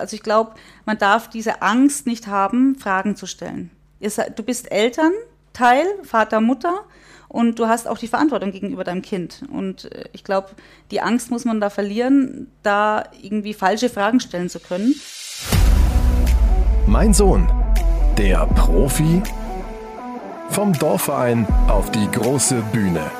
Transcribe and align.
also 0.00 0.16
ich 0.16 0.22
glaube, 0.22 0.52
man 0.86 0.98
darf 0.98 1.28
diese 1.28 1.62
Angst 1.62 2.06
nicht 2.06 2.26
haben, 2.26 2.76
Fragen 2.76 3.16
zu 3.16 3.26
stellen. 3.26 3.70
Du 4.36 4.42
bist 4.42 4.72
Elternteil, 4.72 5.84
Vater, 6.02 6.40
Mutter 6.40 6.84
und 7.28 7.58
du 7.58 7.68
hast 7.68 7.86
auch 7.86 7.98
die 7.98 8.08
Verantwortung 8.08 8.50
gegenüber 8.50 8.82
deinem 8.82 9.02
Kind. 9.02 9.44
Und 9.52 9.84
äh, 9.92 10.08
ich 10.12 10.24
glaube, 10.24 10.48
die 10.90 11.00
Angst 11.00 11.30
muss 11.30 11.44
man 11.44 11.60
da 11.60 11.70
verlieren, 11.70 12.48
da 12.62 13.04
irgendwie 13.22 13.54
falsche 13.54 13.88
Fragen 13.88 14.18
stellen 14.18 14.48
zu 14.48 14.58
können. 14.58 14.94
Mein 16.86 17.14
Sohn, 17.14 17.48
der 18.18 18.46
Profi 18.46 19.22
vom 20.48 20.72
Dorfverein 20.72 21.46
auf 21.68 21.92
die 21.92 22.10
große 22.10 22.62
Bühne. 22.72 23.19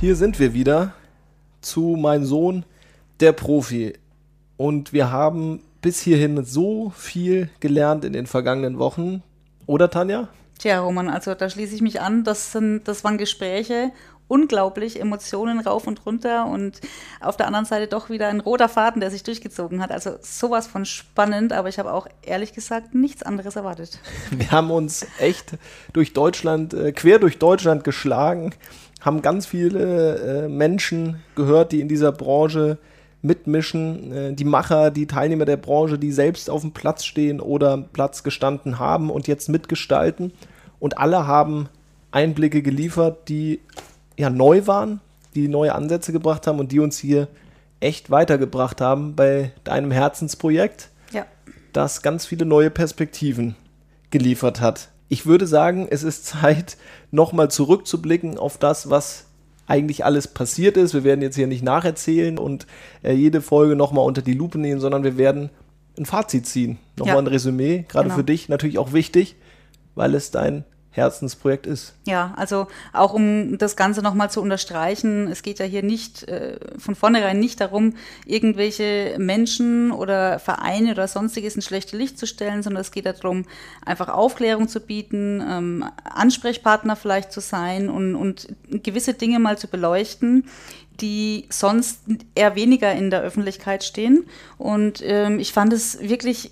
Hier 0.00 0.16
sind 0.16 0.38
wir 0.38 0.54
wieder 0.54 0.94
zu 1.60 1.94
Mein 2.00 2.24
Sohn, 2.24 2.64
der 3.20 3.32
Profi. 3.32 3.92
Und 4.56 4.94
wir 4.94 5.10
haben 5.10 5.62
bis 5.82 6.00
hierhin 6.00 6.42
so 6.42 6.90
viel 6.96 7.50
gelernt 7.60 8.06
in 8.06 8.14
den 8.14 8.26
vergangenen 8.26 8.78
Wochen. 8.78 9.22
Oder 9.66 9.90
Tanja? 9.90 10.28
Tja, 10.58 10.80
Roman, 10.80 11.10
also 11.10 11.34
da 11.34 11.50
schließe 11.50 11.74
ich 11.74 11.82
mich 11.82 12.00
an. 12.00 12.24
Das, 12.24 12.50
sind, 12.52 12.88
das 12.88 13.04
waren 13.04 13.18
Gespräche, 13.18 13.92
unglaublich, 14.26 14.98
Emotionen 14.98 15.60
rauf 15.60 15.86
und 15.86 16.06
runter 16.06 16.46
und 16.46 16.80
auf 17.20 17.36
der 17.36 17.46
anderen 17.46 17.66
Seite 17.66 17.86
doch 17.86 18.08
wieder 18.08 18.28
ein 18.28 18.40
roter 18.40 18.70
Faden, 18.70 19.00
der 19.00 19.10
sich 19.10 19.22
durchgezogen 19.22 19.82
hat. 19.82 19.90
Also 19.90 20.12
sowas 20.22 20.66
von 20.66 20.86
spannend, 20.86 21.52
aber 21.52 21.68
ich 21.68 21.78
habe 21.78 21.92
auch 21.92 22.06
ehrlich 22.22 22.54
gesagt 22.54 22.94
nichts 22.94 23.22
anderes 23.22 23.56
erwartet. 23.56 23.98
Wir 24.30 24.50
haben 24.50 24.70
uns 24.70 25.06
echt 25.18 25.58
durch 25.92 26.14
Deutschland, 26.14 26.72
äh, 26.72 26.92
quer 26.92 27.18
durch 27.18 27.38
Deutschland 27.38 27.84
geschlagen 27.84 28.54
haben 29.00 29.22
ganz 29.22 29.46
viele 29.46 30.44
äh, 30.44 30.48
Menschen 30.48 31.22
gehört, 31.34 31.72
die 31.72 31.80
in 31.80 31.88
dieser 31.88 32.12
Branche 32.12 32.78
mitmischen, 33.22 34.12
äh, 34.12 34.32
die 34.34 34.44
Macher, 34.44 34.90
die 34.90 35.06
Teilnehmer 35.06 35.44
der 35.44 35.56
Branche, 35.56 35.98
die 35.98 36.12
selbst 36.12 36.50
auf 36.50 36.62
dem 36.62 36.72
Platz 36.72 37.04
stehen 37.04 37.40
oder 37.40 37.78
Platz 37.78 38.22
gestanden 38.22 38.78
haben 38.78 39.10
und 39.10 39.26
jetzt 39.26 39.48
mitgestalten. 39.48 40.32
Und 40.78 40.98
alle 40.98 41.26
haben 41.26 41.68
Einblicke 42.10 42.62
geliefert, 42.62 43.28
die 43.28 43.60
ja 44.16 44.30
neu 44.30 44.66
waren, 44.66 45.00
die 45.34 45.48
neue 45.48 45.74
Ansätze 45.74 46.12
gebracht 46.12 46.46
haben 46.46 46.58
und 46.58 46.72
die 46.72 46.80
uns 46.80 46.98
hier 46.98 47.28
echt 47.80 48.10
weitergebracht 48.10 48.80
haben 48.80 49.16
bei 49.16 49.52
deinem 49.64 49.90
Herzensprojekt, 49.90 50.90
ja. 51.12 51.24
das 51.72 52.02
ganz 52.02 52.26
viele 52.26 52.44
neue 52.44 52.68
Perspektiven 52.70 53.56
geliefert 54.10 54.60
hat 54.60 54.89
ich 55.10 55.26
würde 55.26 55.46
sagen, 55.46 55.88
es 55.90 56.02
ist 56.04 56.24
Zeit, 56.24 56.78
nochmal 57.10 57.50
zurückzublicken 57.50 58.38
auf 58.38 58.56
das, 58.56 58.88
was 58.88 59.26
eigentlich 59.66 60.04
alles 60.04 60.28
passiert 60.28 60.76
ist. 60.76 60.94
Wir 60.94 61.04
werden 61.04 61.20
jetzt 61.20 61.36
hier 61.36 61.48
nicht 61.48 61.62
nacherzählen 61.62 62.38
und 62.38 62.66
äh, 63.02 63.12
jede 63.12 63.42
Folge 63.42 63.76
nochmal 63.76 64.06
unter 64.06 64.22
die 64.22 64.34
Lupe 64.34 64.58
nehmen, 64.58 64.80
sondern 64.80 65.04
wir 65.04 65.18
werden 65.18 65.50
ein 65.98 66.06
Fazit 66.06 66.46
ziehen. 66.46 66.78
Nochmal 66.96 67.16
ja. 67.16 67.20
ein 67.22 67.26
Resümee, 67.26 67.84
gerade 67.88 68.06
genau. 68.06 68.16
für 68.16 68.24
dich 68.24 68.48
natürlich 68.48 68.78
auch 68.78 68.92
wichtig, 68.92 69.36
weil 69.94 70.14
es 70.14 70.30
dein 70.30 70.64
Herzensprojekt 70.92 71.66
ist. 71.66 71.94
Ja, 72.04 72.34
also 72.36 72.66
auch 72.92 73.12
um 73.12 73.58
das 73.58 73.76
Ganze 73.76 74.02
nochmal 74.02 74.28
zu 74.28 74.42
unterstreichen, 74.42 75.28
es 75.28 75.42
geht 75.42 75.60
ja 75.60 75.64
hier 75.64 75.84
nicht 75.84 76.26
äh, 76.28 76.58
von 76.78 76.96
vornherein 76.96 77.38
nicht 77.38 77.60
darum, 77.60 77.94
irgendwelche 78.26 79.14
Menschen 79.18 79.92
oder 79.92 80.40
Vereine 80.40 80.90
oder 80.90 81.06
sonstiges 81.06 81.54
in 81.54 81.62
schlechte 81.62 81.96
Licht 81.96 82.18
zu 82.18 82.26
stellen, 82.26 82.64
sondern 82.64 82.80
es 82.80 82.90
geht 82.90 83.06
darum, 83.06 83.44
einfach 83.86 84.08
Aufklärung 84.08 84.66
zu 84.66 84.80
bieten, 84.80 85.40
ähm, 85.48 85.84
Ansprechpartner 86.02 86.96
vielleicht 86.96 87.30
zu 87.30 87.40
sein 87.40 87.88
und, 87.88 88.16
und 88.16 88.48
gewisse 88.68 89.14
Dinge 89.14 89.38
mal 89.38 89.56
zu 89.56 89.68
beleuchten, 89.68 90.44
die 91.00 91.46
sonst 91.50 92.00
eher 92.34 92.56
weniger 92.56 92.92
in 92.92 93.10
der 93.10 93.22
Öffentlichkeit 93.22 93.84
stehen. 93.84 94.26
Und 94.58 95.02
ähm, 95.04 95.38
ich 95.38 95.52
fand 95.52 95.72
es 95.72 96.00
wirklich 96.00 96.50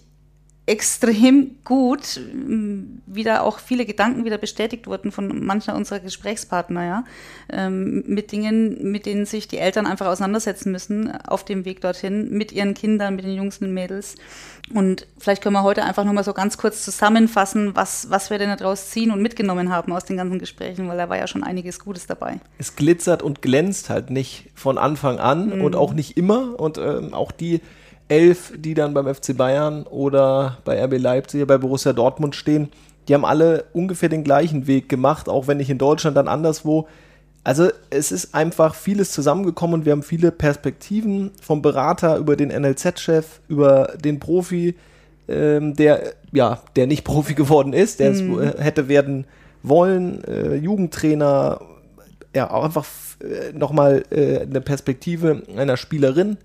extrem 0.69 1.56
gut, 1.64 2.20
wie 3.06 3.24
da 3.24 3.40
auch 3.40 3.58
viele 3.58 3.86
Gedanken 3.86 4.27
wieder 4.27 4.36
bestätigt 4.36 4.86
wurden 4.86 5.12
von 5.12 5.45
mancher 5.45 5.74
unserer 5.74 5.98
Gesprächspartner, 5.98 6.84
ja, 6.84 7.05
ähm, 7.51 8.05
mit 8.06 8.33
Dingen, 8.33 8.92
mit 8.92 9.07
denen 9.07 9.24
sich 9.24 9.48
die 9.48 9.57
Eltern 9.57 9.86
einfach 9.86 10.07
auseinandersetzen 10.07 10.70
müssen 10.70 11.11
auf 11.27 11.42
dem 11.42 11.64
Weg 11.64 11.80
dorthin, 11.80 12.30
mit 12.30 12.52
ihren 12.52 12.74
Kindern, 12.74 13.17
mit 13.17 13.24
den 13.24 13.34
Jungs 13.34 13.58
und 13.58 13.73
Mädels. 13.73 14.17
Und 14.74 15.07
vielleicht 15.17 15.42
können 15.42 15.55
wir 15.55 15.62
heute 15.62 15.84
einfach 15.84 16.05
nochmal 16.05 16.24
so 16.24 16.34
ganz 16.34 16.58
kurz 16.58 16.84
zusammenfassen, 16.84 17.74
was, 17.74 18.11
was 18.11 18.28
wir 18.28 18.36
denn 18.36 18.55
daraus 18.55 18.90
ziehen 18.90 19.11
und 19.11 19.23
mitgenommen 19.23 19.70
haben 19.70 19.92
aus 19.95 20.05
den 20.05 20.18
ganzen 20.18 20.39
Gesprächen, 20.39 20.86
weil 20.89 20.98
da 20.98 21.08
war 21.08 21.17
ja 21.17 21.27
schon 21.27 21.42
einiges 21.42 21.78
Gutes 21.78 22.07
dabei. 22.07 22.40
Es 22.58 22.77
glitzert 22.77 23.23
und 23.23 23.40
glänzt 23.40 23.89
halt 23.89 24.11
nicht 24.11 24.51
von 24.55 24.77
Anfang 24.77 25.18
an 25.18 25.57
mhm. 25.57 25.62
und 25.62 25.77
auch 25.77 25.95
nicht 25.95 26.18
immer 26.18 26.61
und 26.61 26.77
ähm, 26.77 27.14
auch 27.14 27.33
die 27.33 27.62
elf, 28.08 28.52
die 28.57 28.74
dann 28.74 28.95
beim 28.95 29.13
FC 29.13 29.36
Bayern 29.36 29.85
oder 29.85 30.58
bei 30.64 30.83
RB 30.83 30.98
Leipzig, 30.98 31.46
bei 31.46 31.58
Borussia 31.58 31.92
Dortmund 31.92 32.35
stehen, 32.35 32.69
die 33.07 33.14
haben 33.14 33.24
alle 33.24 33.64
ungefähr 33.73 34.08
den 34.08 34.24
gleichen 34.24 34.67
Weg 34.67 34.89
gemacht, 34.89 35.29
auch 35.29 35.46
wenn 35.46 35.57
nicht 35.57 35.70
in 35.70 35.79
Deutschland, 35.79 36.17
dann 36.17 36.29
anderswo. 36.29 36.89
Also 37.45 37.70
es 37.91 38.13
ist 38.13 38.35
einfach 38.35 38.74
vieles 38.74 39.13
zusammengekommen 39.13 39.80
und 39.80 39.86
wir 39.86 39.92
haben 39.92 40.02
viele 40.02 40.30
Perspektiven 40.30 41.30
vom 41.41 41.63
Berater 41.63 42.19
über 42.19 42.36
den 42.36 42.48
NLZ-Chef, 42.48 43.41
über 43.48 43.95
den 44.02 44.20
Profi, 44.20 44.75
ähm, 45.29 45.75
der 45.75 46.14
ja, 46.33 46.61
der 46.77 46.86
nicht 46.86 47.05
Profi 47.05 47.35
geworden 47.35 47.73
ist, 47.73 48.01
der 48.01 48.13
mhm. 48.13 48.39
es 48.40 48.63
hätte 48.63 48.89
werden 48.89 49.27
wollen, 49.63 50.23
äh, 50.25 50.57
Jugendtrainer, 50.57 51.61
ja, 52.35 52.51
auch 52.51 52.64
einfach 52.64 52.86
äh, 53.20 53.52
nochmal 53.52 54.05
äh, 54.11 54.40
eine 54.40 54.61
Perspektive 54.61 55.42
einer 55.57 55.77
Spielerin, 55.77 56.36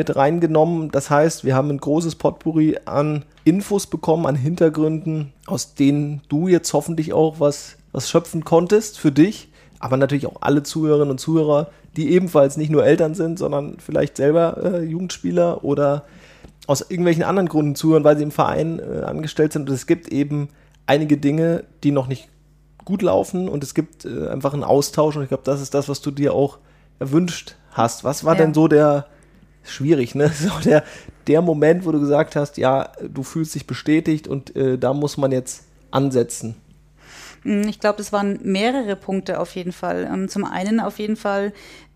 mit 0.00 0.16
reingenommen. 0.16 0.90
Das 0.90 1.10
heißt, 1.10 1.44
wir 1.44 1.54
haben 1.54 1.68
ein 1.68 1.76
großes 1.76 2.14
Potpourri 2.14 2.78
an 2.86 3.26
Infos 3.44 3.86
bekommen, 3.86 4.24
an 4.24 4.34
Hintergründen, 4.34 5.34
aus 5.44 5.74
denen 5.74 6.22
du 6.30 6.48
jetzt 6.48 6.72
hoffentlich 6.72 7.12
auch 7.12 7.38
was, 7.38 7.76
was 7.92 8.08
schöpfen 8.08 8.42
konntest 8.42 8.98
für 8.98 9.12
dich, 9.12 9.50
aber 9.78 9.98
natürlich 9.98 10.26
auch 10.26 10.40
alle 10.40 10.62
Zuhörerinnen 10.62 11.10
und 11.10 11.18
Zuhörer, 11.18 11.68
die 11.98 12.12
ebenfalls 12.12 12.56
nicht 12.56 12.70
nur 12.70 12.82
Eltern 12.82 13.14
sind, 13.14 13.38
sondern 13.38 13.76
vielleicht 13.78 14.16
selber 14.16 14.56
äh, 14.62 14.82
Jugendspieler 14.84 15.64
oder 15.64 16.04
aus 16.66 16.80
irgendwelchen 16.80 17.22
anderen 17.22 17.50
Gründen 17.50 17.74
zuhören, 17.74 18.04
weil 18.04 18.16
sie 18.16 18.22
im 18.22 18.30
Verein 18.30 18.78
äh, 18.78 19.02
angestellt 19.02 19.52
sind. 19.52 19.68
Und 19.68 19.74
es 19.74 19.86
gibt 19.86 20.08
eben 20.08 20.48
einige 20.86 21.18
Dinge, 21.18 21.64
die 21.84 21.90
noch 21.90 22.06
nicht 22.06 22.30
gut 22.86 23.02
laufen 23.02 23.50
und 23.50 23.62
es 23.62 23.74
gibt 23.74 24.06
äh, 24.06 24.28
einfach 24.28 24.54
einen 24.54 24.64
Austausch 24.64 25.16
und 25.16 25.24
ich 25.24 25.28
glaube, 25.28 25.42
das 25.44 25.60
ist 25.60 25.74
das, 25.74 25.90
was 25.90 26.00
du 26.00 26.10
dir 26.10 26.32
auch 26.32 26.56
erwünscht 27.00 27.56
hast. 27.72 28.02
Was 28.02 28.24
war 28.24 28.34
ja. 28.34 28.42
denn 28.42 28.54
so 28.54 28.66
der, 28.66 29.06
schwierig, 29.62 30.14
ne? 30.14 30.28
So 30.34 30.50
der, 30.64 30.84
der 31.26 31.42
Moment, 31.42 31.84
wo 31.84 31.92
du 31.92 32.00
gesagt 32.00 32.36
hast, 32.36 32.56
ja, 32.56 32.92
du 33.02 33.22
fühlst 33.22 33.54
dich 33.54 33.66
bestätigt 33.66 34.28
und 34.28 34.54
äh, 34.56 34.78
da 34.78 34.92
muss 34.92 35.16
man 35.16 35.32
jetzt 35.32 35.64
ansetzen. 35.90 36.56
Hm, 37.42 37.68
ich 37.68 37.80
glaube, 37.80 37.98
das 37.98 38.12
waren 38.12 38.38
mehrere 38.42 38.96
Punkte 38.96 39.40
auf 39.40 39.54
jeden 39.54 39.72
Fall. 39.72 40.08
Ähm, 40.12 40.28
zum 40.28 40.44
einen 40.44 40.80
auf 40.80 40.98
jeden 40.98 41.16
Fall 41.16 41.52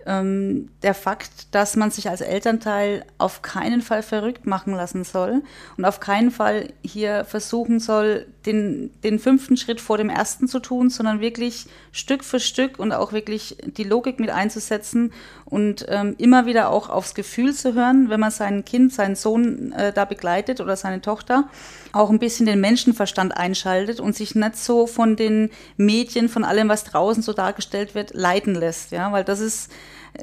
ähm, 0.06 0.68
der 0.82 0.94
Fakt, 0.94 1.54
dass 1.54 1.76
man 1.76 1.90
sich 1.90 2.08
als 2.08 2.20
Elternteil 2.20 3.04
auf 3.18 3.42
keinen 3.42 3.82
Fall 3.82 4.02
verrückt 4.02 4.46
machen 4.46 4.74
lassen 4.74 5.04
soll 5.04 5.42
und 5.76 5.84
auf 5.84 6.00
keinen 6.00 6.30
Fall 6.30 6.68
hier 6.82 7.24
versuchen 7.24 7.80
soll, 7.80 8.26
den, 8.46 8.90
den 9.02 9.18
fünften 9.18 9.56
Schritt 9.56 9.80
vor 9.80 9.98
dem 9.98 10.10
ersten 10.10 10.48
zu 10.48 10.60
tun, 10.60 10.90
sondern 10.90 11.20
wirklich 11.20 11.66
Stück 11.92 12.24
für 12.24 12.40
Stück 12.40 12.78
und 12.78 12.92
auch 12.92 13.12
wirklich 13.12 13.56
die 13.64 13.84
Logik 13.84 14.20
mit 14.20 14.30
einzusetzen 14.30 15.12
und 15.44 15.86
ähm, 15.88 16.14
immer 16.18 16.46
wieder 16.46 16.70
auch 16.70 16.90
aufs 16.90 17.14
Gefühl 17.14 17.54
zu 17.54 17.74
hören, 17.74 18.10
wenn 18.10 18.20
man 18.20 18.30
sein 18.30 18.64
Kind, 18.64 18.92
seinen 18.92 19.16
Sohn 19.16 19.72
äh, 19.72 19.92
da 19.92 20.04
begleitet 20.04 20.60
oder 20.60 20.76
seine 20.76 21.00
Tochter, 21.00 21.48
auch 21.92 22.10
ein 22.10 22.18
bisschen 22.18 22.46
den 22.46 22.60
Menschenverstand 22.60 23.36
einschaltet 23.36 24.00
und 24.00 24.14
sich 24.16 24.34
nicht 24.34 24.56
so 24.56 24.86
von 24.86 25.16
den 25.16 25.50
Medien, 25.76 26.28
von 26.28 26.44
allem, 26.44 26.68
was 26.68 26.84
draußen 26.84 27.22
so 27.22 27.32
dargestellt 27.32 27.94
wird, 27.94 28.12
leiten 28.14 28.54
lässt. 28.54 28.90
Ja, 28.90 29.12
weil 29.12 29.24
das 29.24 29.40
ist 29.40 29.70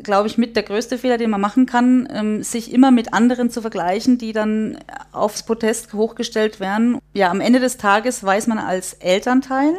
glaube 0.04 0.28
ich, 0.28 0.38
mit 0.38 0.56
der 0.56 0.64
größte 0.64 0.98
Fehler, 0.98 1.18
den 1.18 1.30
man 1.30 1.42
machen 1.42 1.66
kann, 1.66 2.08
ähm, 2.12 2.44
sich 2.44 2.74
immer 2.74 2.92
mit 2.92 3.14
anderen 3.14 3.50
zu 3.50 3.62
vergleichen, 3.62 4.18
die 4.18 4.34
dann 4.34 4.80
aufs 5.12 5.44
Protest 5.44 5.94
hochgestellt 5.94 6.60
werden. 6.60 7.00
Ja, 7.14 7.30
am 7.30 7.42
Ende 7.42 7.60
des 7.60 7.78
Tages 7.78 8.24
weiß 8.24 8.48
man 8.48 8.58
als 8.58 8.94
Elternteil, 8.94 9.74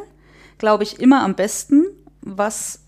glaube 0.59 0.85
ich, 0.85 1.01
immer 1.01 1.23
am 1.23 1.35
besten, 1.35 1.87
was 2.21 2.83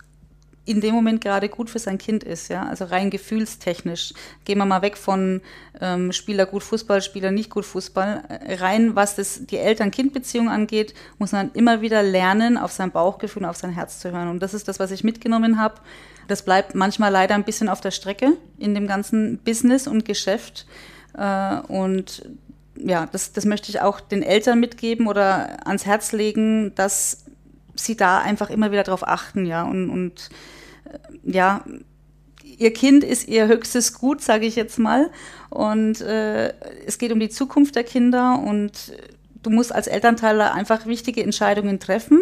in 0.66 0.81
dem 0.81 0.94
Moment 0.94 1.20
gerade 1.20 1.48
gut 1.48 1.69
für 1.69 1.78
sein 1.78 1.98
Kind 1.98 2.25
ist, 2.25 2.48
ja, 2.48 2.64
also 2.64 2.87
rein 2.87 3.10
gefühlstechnisch. 3.10 4.14
Gehen 4.44 4.58
wir 4.58 4.64
mal 4.64 4.81
weg 4.81 4.96
von 4.96 5.43
ähm, 5.81 6.10
Spieler 6.12 6.46
gut 6.46 6.62
Fußball, 6.62 7.02
Spieler 7.02 7.31
nicht 7.31 7.50
gut 7.50 7.66
Fußball. 7.66 8.25
Äh, 8.28 8.54
rein, 8.54 8.96
was 8.96 9.16
das, 9.16 9.44
die 9.44 9.58
Eltern-Kind-Beziehung 9.58 10.48
angeht, 10.48 10.94
muss 11.19 11.32
man 11.32 11.52
immer 11.52 11.82
wieder 11.82 12.02
lernen, 12.02 12.56
auf 12.56 12.72
sein 12.72 12.93
Bauchgefühl 12.93 13.43
und 13.43 13.48
auf 13.48 13.56
sein 13.56 13.72
Herz 13.72 14.00
zu 14.00 14.10
hören. 14.10 14.28
Und 14.28 14.40
das 14.40 14.54
ist 14.54 14.66
das, 14.66 14.78
was 14.78 14.90
ich 14.90 15.04
mitgenommen 15.04 15.60
habe. 15.60 15.75
Das 16.28 16.44
bleibt 16.44 16.74
manchmal 16.74 17.12
leider 17.12 17.34
ein 17.34 17.44
bisschen 17.44 17.68
auf 17.68 17.80
der 17.80 17.90
Strecke 17.90 18.32
in 18.58 18.74
dem 18.74 18.86
ganzen 18.86 19.38
Business 19.38 19.86
und 19.86 20.04
Geschäft. 20.04 20.66
Äh, 21.16 21.60
und 21.68 22.28
ja, 22.76 23.06
das, 23.10 23.32
das 23.32 23.44
möchte 23.44 23.70
ich 23.70 23.80
auch 23.80 24.00
den 24.00 24.22
Eltern 24.22 24.60
mitgeben 24.60 25.06
oder 25.06 25.66
ans 25.66 25.86
Herz 25.86 26.12
legen, 26.12 26.74
dass 26.74 27.24
sie 27.74 27.96
da 27.96 28.18
einfach 28.18 28.50
immer 28.50 28.70
wieder 28.70 28.84
darauf 28.84 29.06
achten, 29.06 29.46
ja, 29.46 29.64
und, 29.64 29.90
und 29.90 30.30
äh, 30.84 31.30
ja, 31.30 31.64
ihr 32.58 32.72
Kind 32.72 33.04
ist 33.04 33.28
ihr 33.28 33.48
höchstes 33.48 33.94
Gut, 33.94 34.20
sage 34.20 34.46
ich 34.46 34.56
jetzt 34.56 34.78
mal. 34.78 35.10
Und 35.50 36.00
äh, 36.00 36.52
es 36.86 36.98
geht 36.98 37.12
um 37.12 37.20
die 37.20 37.28
Zukunft 37.28 37.74
der 37.76 37.84
Kinder 37.84 38.38
und 38.38 38.92
du 39.42 39.50
musst 39.50 39.74
als 39.74 39.86
Elternteil 39.86 40.40
einfach 40.40 40.86
wichtige 40.86 41.22
Entscheidungen 41.22 41.80
treffen, 41.80 42.20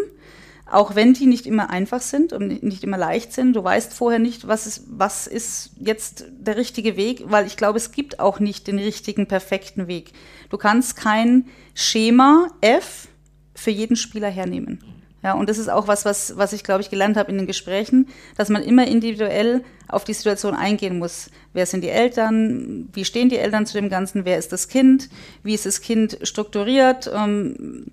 auch 0.73 0.95
wenn 0.95 1.13
die 1.13 1.27
nicht 1.27 1.47
immer 1.47 1.71
einfach 1.71 2.01
sind 2.01 2.33
und 2.33 2.63
nicht 2.63 2.83
immer 2.83 2.97
leicht 2.97 3.33
sind. 3.33 3.55
Du 3.55 3.63
weißt 3.63 3.93
vorher 3.93 4.19
nicht, 4.19 4.49
was 4.49 4.67
ist, 4.67 4.85
was 4.89 5.27
ist 5.27 5.73
jetzt 5.77 6.25
der 6.31 6.57
richtige 6.57 6.97
Weg, 6.97 7.25
weil 7.27 7.47
ich 7.47 7.57
glaube, 7.57 7.77
es 7.77 7.93
gibt 7.93 8.21
auch 8.21 8.41
nicht 8.41 8.67
den 8.67 8.79
richtigen, 8.79 9.27
perfekten 9.27 9.87
Weg. 9.87 10.13
Du 10.49 10.57
kannst 10.57 10.97
kein 10.97 11.47
Schema 11.75 12.49
F 12.63 13.09
für 13.55 13.71
jeden 13.71 13.97
Spieler 13.97 14.29
hernehmen. 14.29 14.83
Ja, 15.23 15.35
und 15.35 15.49
das 15.49 15.59
ist 15.59 15.69
auch 15.69 15.87
was, 15.87 16.05
was, 16.05 16.37
was 16.37 16.53
ich, 16.53 16.65
glaube 16.65 16.81
ich, 16.81 16.91
gelernt 16.91 17.17
habe 17.17 17.31
in 17.31 17.39
den 17.39 17.47
Gesprächen, 17.47 18.09
dass 18.37 18.49
man 18.49 18.63
immer 18.63 18.87
individuell 18.89 19.63
auf 19.87 20.03
die 20.05 20.15
Situation 20.15 20.55
eingehen 20.55 20.99
muss. 20.99 21.31
Wer 21.53 21.67
sind 21.67 21.83
die 21.83 21.91
Eltern? 21.91 22.89
Wie 22.93 23.05
stehen 23.05 23.29
die 23.29 23.37
Eltern 23.37 23.67
zu 23.67 23.75
dem 23.75 23.89
Ganzen? 23.89 24.25
Wer 24.25 24.39
ist 24.39 24.53
das 24.53 24.67
Kind? 24.69 25.11
Wie 25.45 25.55
ist 25.55 25.67
das 25.67 25.81
Kind 25.81 26.19
strukturiert? 26.23 27.09
Ähm, 27.15 27.93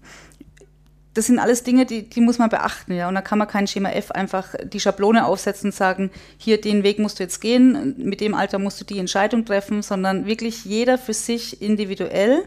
das 1.13 1.25
sind 1.25 1.39
alles 1.39 1.63
Dinge, 1.63 1.85
die, 1.85 2.07
die 2.07 2.21
muss 2.21 2.38
man 2.38 2.50
beachten, 2.50 2.94
ja. 2.94 3.07
Und 3.07 3.15
da 3.15 3.21
kann 3.21 3.39
man 3.39 3.47
kein 3.47 3.67
Schema 3.67 3.89
F 3.89 4.11
einfach 4.11 4.53
die 4.63 4.79
Schablone 4.79 5.25
aufsetzen 5.25 5.69
und 5.69 5.75
sagen, 5.75 6.11
hier 6.38 6.61
den 6.61 6.83
Weg 6.83 7.00
musst 7.00 7.19
du 7.19 7.23
jetzt 7.23 7.39
gehen, 7.39 7.95
mit 7.97 8.21
dem 8.21 8.33
Alter 8.35 8.59
musst 8.59 8.79
du 8.79 8.85
die 8.85 9.00
Entscheidung 9.00 9.45
treffen, 9.45 9.81
sondern 9.81 10.25
wirklich 10.25 10.65
jeder 10.65 10.97
für 10.97 11.13
sich 11.13 11.61
individuell. 11.61 12.44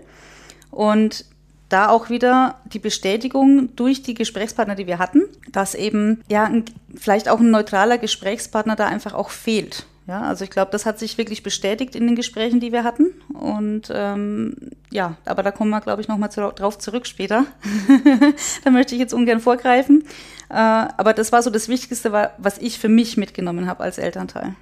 Und 0.70 1.24
da 1.68 1.88
auch 1.88 2.10
wieder 2.10 2.60
die 2.66 2.78
Bestätigung 2.78 3.74
durch 3.76 4.02
die 4.02 4.14
Gesprächspartner, 4.14 4.74
die 4.74 4.86
wir 4.86 4.98
hatten, 4.98 5.22
dass 5.50 5.74
eben 5.74 6.22
ja 6.30 6.44
ein, 6.44 6.64
vielleicht 6.94 7.28
auch 7.28 7.40
ein 7.40 7.50
neutraler 7.50 7.98
Gesprächspartner 7.98 8.76
da 8.76 8.86
einfach 8.86 9.14
auch 9.14 9.30
fehlt. 9.30 9.86
Ja, 10.06 10.22
also 10.22 10.44
ich 10.44 10.50
glaube, 10.50 10.70
das 10.70 10.84
hat 10.84 10.98
sich 10.98 11.16
wirklich 11.16 11.42
bestätigt 11.42 11.94
in 11.94 12.06
den 12.06 12.16
Gesprächen, 12.16 12.60
die 12.60 12.72
wir 12.72 12.84
hatten. 12.84 13.06
Und 13.32 13.90
ähm, 13.94 14.56
ja, 14.92 15.16
aber 15.24 15.42
da 15.42 15.50
kommen 15.50 15.70
wir, 15.70 15.80
glaube 15.80 16.02
ich, 16.02 16.08
nochmal 16.08 16.30
zu, 16.30 16.40
drauf 16.52 16.78
zurück 16.78 17.06
später. 17.06 17.46
da 18.64 18.70
möchte 18.70 18.94
ich 18.94 19.00
jetzt 19.00 19.14
ungern 19.14 19.40
vorgreifen. 19.40 20.04
Äh, 20.50 20.54
aber 20.54 21.14
das 21.14 21.32
war 21.32 21.42
so 21.42 21.50
das 21.50 21.68
Wichtigste, 21.68 22.12
was 22.38 22.58
ich 22.58 22.78
für 22.78 22.88
mich 22.88 23.16
mitgenommen 23.16 23.66
habe 23.66 23.82
als 23.82 23.98
Elternteil. 23.98 24.54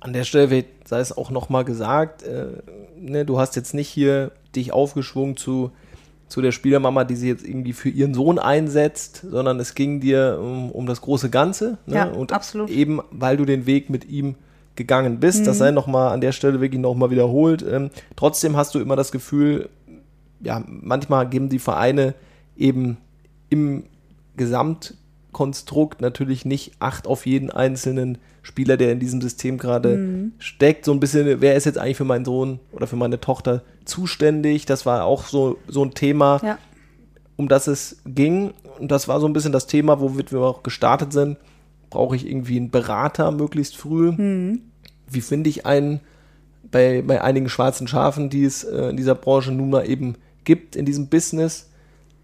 An 0.00 0.12
der 0.12 0.24
Stelle 0.24 0.64
sei 0.84 1.00
es 1.00 1.16
auch 1.16 1.30
nochmal 1.30 1.64
gesagt, 1.64 2.22
äh, 2.24 2.46
ne, 2.98 3.24
du 3.24 3.38
hast 3.38 3.56
jetzt 3.56 3.72
nicht 3.72 3.88
hier 3.88 4.32
dich 4.54 4.72
aufgeschwungen 4.72 5.36
zu 5.36 5.70
zu 6.28 6.42
der 6.42 6.52
Spielermama, 6.52 7.04
die 7.04 7.14
sie 7.14 7.28
jetzt 7.28 7.46
irgendwie 7.46 7.72
für 7.72 7.88
ihren 7.88 8.12
Sohn 8.12 8.38
einsetzt, 8.38 9.24
sondern 9.30 9.60
es 9.60 9.74
ging 9.74 10.00
dir 10.00 10.38
um, 10.40 10.72
um 10.72 10.86
das 10.86 11.00
große 11.00 11.30
Ganze. 11.30 11.78
Ne? 11.86 11.94
Ja, 11.94 12.04
und 12.06 12.32
absolut. 12.32 12.68
eben, 12.68 13.00
weil 13.10 13.36
du 13.36 13.44
den 13.44 13.66
Weg 13.66 13.90
mit 13.90 14.08
ihm 14.08 14.34
gegangen 14.76 15.20
bist, 15.20 15.40
mhm. 15.40 15.44
das 15.44 15.58
sei 15.58 15.70
nochmal 15.70 16.12
an 16.12 16.20
der 16.20 16.32
Stelle 16.32 16.60
wirklich 16.60 16.80
nochmal 16.80 17.10
wiederholt. 17.10 17.64
Ähm, 17.68 17.90
trotzdem 18.14 18.56
hast 18.56 18.74
du 18.74 18.80
immer 18.80 18.96
das 18.96 19.12
Gefühl, 19.12 19.68
ja, 20.40 20.62
manchmal 20.66 21.28
geben 21.28 21.48
die 21.48 21.58
Vereine 21.58 22.14
eben 22.56 22.98
im 23.48 23.84
Gesamtkonstrukt 24.36 26.00
natürlich 26.00 26.44
nicht 26.44 26.72
Acht 26.78 27.06
auf 27.06 27.26
jeden 27.26 27.50
einzelnen 27.50 28.18
Spieler, 28.42 28.76
der 28.76 28.92
in 28.92 29.00
diesem 29.00 29.20
System 29.20 29.58
gerade 29.58 29.96
mhm. 29.96 30.32
steckt. 30.38 30.84
So 30.84 30.92
ein 30.92 31.00
bisschen, 31.00 31.40
wer 31.40 31.56
ist 31.56 31.64
jetzt 31.64 31.78
eigentlich 31.78 31.96
für 31.96 32.04
meinen 32.04 32.24
Sohn 32.24 32.60
oder 32.72 32.86
für 32.86 32.96
meine 32.96 33.20
Tochter 33.20 33.62
zuständig? 33.84 34.66
Das 34.66 34.86
war 34.86 35.04
auch 35.04 35.24
so, 35.24 35.58
so 35.66 35.84
ein 35.84 35.92
Thema, 35.94 36.40
ja. 36.44 36.58
um 37.36 37.48
das 37.48 37.66
es 37.66 37.96
ging. 38.04 38.52
Und 38.78 38.92
das 38.92 39.08
war 39.08 39.20
so 39.20 39.26
ein 39.26 39.32
bisschen 39.32 39.52
das 39.52 39.66
Thema, 39.66 40.00
womit 40.00 40.32
wir 40.32 40.40
auch 40.40 40.62
gestartet 40.62 41.12
sind. 41.12 41.38
Brauche 41.90 42.16
ich 42.16 42.26
irgendwie 42.26 42.56
einen 42.56 42.70
Berater 42.70 43.30
möglichst 43.30 43.76
früh? 43.76 44.12
Mhm. 44.12 44.60
Wie 45.08 45.20
finde 45.20 45.50
ich 45.50 45.66
einen 45.66 46.00
bei, 46.70 47.02
bei 47.02 47.22
einigen 47.22 47.48
schwarzen 47.48 47.88
Schafen, 47.88 48.30
die 48.30 48.44
es 48.44 48.64
äh, 48.64 48.88
in 48.88 48.96
dieser 48.96 49.14
Branche 49.14 49.52
nun 49.52 49.70
mal 49.70 49.88
eben 49.88 50.16
gibt, 50.44 50.76
in 50.76 50.84
diesem 50.84 51.08
Business? 51.08 51.70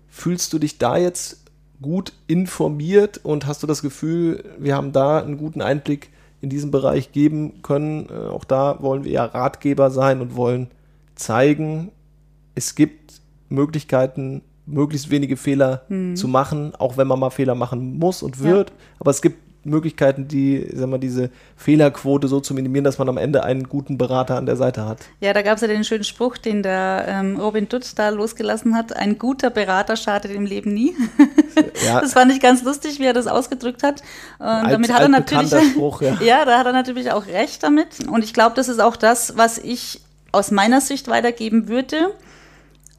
Fühlst 0.09 0.53
du 0.53 0.59
dich 0.59 0.79
da 0.79 0.97
jetzt 0.97 1.43
gut 1.81 2.13
informiert 2.27 3.21
und 3.23 3.47
hast 3.47 3.63
du 3.63 3.67
das 3.67 3.83
Gefühl, 3.83 4.45
wir 4.59 4.77
haben 4.77 4.93
da 4.93 5.19
einen 5.19 5.37
guten 5.37 5.63
Einblick 5.63 6.11
in 6.41 6.49
diesen 6.51 6.71
Bereich 6.71 7.13
geben 7.13 7.63
können? 7.63 8.09
Äh, 8.09 8.29
auch 8.29 8.45
da 8.45 8.83
wollen 8.83 9.05
wir 9.05 9.13
ja 9.13 9.25
Ratgeber 9.25 9.91
sein 9.91 10.21
und 10.21 10.37
wollen 10.37 10.69
zeigen, 11.15 11.91
es 12.55 12.75
gibt 12.75 13.21
Möglichkeiten, 13.49 14.43
möglichst 14.67 15.11
wenige 15.11 15.37
Fehler 15.37 15.83
hm. 15.89 16.17
zu 16.17 16.29
machen, 16.29 16.75
auch 16.75 16.97
wenn 16.97 17.09
man 17.09 17.19
mal 17.19 17.31
Fehler 17.31 17.55
machen 17.55 17.99
muss 17.99 18.23
und 18.23 18.41
wird. 18.41 18.71
Ja. 18.71 18.77
Aber 19.01 19.11
es 19.11 19.23
gibt 19.23 19.39
Möglichkeiten, 19.65 20.29
die, 20.29 20.69
sag 20.73 20.89
mal, 20.89 20.99
diese 20.99 21.31
Fehlerquote 21.57 22.29
so 22.29 22.41
zu 22.41 22.55
minimieren, 22.55 22.85
dass 22.85 22.99
man 22.99 23.09
am 23.09 23.17
Ende 23.17 23.45
einen 23.45 23.69
guten 23.69 23.97
Berater 23.99 24.37
an 24.37 24.47
der 24.47 24.57
Seite 24.57 24.87
hat. 24.87 24.99
Ja, 25.21 25.33
da 25.33 25.43
gab 25.43 25.57
es 25.57 25.63
ja 25.63 25.69
den 25.69 25.85
schönen 25.85 26.05
Spruch, 26.05 26.37
den 26.37 26.63
der 26.63 27.05
ähm, 27.09 27.39
Robin 27.39 27.69
Dutz 27.69 27.95
da 27.95 28.09
losgelassen 28.09 28.75
hat. 28.75 28.97
Ein 28.97 29.19
guter 29.19 29.51
Berater 29.51 29.97
schadet 29.97 30.33
im 30.33 30.47
Leben 30.47 30.73
nie. 30.75 30.95
Ja. 31.85 32.01
Das 32.01 32.15
fand 32.15 32.33
ich 32.33 32.41
ganz 32.41 32.63
lustig, 32.63 32.99
wie 32.99 33.05
er 33.05 33.13
das 33.13 33.27
ausgedrückt 33.27 33.83
hat. 33.83 34.03
Und 34.39 34.47
alt, 34.47 34.73
damit 34.73 34.93
hat 34.93 35.03
er 35.03 35.09
natürlich, 35.09 35.53
Spruch, 35.73 36.01
ja. 36.01 36.17
ja, 36.23 36.45
da 36.45 36.59
hat 36.59 36.67
er 36.67 36.73
natürlich 36.73 37.11
auch 37.11 37.27
recht 37.27 37.63
damit. 37.63 38.07
Und 38.09 38.25
ich 38.25 38.33
glaube, 38.33 38.55
das 38.57 38.69
ist 38.69 38.81
auch 38.81 38.97
das, 38.97 39.37
was 39.37 39.59
ich 39.59 40.01
aus 40.31 40.51
meiner 40.51 40.81
Sicht 40.81 41.09
weitergeben 41.09 41.69
würde. 41.69 42.15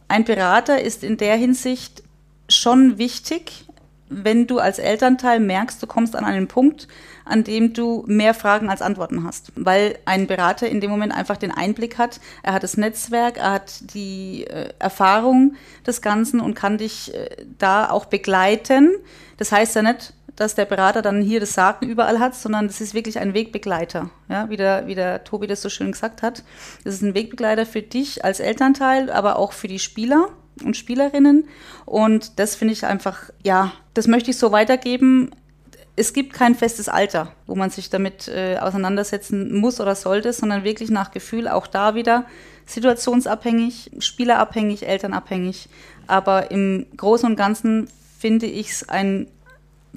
Ein 0.07 0.23
Berater 0.25 0.81
ist 0.81 1.03
in 1.03 1.17
der 1.17 1.35
Hinsicht 1.35 2.03
schon 2.49 2.97
wichtig, 2.97 3.65
wenn 4.09 4.47
du 4.47 4.59
als 4.59 4.79
Elternteil 4.79 5.39
merkst, 5.39 5.81
du 5.81 5.87
kommst 5.87 6.15
an 6.15 6.25
einen 6.25 6.47
Punkt, 6.47 6.87
an 7.25 7.43
dem 7.43 7.73
du 7.73 8.03
mehr 8.07 8.33
Fragen 8.33 8.69
als 8.69 8.81
Antworten 8.81 9.23
hast. 9.23 9.51
Weil 9.55 9.97
ein 10.05 10.27
Berater 10.27 10.67
in 10.67 10.81
dem 10.81 10.91
Moment 10.91 11.13
einfach 11.13 11.37
den 11.37 11.51
Einblick 11.51 11.97
hat, 11.97 12.19
er 12.43 12.53
hat 12.53 12.63
das 12.63 12.77
Netzwerk, 12.77 13.37
er 13.37 13.51
hat 13.51 13.93
die 13.93 14.45
äh, 14.45 14.69
Erfahrung 14.79 15.55
des 15.87 16.01
Ganzen 16.01 16.39
und 16.39 16.53
kann 16.53 16.77
dich 16.77 17.13
äh, 17.13 17.29
da 17.57 17.89
auch 17.89 18.05
begleiten. 18.05 18.91
Das 19.37 19.51
heißt 19.51 19.75
ja 19.75 19.81
nicht, 19.81 20.13
dass 20.35 20.55
der 20.55 20.65
Berater 20.65 21.01
dann 21.01 21.21
hier 21.21 21.39
das 21.39 21.53
Sagen 21.53 21.87
überall 21.87 22.19
hat, 22.19 22.35
sondern 22.35 22.67
das 22.67 22.81
ist 22.81 22.93
wirklich 22.93 23.19
ein 23.19 23.33
Wegbegleiter, 23.33 24.09
ja, 24.29 24.49
wie 24.49 24.57
der, 24.57 24.87
wie 24.87 24.95
der 24.95 25.23
Tobi 25.23 25.47
das 25.47 25.61
so 25.61 25.69
schön 25.69 25.91
gesagt 25.91 26.23
hat. 26.23 26.43
Das 26.83 26.95
ist 26.95 27.03
ein 27.03 27.13
Wegbegleiter 27.13 27.65
für 27.65 27.81
dich 27.81 28.25
als 28.25 28.39
Elternteil, 28.39 29.11
aber 29.11 29.37
auch 29.37 29.53
für 29.53 29.67
die 29.67 29.79
Spieler 29.79 30.29
und 30.63 30.77
Spielerinnen. 30.77 31.45
Und 31.85 32.39
das 32.39 32.55
finde 32.55 32.73
ich 32.73 32.85
einfach, 32.85 33.29
ja, 33.43 33.71
das 33.93 34.07
möchte 34.07 34.31
ich 34.31 34.37
so 34.37 34.51
weitergeben. 34.51 35.31
Es 35.95 36.13
gibt 36.13 36.33
kein 36.33 36.55
festes 36.55 36.89
Alter, 36.89 37.31
wo 37.45 37.55
man 37.55 37.69
sich 37.69 37.89
damit 37.89 38.27
äh, 38.27 38.57
auseinandersetzen 38.57 39.55
muss 39.55 39.79
oder 39.79 39.95
sollte, 39.95 40.33
sondern 40.33 40.63
wirklich 40.63 40.89
nach 40.89 41.11
Gefühl 41.11 41.47
auch 41.47 41.67
da 41.67 41.95
wieder 41.95 42.25
situationsabhängig, 42.65 43.91
spielerabhängig, 43.99 44.87
elternabhängig. 44.87 45.69
Aber 46.07 46.51
im 46.51 46.85
Großen 46.97 47.29
und 47.29 47.35
Ganzen 47.35 47.87
finde 48.17 48.45
ich 48.45 48.71
es 48.71 48.89
ein 48.89 49.27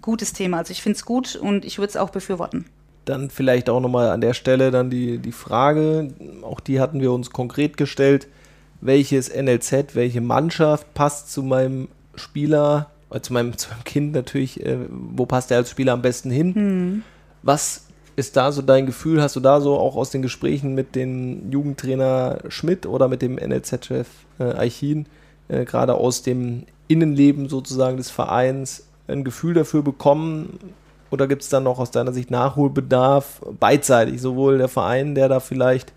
gutes 0.02 0.32
Thema. 0.32 0.58
Also 0.58 0.72
ich 0.72 0.82
finde 0.82 0.96
es 0.96 1.04
gut 1.04 1.36
und 1.36 1.64
ich 1.64 1.78
würde 1.78 1.90
es 1.90 1.96
auch 1.96 2.10
befürworten. 2.10 2.66
Dann 3.04 3.30
vielleicht 3.30 3.70
auch 3.70 3.80
nochmal 3.80 4.10
an 4.10 4.20
der 4.20 4.34
Stelle 4.34 4.70
dann 4.70 4.90
die, 4.90 5.18
die 5.18 5.32
Frage, 5.32 6.12
auch 6.42 6.60
die 6.60 6.80
hatten 6.80 7.00
wir 7.00 7.12
uns 7.12 7.30
konkret 7.30 7.76
gestellt 7.76 8.26
welches 8.80 9.28
NLZ, 9.28 9.94
welche 9.94 10.20
Mannschaft 10.20 10.92
passt 10.94 11.32
zu 11.32 11.42
meinem 11.42 11.88
Spieler, 12.14 12.90
äh, 13.10 13.20
zu, 13.20 13.32
meinem, 13.32 13.56
zu 13.58 13.70
meinem 13.70 13.84
Kind 13.84 14.12
natürlich, 14.12 14.64
äh, 14.64 14.78
wo 14.90 15.26
passt 15.26 15.50
er 15.50 15.58
als 15.58 15.70
Spieler 15.70 15.92
am 15.92 16.02
besten 16.02 16.30
hin? 16.30 16.52
Mhm. 16.54 17.02
Was 17.42 17.86
ist 18.16 18.36
da 18.36 18.50
so 18.50 18.62
dein 18.62 18.86
Gefühl? 18.86 19.22
Hast 19.22 19.36
du 19.36 19.40
da 19.40 19.60
so 19.60 19.78
auch 19.78 19.96
aus 19.96 20.10
den 20.10 20.22
Gesprächen 20.22 20.74
mit 20.74 20.94
dem 20.94 21.50
Jugendtrainer 21.50 22.38
Schmidt 22.48 22.86
oder 22.86 23.08
mit 23.08 23.22
dem 23.22 23.36
NLZ-Chef 23.36 24.08
äh, 24.38 24.54
Eichin, 24.54 25.06
äh, 25.48 25.64
gerade 25.64 25.94
aus 25.94 26.22
dem 26.22 26.64
Innenleben 26.88 27.48
sozusagen 27.48 27.98
des 27.98 28.10
Vereins, 28.10 28.86
ein 29.06 29.22
Gefühl 29.22 29.54
dafür 29.54 29.82
bekommen? 29.82 30.58
Oder 31.10 31.28
gibt 31.28 31.42
es 31.42 31.48
dann 31.48 31.62
noch 31.62 31.78
aus 31.78 31.92
deiner 31.92 32.12
Sicht 32.12 32.30
Nachholbedarf 32.30 33.40
beidseitig, 33.60 34.20
sowohl 34.20 34.58
der 34.58 34.68
Verein, 34.68 35.14
der 35.14 35.28
da 35.28 35.38
vielleicht 35.38 35.92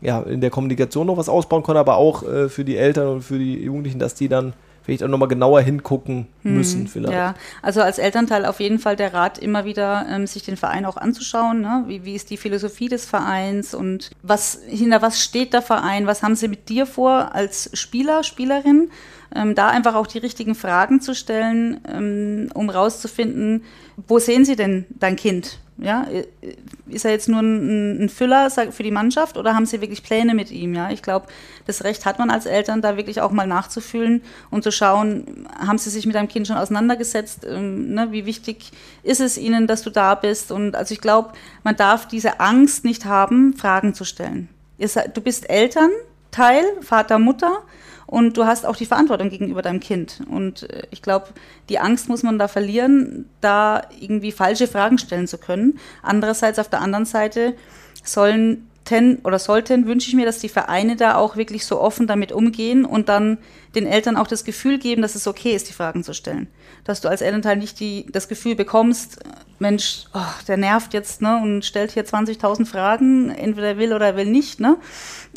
ja, 0.00 0.20
in 0.22 0.40
der 0.40 0.50
Kommunikation 0.50 1.06
noch 1.06 1.16
was 1.16 1.28
ausbauen 1.28 1.62
können, 1.62 1.78
aber 1.78 1.96
auch 1.96 2.22
äh, 2.22 2.48
für 2.48 2.64
die 2.64 2.76
Eltern 2.76 3.08
und 3.08 3.22
für 3.22 3.38
die 3.38 3.62
Jugendlichen, 3.62 3.98
dass 3.98 4.14
die 4.14 4.28
dann 4.28 4.54
vielleicht 4.82 5.02
auch 5.04 5.08
nochmal 5.08 5.28
genauer 5.28 5.60
hingucken 5.60 6.26
hm, 6.42 6.56
müssen 6.56 6.88
vielleicht. 6.88 7.12
Ja, 7.12 7.34
also 7.62 7.82
als 7.82 7.98
Elternteil 7.98 8.46
auf 8.46 8.60
jeden 8.60 8.78
Fall 8.78 8.96
der 8.96 9.12
Rat, 9.12 9.38
immer 9.38 9.64
wieder 9.64 10.06
ähm, 10.08 10.26
sich 10.26 10.42
den 10.42 10.56
Verein 10.56 10.86
auch 10.86 10.96
anzuschauen. 10.96 11.60
Ne? 11.60 11.84
Wie, 11.86 12.04
wie 12.04 12.14
ist 12.14 12.30
die 12.30 12.36
Philosophie 12.36 12.88
des 12.88 13.04
Vereins 13.04 13.74
und 13.74 14.10
was 14.22 14.60
hinter 14.66 15.02
was 15.02 15.22
steht 15.22 15.52
der 15.52 15.62
Verein? 15.62 16.06
Was 16.06 16.22
haben 16.22 16.34
sie 16.34 16.48
mit 16.48 16.68
dir 16.68 16.86
vor 16.86 17.34
als 17.34 17.70
Spieler, 17.74 18.24
Spielerin? 18.24 18.90
Ähm, 19.34 19.54
da 19.54 19.68
einfach 19.68 19.94
auch 19.94 20.08
die 20.08 20.18
richtigen 20.18 20.56
Fragen 20.56 21.00
zu 21.00 21.14
stellen, 21.14 21.80
ähm, 21.86 22.50
um 22.52 22.68
rauszufinden, 22.68 23.62
wo 24.08 24.18
sehen 24.18 24.44
sie 24.44 24.56
denn 24.56 24.86
dein 24.90 25.14
Kind? 25.14 25.60
Ja, 25.82 26.06
ist 26.86 27.04
er 27.06 27.10
jetzt 27.10 27.28
nur 27.28 27.40
ein, 27.40 28.04
ein 28.04 28.08
Füller 28.10 28.50
für 28.50 28.82
die 28.82 28.90
Mannschaft 28.90 29.38
oder 29.38 29.54
haben 29.54 29.64
sie 29.64 29.80
wirklich 29.80 30.02
Pläne 30.02 30.34
mit 30.34 30.50
ihm? 30.50 30.74
Ja, 30.74 30.90
ich 30.90 31.02
glaube, 31.02 31.26
das 31.66 31.84
Recht 31.84 32.04
hat 32.04 32.18
man 32.18 32.30
als 32.30 32.44
Eltern, 32.44 32.82
da 32.82 32.98
wirklich 32.98 33.20
auch 33.22 33.30
mal 33.30 33.46
nachzufühlen 33.46 34.22
und 34.50 34.62
zu 34.62 34.72
schauen, 34.72 35.48
haben 35.58 35.78
sie 35.78 35.88
sich 35.88 36.04
mit 36.04 36.16
einem 36.16 36.28
Kind 36.28 36.46
schon 36.46 36.58
auseinandergesetzt? 36.58 37.46
Ähm, 37.48 37.94
ne, 37.94 38.12
wie 38.12 38.26
wichtig 38.26 38.72
ist 39.02 39.20
es 39.20 39.38
ihnen, 39.38 39.66
dass 39.66 39.82
du 39.82 39.90
da 39.90 40.14
bist? 40.14 40.52
Und 40.52 40.76
also 40.76 40.92
ich 40.92 41.00
glaube, 41.00 41.32
man 41.64 41.76
darf 41.76 42.06
diese 42.06 42.40
Angst 42.40 42.84
nicht 42.84 43.06
haben, 43.06 43.54
Fragen 43.54 43.94
zu 43.94 44.04
stellen. 44.04 44.50
Du 45.14 45.20
bist 45.20 45.48
Elternteil, 45.48 46.64
Vater, 46.82 47.18
Mutter 47.18 47.62
und 48.10 48.36
du 48.36 48.44
hast 48.44 48.66
auch 48.66 48.74
die 48.74 48.86
Verantwortung 48.86 49.30
gegenüber 49.30 49.62
deinem 49.62 49.78
Kind. 49.78 50.20
Und 50.28 50.68
äh, 50.68 50.82
ich 50.90 51.00
glaube, 51.00 51.28
die 51.68 51.78
Angst 51.78 52.08
muss 52.08 52.24
man 52.24 52.40
da 52.40 52.48
verlieren, 52.48 53.26
da 53.40 53.82
irgendwie 54.00 54.32
falsche 54.32 54.66
Fragen 54.66 54.98
stellen 54.98 55.28
zu 55.28 55.38
können. 55.38 55.78
Andererseits 56.02 56.58
auf 56.58 56.68
der 56.68 56.80
anderen 56.80 57.04
Seite 57.04 57.54
sollen 58.02 58.68
oder 59.24 59.38
sollten, 59.38 59.86
wünsche 59.86 60.08
ich 60.08 60.14
mir, 60.14 60.26
dass 60.26 60.38
die 60.38 60.48
Vereine 60.48 60.96
da 60.96 61.16
auch 61.16 61.36
wirklich 61.36 61.64
so 61.66 61.80
offen 61.80 62.06
damit 62.06 62.32
umgehen 62.32 62.84
und 62.84 63.08
dann 63.08 63.38
den 63.74 63.86
Eltern 63.86 64.16
auch 64.16 64.26
das 64.26 64.44
Gefühl 64.44 64.78
geben, 64.78 65.02
dass 65.02 65.14
es 65.14 65.26
okay 65.26 65.54
ist, 65.54 65.68
die 65.68 65.72
Fragen 65.72 66.02
zu 66.02 66.12
stellen. 66.12 66.48
Dass 66.84 67.00
du 67.00 67.08
als 67.08 67.20
Elternteil 67.20 67.56
nicht 67.56 67.78
die, 67.80 68.06
das 68.10 68.28
Gefühl 68.28 68.56
bekommst, 68.56 69.20
Mensch, 69.58 70.04
oh, 70.14 70.44
der 70.48 70.56
nervt 70.56 70.94
jetzt 70.94 71.22
ne, 71.22 71.40
und 71.42 71.64
stellt 71.64 71.92
hier 71.92 72.04
20.000 72.04 72.66
Fragen, 72.66 73.30
entweder 73.30 73.76
will 73.76 73.92
oder 73.92 74.16
will 74.16 74.26
nicht. 74.26 74.58
Ne? 74.58 74.76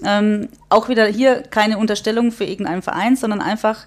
Ähm, 0.04 0.50
auch 0.70 0.90
wieder 0.90 1.06
hier 1.06 1.44
keine 1.44 1.78
Unterstellung 1.78 2.32
für 2.32 2.46
irgendeinen 2.46 2.82
Verein, 2.82 3.16
sondern 3.16 3.42
einfach 3.42 3.86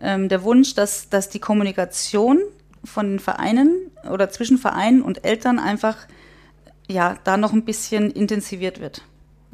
ähm, 0.00 0.28
der 0.28 0.42
Wunsch, 0.44 0.74
dass, 0.74 1.08
dass 1.08 1.28
die 1.28 1.40
Kommunikation 1.40 2.38
von 2.84 3.10
den 3.10 3.18
Vereinen 3.18 3.74
oder 4.10 4.30
zwischen 4.30 4.58
Vereinen 4.58 5.02
und 5.02 5.24
Eltern 5.24 5.58
einfach 5.58 5.96
ja, 6.88 7.16
da 7.24 7.36
noch 7.36 7.52
ein 7.52 7.64
bisschen 7.64 8.10
intensiviert 8.10 8.80
wird. 8.80 9.02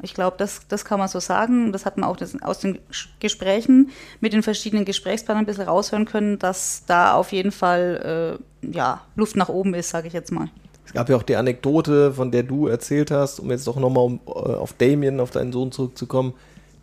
Ich 0.01 0.13
glaube, 0.13 0.35
das, 0.37 0.61
das 0.67 0.85
kann 0.85 0.99
man 0.99 1.07
so 1.07 1.19
sagen. 1.19 1.71
Das 1.71 1.85
hat 1.85 1.97
man 1.97 2.09
auch 2.09 2.17
das, 2.17 2.41
aus 2.41 2.59
den 2.59 2.79
Gesprächen 3.19 3.89
mit 4.19 4.33
den 4.33 4.43
verschiedenen 4.43 4.85
Gesprächspartnern 4.85 5.43
ein 5.43 5.47
bisschen 5.47 5.65
raushören 5.65 6.05
können, 6.05 6.37
dass 6.37 6.83
da 6.85 7.13
auf 7.13 7.31
jeden 7.31 7.51
Fall 7.51 8.39
äh, 8.63 8.71
ja, 8.75 9.01
Luft 9.15 9.35
nach 9.35 9.49
oben 9.49 9.73
ist, 9.73 9.89
sage 9.89 10.07
ich 10.07 10.13
jetzt 10.13 10.31
mal. 10.31 10.49
Es 10.85 10.93
gab 10.93 11.09
ja 11.09 11.15
auch 11.15 11.23
die 11.23 11.35
Anekdote, 11.35 12.13
von 12.13 12.31
der 12.31 12.43
du 12.43 12.67
erzählt 12.67 13.09
hast, 13.09 13.39
um 13.39 13.49
jetzt 13.51 13.67
doch 13.67 13.77
nochmal 13.77 14.03
um, 14.03 14.19
äh, 14.27 14.31
auf 14.31 14.73
Damien, 14.73 15.19
auf 15.19 15.31
deinen 15.31 15.51
Sohn 15.51 15.71
zurückzukommen, 15.71 16.33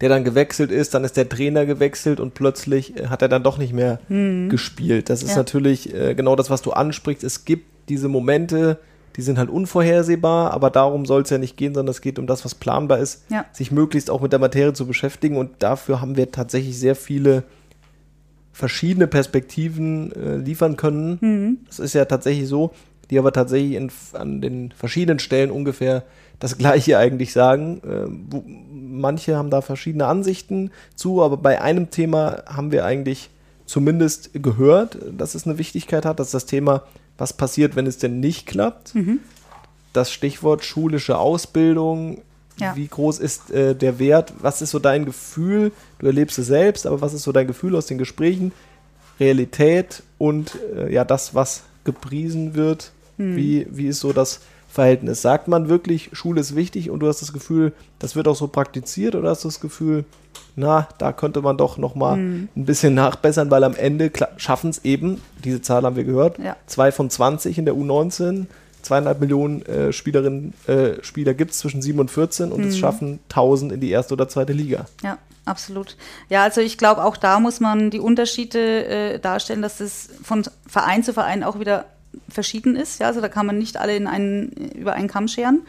der 0.00 0.09
dann 0.09 0.25
gewechselt 0.25 0.73
ist, 0.73 0.94
dann 0.94 1.04
ist 1.04 1.16
der 1.16 1.28
Trainer 1.28 1.64
gewechselt 1.64 2.18
und 2.18 2.35
plötzlich 2.35 2.97
äh, 2.97 3.06
hat 3.06 3.23
er 3.23 3.28
dann 3.28 3.44
doch 3.44 3.59
nicht 3.59 3.73
mehr 3.73 4.00
mhm. 4.09 4.49
gespielt. 4.49 5.11
Das 5.11 5.23
ist 5.23 5.30
ja. 5.30 5.37
natürlich 5.37 5.94
äh, 5.94 6.14
genau 6.14 6.35
das, 6.35 6.50
was 6.50 6.62
du 6.62 6.73
ansprichst. 6.73 7.23
Es 7.23 7.44
gibt 7.44 7.66
diese 7.88 8.09
Momente, 8.09 8.78
die 9.16 9.23
sind 9.23 9.38
halt 9.38 9.50
unvorhersehbar, 9.50 10.52
aber 10.52 10.71
darum 10.71 11.07
soll 11.07 11.23
es 11.23 11.31
ja 11.31 11.38
nicht 11.38 11.57
gehen, 11.57 11.75
sondern 11.75 11.90
es 11.90 12.00
geht 12.00 12.19
um 12.19 12.26
das, 12.26 12.45
was 12.45 12.54
planbar 12.54 12.99
ist, 12.99 13.25
ja. 13.31 13.45
sich 13.52 13.71
möglichst 13.71 14.11
auch 14.11 14.21
mit 14.21 14.33
der 14.33 14.38
Materie 14.38 14.73
zu 14.73 14.87
beschäftigen 14.87 15.37
und 15.37 15.50
dafür 15.61 16.00
haben 16.00 16.16
wir 16.16 16.31
tatsächlich 16.31 16.78
sehr 16.78 16.97
viele 16.97 17.45
verschiedene 18.52 19.07
Perspektiven 19.07 20.12
äh, 20.12 20.37
liefern 20.37 20.76
können. 20.76 21.19
Mhm. 21.21 21.59
Das 21.66 21.78
ist 21.78 21.95
ja 21.95 22.04
tatsächlich 22.04 22.49
so, 22.49 22.73
die 23.11 23.19
aber 23.19 23.33
tatsächlich 23.33 23.75
in, 23.75 23.90
an 24.12 24.40
den 24.40 24.73
verschiedenen 24.73 25.19
Stellen 25.19 25.50
ungefähr 25.50 26.04
das 26.38 26.59
Gleiche 26.59 26.99
eigentlich 26.99 27.33
sagen. 27.33 27.81
Äh, 27.85 28.07
wo, 28.31 28.45
manche 28.47 29.37
haben 29.37 29.50
da 29.50 29.61
verschiedene 29.61 30.07
Ansichten 30.07 30.71
zu, 30.95 31.23
aber 31.23 31.37
bei 31.37 31.61
einem 31.61 31.90
Thema 31.90 32.42
haben 32.47 32.73
wir 32.73 32.85
eigentlich 32.85 33.31
zumindest 33.64 34.31
gehört, 34.35 34.99
dass 35.16 35.35
es 35.35 35.47
eine 35.47 35.57
Wichtigkeit 35.57 36.04
hat, 36.04 36.21
dass 36.21 36.31
das 36.31 36.47
Thema 36.47 36.83
was 37.19 37.33
passiert, 37.33 37.76
wenn 37.76 37.87
es 37.87 37.99
denn 37.99 38.21
nicht 38.21 38.47
klappt. 38.47 38.95
Mhm. 38.95 39.21
Das 39.92 40.11
Stichwort 40.12 40.64
schulische 40.64 41.19
Ausbildung. 41.19 42.23
Ja. 42.59 42.76
Wie 42.76 42.87
groß 42.87 43.19
ist 43.19 43.50
äh, 43.50 43.75
der 43.75 43.99
Wert? 43.99 44.33
Was 44.40 44.62
ist 44.62 44.71
so 44.71 44.78
dein 44.78 45.04
Gefühl? 45.04 45.73
Du 45.99 46.07
erlebst 46.07 46.38
es 46.38 46.47
selbst, 46.47 46.87
aber 46.87 47.00
was 47.00 47.14
ist 47.14 47.23
so 47.23 47.33
dein 47.33 47.47
Gefühl 47.47 47.76
aus 47.76 47.87
den 47.87 47.99
Gesprächen? 47.99 48.52
Realität 49.21 50.02
und 50.19 50.59
äh, 50.76 50.92
ja, 50.92 51.04
das, 51.04 51.35
was 51.35 51.62
gepriesen 51.85 52.54
wird. 52.54 52.92
Mhm. 53.16 53.37
Wie, 53.37 53.66
wie 53.71 53.87
ist 53.88 54.00
so 54.00 54.12
das 54.12 54.40
Verhältnis? 54.72 55.20
Sagt 55.20 55.48
man 55.48 55.68
wirklich, 55.68 56.10
Schule 56.12 56.40
ist 56.40 56.56
wichtig 56.56 56.88
und 56.88 57.00
du 57.00 57.06
hast 57.06 57.20
das 57.20 57.32
Gefühl, 57.32 57.72
das 57.98 58.16
wird 58.16 58.26
auch 58.26 58.36
so 58.36 58.48
praktiziert 58.48 59.14
oder 59.14 59.28
hast 59.30 59.44
du 59.44 59.48
das 59.48 59.60
Gefühl, 59.60 60.06
na, 60.56 60.88
da 60.96 61.12
könnte 61.12 61.42
man 61.42 61.58
doch 61.58 61.76
noch 61.76 61.94
mal 61.94 62.16
mhm. 62.16 62.48
ein 62.56 62.64
bisschen 62.64 62.94
nachbessern, 62.94 63.50
weil 63.50 63.64
am 63.64 63.74
Ende 63.74 64.10
schaffen 64.38 64.70
es 64.70 64.84
eben, 64.84 65.20
diese 65.44 65.60
Zahl 65.60 65.82
haben 65.82 65.96
wir 65.96 66.04
gehört, 66.04 66.38
ja. 66.38 66.56
zwei 66.66 66.90
von 66.90 67.10
20 67.10 67.58
in 67.58 67.66
der 67.66 67.74
U19, 67.74 68.46
zweieinhalb 68.80 69.20
Millionen 69.20 69.60
äh, 69.66 69.92
Spielerinnen, 69.92 70.54
äh, 70.66 71.02
Spieler 71.02 71.34
gibt 71.34 71.50
es 71.50 71.58
zwischen 71.58 71.82
7 71.82 72.00
und 72.00 72.10
14 72.10 72.50
und 72.50 72.62
mhm. 72.62 72.68
es 72.68 72.78
schaffen 72.78 73.20
1000 73.28 73.72
in 73.72 73.80
die 73.80 73.90
erste 73.90 74.14
oder 74.14 74.26
zweite 74.28 74.54
Liga. 74.54 74.86
Ja, 75.02 75.18
absolut. 75.44 75.98
Ja, 76.30 76.44
also 76.44 76.62
ich 76.62 76.78
glaube, 76.78 77.04
auch 77.04 77.18
da 77.18 77.40
muss 77.40 77.60
man 77.60 77.90
die 77.90 78.00
Unterschiede 78.00 78.86
äh, 78.86 79.18
darstellen, 79.18 79.60
dass 79.60 79.80
es 79.80 80.08
von 80.22 80.44
Verein 80.66 81.04
zu 81.04 81.12
Verein 81.12 81.44
auch 81.44 81.60
wieder 81.60 81.84
verschieden 82.28 82.76
ist. 82.76 83.00
Ja, 83.00 83.07
also 83.07 83.21
da 83.21 83.28
kann 83.28 83.47
man 83.47 83.59
nicht 83.59 83.76
alle 83.76 83.97
in 83.97 84.07
einen, 84.07 84.50
über 84.75 84.95
einen 84.95 85.09
Kamm 85.09 85.28
scheren. 85.28 85.62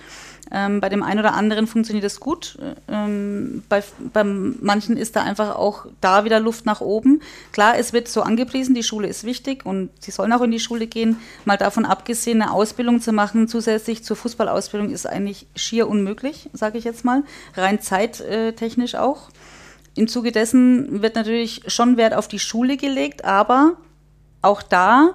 Ähm, 0.51 0.81
bei 0.81 0.89
dem 0.89 1.03
einen 1.03 1.19
oder 1.19 1.33
anderen 1.33 1.67
funktioniert 1.67 2.05
es 2.05 2.19
gut. 2.19 2.57
Ähm, 2.87 3.63
bei, 3.69 3.83
bei 4.13 4.23
manchen 4.23 4.97
ist 4.97 5.15
da 5.15 5.23
einfach 5.23 5.55
auch 5.55 5.87
da 6.01 6.25
wieder 6.25 6.39
Luft 6.39 6.65
nach 6.65 6.81
oben. 6.81 7.21
Klar, 7.51 7.77
es 7.77 7.93
wird 7.93 8.07
so 8.07 8.21
angepriesen, 8.21 8.75
die 8.75 8.83
Schule 8.83 9.07
ist 9.07 9.23
wichtig 9.23 9.65
und 9.65 9.89
sie 9.99 10.11
sollen 10.11 10.31
auch 10.33 10.41
in 10.41 10.51
die 10.51 10.59
Schule 10.59 10.87
gehen. 10.87 11.17
Mal 11.45 11.57
davon 11.57 11.85
abgesehen, 11.85 12.41
eine 12.41 12.51
Ausbildung 12.51 13.01
zu 13.01 13.13
machen, 13.13 13.47
zusätzlich 13.47 14.03
zur 14.03 14.15
Fußballausbildung, 14.15 14.91
ist 14.91 15.07
eigentlich 15.07 15.47
schier 15.55 15.87
unmöglich, 15.87 16.49
sage 16.53 16.77
ich 16.77 16.83
jetzt 16.83 17.05
mal. 17.05 17.23
Rein 17.55 17.81
zeittechnisch 17.81 18.95
auch. 18.95 19.29
Im 19.95 20.07
Zuge 20.07 20.31
dessen 20.31 21.01
wird 21.01 21.15
natürlich 21.15 21.63
schon 21.67 21.97
Wert 21.97 22.13
auf 22.13 22.27
die 22.27 22.39
Schule 22.39 22.77
gelegt, 22.77 23.25
aber 23.25 23.77
auch 24.41 24.61
da 24.61 25.13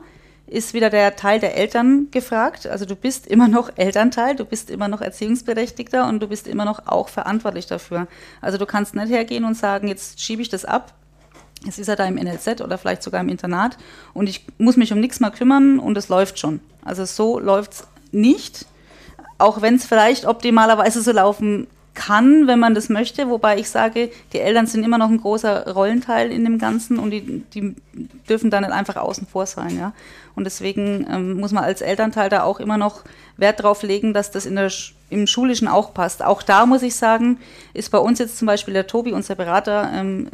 ist 0.50 0.74
wieder 0.74 0.90
der 0.90 1.16
Teil 1.16 1.40
der 1.40 1.56
Eltern 1.56 2.08
gefragt. 2.10 2.66
Also 2.66 2.84
du 2.84 2.96
bist 2.96 3.26
immer 3.26 3.48
noch 3.48 3.70
Elternteil, 3.76 4.34
du 4.34 4.44
bist 4.44 4.70
immer 4.70 4.88
noch 4.88 5.00
Erziehungsberechtigter 5.00 6.08
und 6.08 6.20
du 6.20 6.28
bist 6.28 6.46
immer 6.46 6.64
noch 6.64 6.86
auch 6.86 7.08
verantwortlich 7.08 7.66
dafür. 7.66 8.08
Also 8.40 8.58
du 8.58 8.66
kannst 8.66 8.94
nicht 8.94 9.10
hergehen 9.10 9.44
und 9.44 9.56
sagen, 9.56 9.88
jetzt 9.88 10.20
schiebe 10.20 10.42
ich 10.42 10.48
das 10.48 10.64
ab. 10.64 10.94
Jetzt 11.64 11.78
ist 11.78 11.88
er 11.88 11.96
da 11.96 12.06
im 12.06 12.14
NLZ 12.14 12.60
oder 12.60 12.78
vielleicht 12.78 13.02
sogar 13.02 13.20
im 13.20 13.28
Internat 13.28 13.76
und 14.14 14.28
ich 14.28 14.46
muss 14.58 14.76
mich 14.76 14.92
um 14.92 15.00
nichts 15.00 15.18
mehr 15.20 15.30
kümmern 15.30 15.80
und 15.80 15.96
es 15.96 16.08
läuft 16.08 16.38
schon. 16.38 16.60
Also 16.84 17.04
so 17.04 17.40
läuft 17.40 17.72
es 17.72 17.86
nicht, 18.12 18.66
auch 19.38 19.60
wenn 19.60 19.74
es 19.74 19.84
vielleicht 19.84 20.24
optimalerweise 20.24 21.02
so 21.02 21.10
laufen 21.10 21.66
kann, 21.98 22.46
wenn 22.46 22.60
man 22.60 22.74
das 22.74 22.88
möchte, 22.88 23.28
wobei 23.28 23.58
ich 23.58 23.68
sage, 23.68 24.10
die 24.32 24.38
Eltern 24.38 24.66
sind 24.66 24.84
immer 24.84 24.98
noch 24.98 25.10
ein 25.10 25.20
großer 25.20 25.72
Rollenteil 25.72 26.30
in 26.30 26.44
dem 26.44 26.58
Ganzen 26.58 26.98
und 26.98 27.10
die, 27.10 27.42
die 27.52 27.74
dürfen 28.28 28.50
da 28.50 28.60
nicht 28.60 28.70
einfach 28.70 28.96
außen 28.96 29.26
vor 29.26 29.46
sein, 29.46 29.76
ja. 29.76 29.92
Und 30.36 30.44
deswegen 30.44 31.04
ähm, 31.10 31.40
muss 31.40 31.50
man 31.50 31.64
als 31.64 31.80
Elternteil 31.80 32.28
da 32.28 32.44
auch 32.44 32.60
immer 32.60 32.78
noch 32.78 33.02
Wert 33.36 33.62
drauf 33.62 33.82
legen, 33.82 34.14
dass 34.14 34.30
das 34.30 34.46
in 34.46 34.54
der, 34.54 34.70
im 35.10 35.26
Schulischen 35.26 35.66
auch 35.66 35.92
passt. 35.92 36.22
Auch 36.22 36.42
da 36.42 36.64
muss 36.64 36.82
ich 36.82 36.94
sagen, 36.94 37.38
ist 37.74 37.90
bei 37.90 37.98
uns 37.98 38.20
jetzt 38.20 38.38
zum 38.38 38.46
Beispiel 38.46 38.74
der 38.74 38.86
Tobi, 38.86 39.12
unser 39.12 39.34
Berater, 39.34 39.90
ähm, 39.92 40.28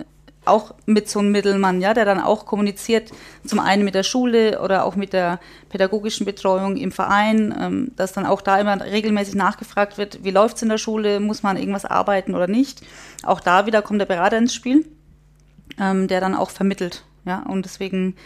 auch 0.47 0.75
mit 0.87 1.09
so 1.09 1.21
einem 1.21 1.33
Mittelmann, 1.33 1.81
ja, 1.81 1.95
der 1.95 2.05
dann 2.05 2.21
auch 2.21 2.47
kommuniziert, 2.47 3.11
zum 3.47 3.61
einen 3.61 3.85
mit 3.85 3.95
der 3.95 4.03
Schule 4.03 4.61
oder 4.61 4.85
auch 4.85 4.97
mit 4.97 5.13
der 5.13 5.41
pädagogischen 5.69 6.27
Betreuung 6.27 6.77
im 6.77 6.93
Verein, 6.93 7.55
ähm, 7.59 7.93
dass 7.97 8.13
dann 8.13 8.27
auch 8.27 8.41
da 8.41 8.59
immer 8.59 8.81
regelmäßig 8.81 9.35
nachgefragt 9.35 9.99
wird, 9.99 10.25
wie 10.25 10.31
läuft 10.31 10.57
es 10.57 10.63
in 10.63 10.69
der 10.69 10.79
Schule, 10.79 11.21
muss 11.21 11.43
man 11.43 11.57
irgendwas 11.57 11.85
arbeiten 11.85 12.35
oder 12.35 12.47
nicht. 12.47 12.83
Auch 13.23 13.41
da 13.41 13.67
wieder 13.67 13.83
kommt 13.83 14.01
der 14.01 14.07
Berater 14.07 14.39
ins 14.39 14.55
Spiel, 14.55 14.87
ähm, 15.81 16.09
der 16.09 16.21
dann 16.21 16.35
auch 16.35 16.51
vermittelt, 16.51 17.05
ja, 17.25 17.43
und 17.49 17.65
deswegen, 17.65 18.17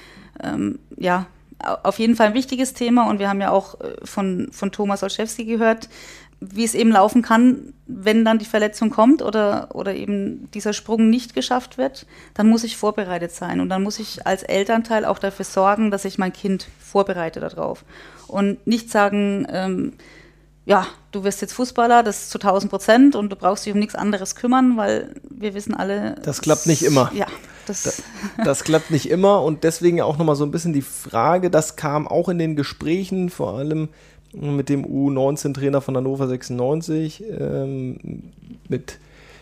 ähm, 0.43 0.79
ja, 0.97 1.27
auf 1.83 1.99
jeden 1.99 2.15
Fall 2.15 2.29
ein 2.29 2.35
wichtiges 2.35 2.73
Thema 2.73 3.09
und 3.09 3.19
wir 3.19 3.29
haben 3.29 3.41
ja 3.41 3.51
auch 3.51 3.81
äh, 3.81 3.95
von, 4.05 4.49
von 4.53 4.71
Thomas 4.71 5.03
Olszewski 5.03 5.45
gehört, 5.45 5.89
wie 6.41 6.65
es 6.65 6.75
eben 6.75 6.93
laufen 6.93 7.23
kann, 7.23 7.73
wenn 7.87 8.25
dann 8.25 8.39
die 8.39 8.45
Verletzung 8.45 8.91
kommt 8.91 9.23
oder, 9.23 9.75
oder 9.75 9.95
eben 9.95 10.51
dieser 10.53 10.73
Sprung 10.73 11.11
nicht 11.11 11.35
geschafft 11.35 11.79
wird, 11.79 12.07
dann 12.35 12.49
muss 12.49 12.65
ich 12.65 12.77
vorbereitet 12.77 13.33
sein. 13.33 13.61
Und 13.61 13.71
dann 13.71 13.83
muss 13.83 13.99
ich 13.99 14.27
als 14.27 14.43
Elternteil 14.43 15.05
auch 15.05 15.19
dafür 15.19 15.45
sorgen, 15.45 15.91
dass 15.91 16.05
ich 16.05 16.19
mein 16.19 16.33
Kind 16.33 16.69
vorbereite 16.79 17.41
darauf. 17.41 17.85
Und 18.29 18.65
nicht 18.67 18.91
sagen, 18.91 19.47
ähm, 19.51 19.95
ja, 20.65 20.87
du 21.13 21.25
wirst 21.25 21.41
jetzt 21.41 21.55
Fußballer, 21.55 22.03
das 22.03 22.25
ist 22.25 22.31
zu 22.31 22.39
1000 22.39 22.71
Prozent 22.71 23.17
und 23.17 23.31
du 23.31 23.37
brauchst 23.37 23.65
dich 23.65 23.73
um 23.73 23.79
nichts 23.79 23.95
anderes 23.95 24.37
kümmern, 24.37 24.77
weil 24.77 25.15
wir 25.31 25.55
wissen 25.55 25.75
alle. 25.75 26.17
Das 26.23 26.43
klappt 26.43 26.67
nicht 26.67 26.83
immer. 26.83 27.11
Ja. 27.15 27.27
Das, 27.67 27.83
das, 27.83 28.03
das 28.45 28.65
klappt 28.65 28.91
nicht 28.91 29.11
immer 29.11 29.43
und 29.43 29.65
deswegen 29.65 30.01
auch 30.01 30.17
nochmal 30.19 30.37
so 30.37 30.45
ein 30.45 30.51
bisschen 30.51 30.73
die 30.73 30.83
Frage, 30.83 31.51
das 31.51 31.77
kam 31.77 32.07
auch 32.09 32.29
in 32.29 32.39
den 32.39 32.57
Gesprächen, 32.57 33.29
vor 33.29 33.59
allem 33.59 33.89
mit 34.33 34.69
dem 34.69 34.85
U19-Trainer 34.85 35.81
von 35.81 35.97
Hannover 35.97 36.29
96, 36.29 37.25
ähm, 37.39 37.99
mit 38.69 38.99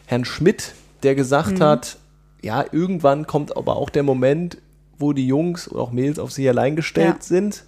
Herrn 0.07 0.25
Schmidt, 0.25 0.75
der 1.03 1.15
gesagt 1.15 1.59
mhm. 1.59 1.63
hat, 1.63 1.97
ja, 2.43 2.65
irgendwann 2.71 3.27
kommt 3.27 3.57
aber 3.57 3.77
auch 3.77 3.91
der 3.91 4.03
Moment, 4.03 4.59
wo 4.99 5.13
die 5.13 5.27
Jungs 5.27 5.71
oder 5.71 5.83
auch 5.83 5.93
Mädels 5.93 6.19
auf 6.19 6.33
sich 6.33 6.49
allein 6.49 6.77
gestellt 6.77 7.17
ja. 7.19 7.23
sind. 7.23 7.65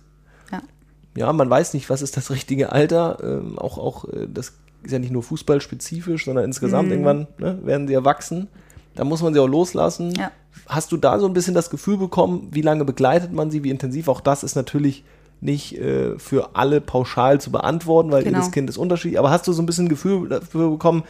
Ja. 0.53 0.63
ja, 1.17 1.33
man 1.33 1.51
weiß 1.51 1.75
nicht, 1.75 1.91
was 1.91 2.03
ist 2.03 2.17
das 2.17 2.31
richtige 2.31 2.73
Alter. 2.73 3.19
Ähm, 3.23 3.59
auch, 3.59 3.79
auch, 3.79 4.05
äh, 4.07 4.29
das 4.33 4.55
ist 4.83 4.93
ja 4.93 4.99
nicht 4.99 5.13
nur 5.13 5.23
fußballspezifisch, 5.23 6.25
sondern 6.25 6.45
insgesamt 6.45 6.87
mhm. 6.87 6.93
irgendwann 6.93 7.27
ne, 7.39 7.59
werden 7.65 7.89
sie 7.89 7.95
erwachsen. 7.95 8.49
Da 8.95 9.05
muss 9.05 9.23
man 9.23 9.35
sie 9.35 9.41
auch 9.41 9.49
loslassen. 9.49 10.15
Ja. 10.15 10.31
Hast 10.67 10.93
du 10.93 10.97
da 10.97 11.19
so 11.19 11.27
ein 11.27 11.33
bisschen 11.33 11.55
das 11.55 11.71
Gefühl 11.71 11.99
bekommen, 11.99 12.49
wie 12.51 12.63
lange 12.63 12.85
begleitet 12.85 13.33
man 13.33 13.51
sie, 13.51 13.65
wie 13.65 13.71
intensiv? 13.71 14.09
Auch 14.09 14.21
das 14.21 14.43
ist 14.43 14.55
natürlich 14.55 15.05
nicht 15.41 15.79
äh, 15.79 16.19
für 16.19 16.57
alle 16.57 16.81
pauschal 16.81 17.41
zu 17.41 17.51
beantworten, 17.51 18.11
weil 18.11 18.25
genau. 18.25 18.39
jedes 18.39 18.53
Kind 18.53 18.69
ist 18.69 18.77
unterschiedlich. 18.77 19.19
Aber 19.19 19.31
hast 19.31 19.47
du 19.47 19.53
so 19.53 19.63
ein 19.63 19.67
bisschen 19.67 19.87
ein 19.87 19.91
Gefühl 19.91 20.29
dafür 20.29 20.71
bekommen, 20.71 21.05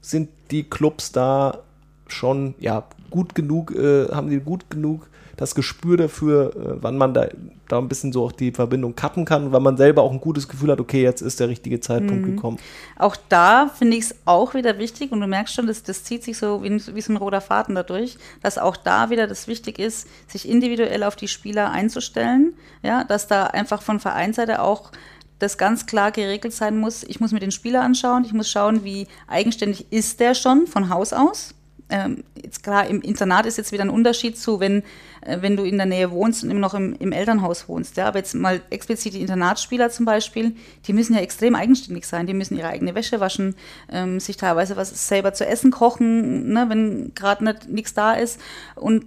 sind 0.00 0.28
die 0.50 0.64
Clubs 0.64 1.12
da 1.12 1.58
schon 2.06 2.54
ja 2.58 2.84
gut 3.10 3.34
genug, 3.34 3.74
äh, 3.74 4.08
haben 4.08 4.30
die 4.30 4.40
gut 4.40 4.70
genug 4.70 5.09
das 5.40 5.54
Gespür 5.54 5.96
dafür, 5.96 6.54
äh, 6.54 6.82
wann 6.82 6.98
man 6.98 7.14
da, 7.14 7.26
da 7.66 7.78
ein 7.78 7.88
bisschen 7.88 8.12
so 8.12 8.26
auch 8.26 8.32
die 8.32 8.52
Verbindung 8.52 8.94
kappen 8.94 9.24
kann, 9.24 9.52
weil 9.52 9.60
man 9.60 9.78
selber 9.78 10.02
auch 10.02 10.12
ein 10.12 10.20
gutes 10.20 10.46
Gefühl 10.48 10.70
hat, 10.70 10.80
okay, 10.80 11.02
jetzt 11.02 11.22
ist 11.22 11.40
der 11.40 11.48
richtige 11.48 11.80
Zeitpunkt 11.80 12.26
mhm. 12.26 12.36
gekommen. 12.36 12.58
Auch 12.98 13.16
da 13.30 13.68
finde 13.68 13.96
ich 13.96 14.04
es 14.04 14.14
auch 14.26 14.52
wieder 14.52 14.78
wichtig 14.78 15.12
und 15.12 15.20
du 15.20 15.26
merkst 15.26 15.54
schon, 15.54 15.66
das, 15.66 15.82
das 15.82 16.04
zieht 16.04 16.24
sich 16.24 16.36
so 16.36 16.62
wie, 16.62 16.70
wie 16.94 17.00
so 17.00 17.12
ein 17.14 17.16
roter 17.16 17.40
Faden 17.40 17.74
dadurch, 17.74 18.18
dass 18.42 18.58
auch 18.58 18.76
da 18.76 19.08
wieder 19.08 19.26
das 19.26 19.48
wichtig 19.48 19.78
ist, 19.78 20.06
sich 20.28 20.46
individuell 20.46 21.02
auf 21.02 21.16
die 21.16 21.28
Spieler 21.28 21.70
einzustellen, 21.70 22.52
ja, 22.82 23.04
dass 23.04 23.26
da 23.26 23.46
einfach 23.46 23.80
von 23.80 23.98
Vereinsseite 23.98 24.60
auch 24.60 24.92
das 25.38 25.56
ganz 25.56 25.86
klar 25.86 26.12
geregelt 26.12 26.52
sein 26.52 26.76
muss. 26.76 27.02
Ich 27.02 27.18
muss 27.18 27.32
mir 27.32 27.40
den 27.40 27.50
Spieler 27.50 27.80
anschauen, 27.80 28.26
ich 28.26 28.34
muss 28.34 28.50
schauen, 28.50 28.84
wie 28.84 29.06
eigenständig 29.26 29.90
ist 29.90 30.20
der 30.20 30.34
schon 30.34 30.66
von 30.66 30.90
Haus 30.90 31.14
aus 31.14 31.54
ähm, 31.90 32.24
jetzt 32.42 32.62
klar, 32.62 32.86
im 32.86 33.02
Internat 33.02 33.46
ist 33.46 33.58
jetzt 33.58 33.72
wieder 33.72 33.84
ein 33.84 33.90
Unterschied 33.90 34.38
zu, 34.38 34.60
wenn, 34.60 34.82
äh, 35.20 35.38
wenn 35.40 35.56
du 35.56 35.64
in 35.64 35.76
der 35.76 35.86
Nähe 35.86 36.10
wohnst 36.10 36.44
und 36.44 36.50
immer 36.50 36.60
noch 36.60 36.74
im, 36.74 36.94
im 36.94 37.12
Elternhaus 37.12 37.68
wohnst. 37.68 37.96
Ja? 37.96 38.06
Aber 38.06 38.18
jetzt 38.18 38.34
mal 38.34 38.60
explizit 38.70 39.14
die 39.14 39.20
Internatsspieler 39.20 39.90
zum 39.90 40.06
Beispiel, 40.06 40.56
die 40.86 40.92
müssen 40.92 41.14
ja 41.14 41.20
extrem 41.20 41.54
eigenständig 41.54 42.06
sein. 42.06 42.26
Die 42.26 42.34
müssen 42.34 42.56
ihre 42.56 42.68
eigene 42.68 42.94
Wäsche 42.94 43.20
waschen, 43.20 43.54
ähm, 43.90 44.20
sich 44.20 44.36
teilweise 44.36 44.76
was 44.76 45.08
selber 45.08 45.32
zu 45.34 45.46
essen 45.46 45.70
kochen, 45.70 46.52
ne, 46.52 46.66
wenn 46.68 47.12
gerade 47.14 47.56
nichts 47.68 47.94
da 47.94 48.12
ist. 48.12 48.40
Und 48.76 49.04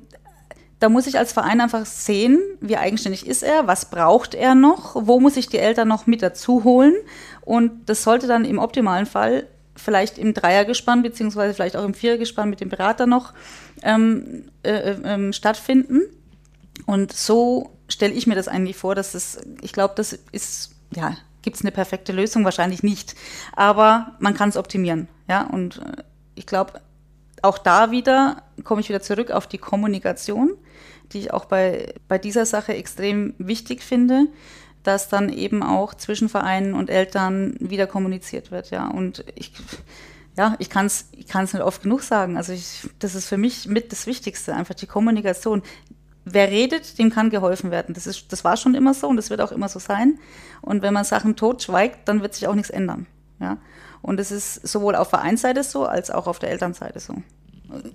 da 0.80 0.90
muss 0.90 1.08
ich 1.08 1.18
als 1.18 1.32
Verein 1.32 1.62
einfach 1.62 1.86
sehen, 1.86 2.42
wie 2.60 2.76
eigenständig 2.76 3.26
ist 3.26 3.42
er, 3.42 3.68
was 3.68 3.90
braucht 3.90 4.36
er 4.36 4.54
noch, 4.54 4.96
wo 5.08 5.22
muss 5.22 5.38
ich 5.38 5.48
die 5.48 5.58
Eltern 5.58 5.88
noch 5.88 6.08
mit 6.08 6.22
dazu 6.22 6.66
holen. 6.66 6.94
Und 7.40 7.72
das 7.86 8.04
sollte 8.04 8.28
dann 8.28 8.44
im 8.44 8.60
optimalen 8.60 9.06
Fall 9.06 9.48
vielleicht 9.76 10.18
im 10.18 10.34
Dreiergespann 10.34 11.04
beziehungsweise 11.04 11.54
vielleicht 11.54 11.76
auch 11.76 11.86
im 11.86 11.94
Vierergespann 11.94 12.50
mit 12.50 12.62
dem 12.62 12.70
Berater 12.70 13.06
noch 13.06 13.34
ähm, 13.82 14.46
äh, 14.64 14.72
äh, 14.72 14.98
ähm, 15.04 15.34
stattfinden. 15.34 16.02
Und 16.86 17.14
so 17.14 17.72
stelle 17.88 18.14
ich 18.14 18.28
mir 18.28 18.36
das 18.36 18.48
eigentlich 18.48 18.78
vor, 18.78 18.96
dass 18.96 19.14
es, 19.14 19.42
ich 19.62 19.74
glaube, 19.74 19.94
das 19.96 20.14
ist, 20.32 20.72
ja, 20.96 21.16
gibt 21.42 21.58
es 21.58 21.62
eine 21.62 21.72
perfekte 21.72 22.12
Lösung? 22.12 22.46
Wahrscheinlich 22.46 22.84
nicht. 22.84 23.16
Aber 23.56 24.14
man 24.20 24.34
kann 24.34 24.50
es 24.50 24.58
optimieren. 24.58 25.08
Ja, 25.28 25.44
und 25.48 25.78
äh, 25.78 26.04
ich 26.36 26.46
glaube, 26.46 26.82
auch 27.42 27.58
da 27.58 27.92
wieder 27.92 28.44
komme 28.64 28.82
ich 28.82 28.90
wieder 28.90 29.02
zurück 29.02 29.32
auf 29.32 29.48
die 29.48 29.58
Kommunikation, 29.58 30.54
die 31.12 31.20
ich 31.20 31.34
auch 31.34 31.46
bei, 31.46 31.94
bei 32.08 32.18
dieser 32.18 32.46
Sache 32.46 32.74
extrem 32.74 33.36
wichtig 33.38 33.84
finde 33.84 34.28
dass 34.84 35.10
dann 35.10 35.30
eben 35.30 35.64
auch 35.64 35.94
zwischen 35.94 36.30
Vereinen 36.30 36.74
und 36.74 36.90
Eltern 36.90 37.56
wieder 37.60 37.88
kommuniziert 37.88 38.52
wird, 38.52 38.70
ja. 38.70 38.88
Und 38.88 39.24
ich, 39.36 39.54
ja, 40.38 40.56
ich 40.60 40.70
kann 40.70 40.86
es 40.86 41.10
ich 41.12 41.28
kann's 41.28 41.54
nicht 41.54 41.64
oft 41.64 41.84
genug 41.84 42.02
sagen. 42.02 42.38
Also 42.38 42.54
ich, 42.54 42.90
das 43.00 43.16
ist 43.16 43.28
für 43.28 43.38
mich 43.38 43.68
mit 43.68 43.92
das 43.92 44.08
Wichtigste, 44.08 44.54
einfach 44.54 44.76
die 44.76 44.88
Kommunikation. 44.88 45.64
Wer 46.26 46.50
redet, 46.50 47.00
dem 47.00 47.10
kann 47.10 47.30
geholfen 47.30 47.72
werden. 47.72 47.94
Das, 47.94 48.08
ist, 48.08 48.32
das 48.32 48.44
war 48.44 48.56
schon 48.56 48.76
immer 48.76 48.94
so 48.94 49.08
und 49.08 49.18
das 49.18 49.30
wird 49.30 49.42
auch 49.42 49.52
immer 49.52 49.68
so 49.68 49.80
sein. 49.80 50.20
Und 50.62 50.82
wenn 50.82 50.94
man 50.94 51.04
Sachen 51.04 51.36
totschweigt, 51.36 52.08
dann 52.08 52.22
wird 52.22 52.34
sich 52.34 52.48
auch 52.48 52.56
nichts 52.56 52.70
ändern. 52.70 53.08
Ja? 53.40 53.58
Und 54.02 54.20
es 54.20 54.32
ist 54.32 54.66
sowohl 54.68 54.96
auf 54.96 55.10
Vereinsseite 55.10 55.64
so, 55.64 55.86
als 55.86 56.12
auch 56.12 56.28
auf 56.28 56.40
der 56.40 56.52
Elternseite 56.52 57.00
so 57.00 57.16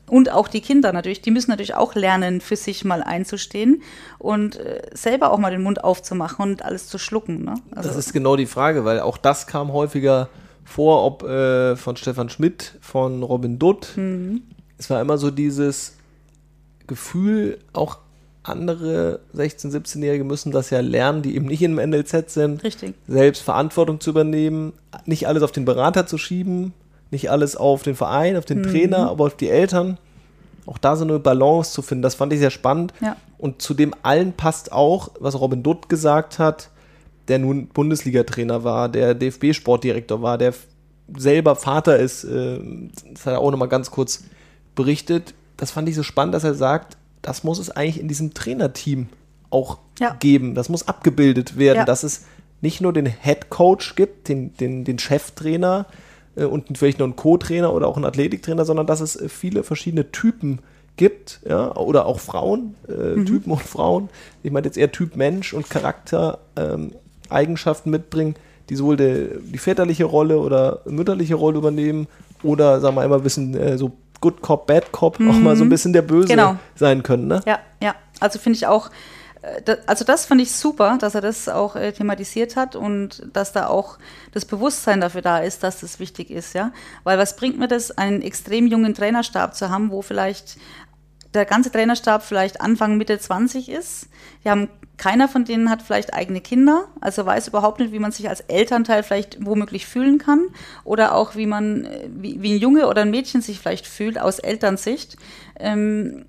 und 0.06 0.30
auch 0.30 0.48
die 0.48 0.60
Kinder 0.60 0.92
natürlich, 0.92 1.20
die 1.20 1.30
müssen 1.30 1.50
natürlich 1.50 1.74
auch 1.74 1.94
lernen, 1.94 2.40
für 2.40 2.56
sich 2.56 2.84
mal 2.84 3.02
einzustehen 3.02 3.82
und 4.18 4.56
äh, 4.56 4.82
selber 4.92 5.32
auch 5.32 5.38
mal 5.38 5.50
den 5.50 5.62
Mund 5.62 5.84
aufzumachen 5.84 6.50
und 6.50 6.64
alles 6.64 6.88
zu 6.88 6.98
schlucken. 6.98 7.44
Ne? 7.44 7.54
Also 7.74 7.88
das 7.88 7.98
ist 7.98 8.12
genau 8.12 8.36
die 8.36 8.46
Frage, 8.46 8.84
weil 8.84 9.00
auch 9.00 9.18
das 9.18 9.46
kam 9.46 9.72
häufiger 9.72 10.28
vor, 10.64 11.04
ob 11.04 11.22
äh, 11.22 11.76
von 11.76 11.96
Stefan 11.96 12.28
Schmidt, 12.28 12.74
von 12.80 13.22
Robin 13.22 13.58
Dutt. 13.58 13.92
Mhm. 13.96 14.42
Es 14.76 14.90
war 14.90 15.00
immer 15.00 15.18
so 15.18 15.30
dieses 15.30 15.96
Gefühl, 16.86 17.58
auch 17.72 17.98
andere 18.42 19.20
16-, 19.36 19.72
17-Jährige 19.72 20.24
müssen 20.24 20.52
das 20.52 20.70
ja 20.70 20.80
lernen, 20.80 21.22
die 21.22 21.36
eben 21.36 21.46
nicht 21.46 21.62
im 21.62 21.76
NLZ 21.76 22.30
sind. 22.30 22.62
Richtig. 22.64 22.94
Selbst 23.06 23.42
Verantwortung 23.42 24.00
zu 24.00 24.10
übernehmen, 24.10 24.72
nicht 25.04 25.28
alles 25.28 25.42
auf 25.42 25.52
den 25.52 25.64
Berater 25.64 26.06
zu 26.06 26.18
schieben, 26.18 26.72
nicht 27.10 27.30
alles 27.30 27.56
auf 27.56 27.82
den 27.82 27.94
Verein, 27.94 28.36
auf 28.36 28.44
den 28.44 28.58
mhm. 28.58 28.64
Trainer, 28.64 29.10
aber 29.10 29.24
auf 29.24 29.36
die 29.36 29.48
Eltern. 29.48 29.98
Auch 30.66 30.78
da 30.78 30.96
so 30.96 31.04
eine 31.04 31.18
Balance 31.18 31.72
zu 31.72 31.80
finden, 31.80 32.02
das 32.02 32.14
fand 32.14 32.32
ich 32.32 32.40
sehr 32.40 32.50
spannend. 32.50 32.92
Ja. 33.00 33.16
Und 33.38 33.62
zu 33.62 33.72
dem 33.72 33.94
allen 34.02 34.32
passt 34.34 34.72
auch, 34.72 35.10
was 35.18 35.40
Robin 35.40 35.62
Dutt 35.62 35.88
gesagt 35.88 36.38
hat, 36.38 36.70
der 37.28 37.38
nun 37.38 37.68
Bundesliga-Trainer 37.68 38.64
war, 38.64 38.88
der 38.88 39.14
DFB-Sportdirektor 39.14 40.20
war, 40.20 40.36
der 40.36 40.52
selber 41.16 41.56
Vater 41.56 41.98
ist. 41.98 42.24
Äh, 42.24 42.58
das 43.12 43.26
hat 43.26 43.34
er 43.34 43.40
auch 43.40 43.50
nochmal 43.50 43.68
ganz 43.68 43.90
kurz 43.90 44.24
berichtet. 44.74 45.34
Das 45.56 45.70
fand 45.70 45.88
ich 45.88 45.94
so 45.94 46.02
spannend, 46.02 46.34
dass 46.34 46.44
er 46.44 46.54
sagt, 46.54 46.96
das 47.22 47.44
muss 47.44 47.58
es 47.58 47.70
eigentlich 47.70 48.00
in 48.00 48.08
diesem 48.08 48.34
Trainerteam 48.34 49.08
auch 49.50 49.78
ja. 49.98 50.16
geben. 50.20 50.54
Das 50.54 50.68
muss 50.68 50.86
abgebildet 50.86 51.58
werden, 51.58 51.78
ja. 51.78 51.84
dass 51.84 52.02
es 52.02 52.26
nicht 52.60 52.80
nur 52.80 52.92
den 52.92 53.06
Head 53.06 53.50
Coach 53.50 53.94
gibt, 53.94 54.28
den, 54.28 54.54
den, 54.56 54.84
den 54.84 54.98
Cheftrainer, 54.98 55.86
und 56.44 56.78
vielleicht 56.78 56.98
noch 56.98 57.06
einen 57.06 57.16
Co-Trainer 57.16 57.72
oder 57.72 57.88
auch 57.88 57.96
einen 57.96 58.04
Athletiktrainer, 58.04 58.64
sondern 58.64 58.86
dass 58.86 59.00
es 59.00 59.16
äh, 59.16 59.28
viele 59.28 59.62
verschiedene 59.62 60.10
Typen 60.12 60.60
gibt, 60.96 61.40
ja, 61.48 61.74
oder 61.76 62.06
auch 62.06 62.20
Frauen, 62.20 62.74
äh, 62.88 63.16
mhm. 63.16 63.26
Typen 63.26 63.52
und 63.52 63.62
Frauen. 63.62 64.08
Ich 64.42 64.50
meine 64.50 64.66
jetzt 64.66 64.76
eher 64.76 64.92
Typ 64.92 65.16
Mensch 65.16 65.54
und 65.54 65.70
Charaktereigenschaften 65.70 67.92
ähm, 67.92 68.00
mitbringen, 68.00 68.34
die 68.68 68.76
sowohl 68.76 68.96
de, 68.96 69.38
die 69.40 69.58
väterliche 69.58 70.04
Rolle 70.04 70.38
oder 70.38 70.80
mütterliche 70.84 71.36
Rolle 71.36 71.58
übernehmen 71.58 72.08
oder, 72.42 72.80
sagen 72.80 72.96
wir 72.96 73.08
mal, 73.08 73.16
ein 73.16 73.22
bisschen 73.22 73.54
äh, 73.54 73.78
so 73.78 73.92
Good 74.20 74.42
Cop, 74.42 74.66
Bad 74.66 74.92
Cop, 74.92 75.20
mhm. 75.20 75.30
auch 75.30 75.38
mal 75.38 75.56
so 75.56 75.64
ein 75.64 75.68
bisschen 75.68 75.92
der 75.92 76.02
Böse 76.02 76.28
genau. 76.28 76.56
sein 76.74 77.02
können. 77.02 77.28
Ne? 77.28 77.40
Ja, 77.46 77.60
ja. 77.82 77.94
Also 78.20 78.38
finde 78.38 78.56
ich 78.56 78.66
auch, 78.66 78.88
äh, 78.88 78.92
also 79.86 80.04
das 80.04 80.26
fand 80.26 80.40
ich 80.40 80.52
super, 80.52 80.98
dass 81.00 81.14
er 81.14 81.20
das 81.20 81.48
auch 81.48 81.76
äh, 81.76 81.92
thematisiert 81.92 82.56
hat 82.56 82.76
und 82.76 83.26
dass 83.32 83.52
da 83.52 83.68
auch 83.68 83.98
das 84.32 84.44
Bewusstsein 84.44 85.00
dafür 85.00 85.22
da 85.22 85.38
ist, 85.38 85.62
dass 85.62 85.80
das 85.80 86.00
wichtig 86.00 86.30
ist, 86.30 86.54
ja. 86.54 86.72
Weil 87.04 87.18
was 87.18 87.36
bringt 87.36 87.58
mir 87.58 87.68
das, 87.68 87.96
einen 87.96 88.22
extrem 88.22 88.66
jungen 88.66 88.94
Trainerstab 88.94 89.54
zu 89.54 89.70
haben, 89.70 89.90
wo 89.90 90.02
vielleicht 90.02 90.58
der 91.34 91.44
ganze 91.44 91.70
Trainerstab 91.70 92.22
vielleicht 92.22 92.60
Anfang, 92.60 92.96
Mitte 92.96 93.18
20 93.18 93.68
ist. 93.68 94.08
Die 94.44 94.50
haben, 94.50 94.68
keiner 94.96 95.28
von 95.28 95.44
denen 95.44 95.70
hat 95.70 95.82
vielleicht 95.82 96.14
eigene 96.14 96.40
Kinder, 96.40 96.86
also 97.00 97.24
weiß 97.24 97.48
überhaupt 97.48 97.78
nicht, 97.78 97.92
wie 97.92 97.98
man 97.98 98.10
sich 98.10 98.28
als 98.28 98.40
Elternteil 98.40 99.02
vielleicht 99.02 99.44
womöglich 99.44 99.86
fühlen 99.86 100.18
kann 100.18 100.48
oder 100.84 101.14
auch 101.14 101.36
wie 101.36 101.46
man, 101.46 101.84
äh, 101.84 102.08
wie, 102.10 102.42
wie 102.42 102.54
ein 102.54 102.58
Junge 102.58 102.88
oder 102.88 103.02
ein 103.02 103.10
Mädchen 103.10 103.42
sich 103.42 103.60
vielleicht 103.60 103.86
fühlt 103.86 104.18
aus 104.18 104.38
Elternsicht. 104.38 105.16
Ähm, 105.60 106.24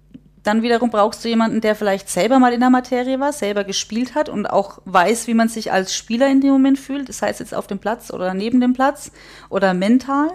dann 0.49 0.63
wiederum 0.63 0.89
brauchst 0.89 1.23
du 1.23 1.29
jemanden, 1.29 1.62
der 1.62 1.75
vielleicht 1.75 2.09
selber 2.09 2.39
mal 2.39 2.53
in 2.53 2.59
der 2.59 2.71
Materie 2.71 3.19
war, 3.19 3.31
selber 3.33 3.63
gespielt 3.63 4.15
hat 4.15 4.29
und 4.29 4.47
auch 4.47 4.81
weiß, 4.85 5.27
wie 5.27 5.35
man 5.35 5.47
sich 5.47 5.71
als 5.71 5.95
Spieler 5.95 6.27
in 6.27 6.41
dem 6.41 6.49
Moment 6.49 6.79
fühlt. 6.79 7.07
Das 7.07 7.21
heißt 7.21 7.39
jetzt 7.39 7.53
auf 7.53 7.67
dem 7.67 7.77
Platz 7.77 8.12
oder 8.12 8.33
neben 8.33 8.59
dem 8.59 8.73
Platz 8.73 9.12
oder 9.49 9.75
mental. 9.75 10.31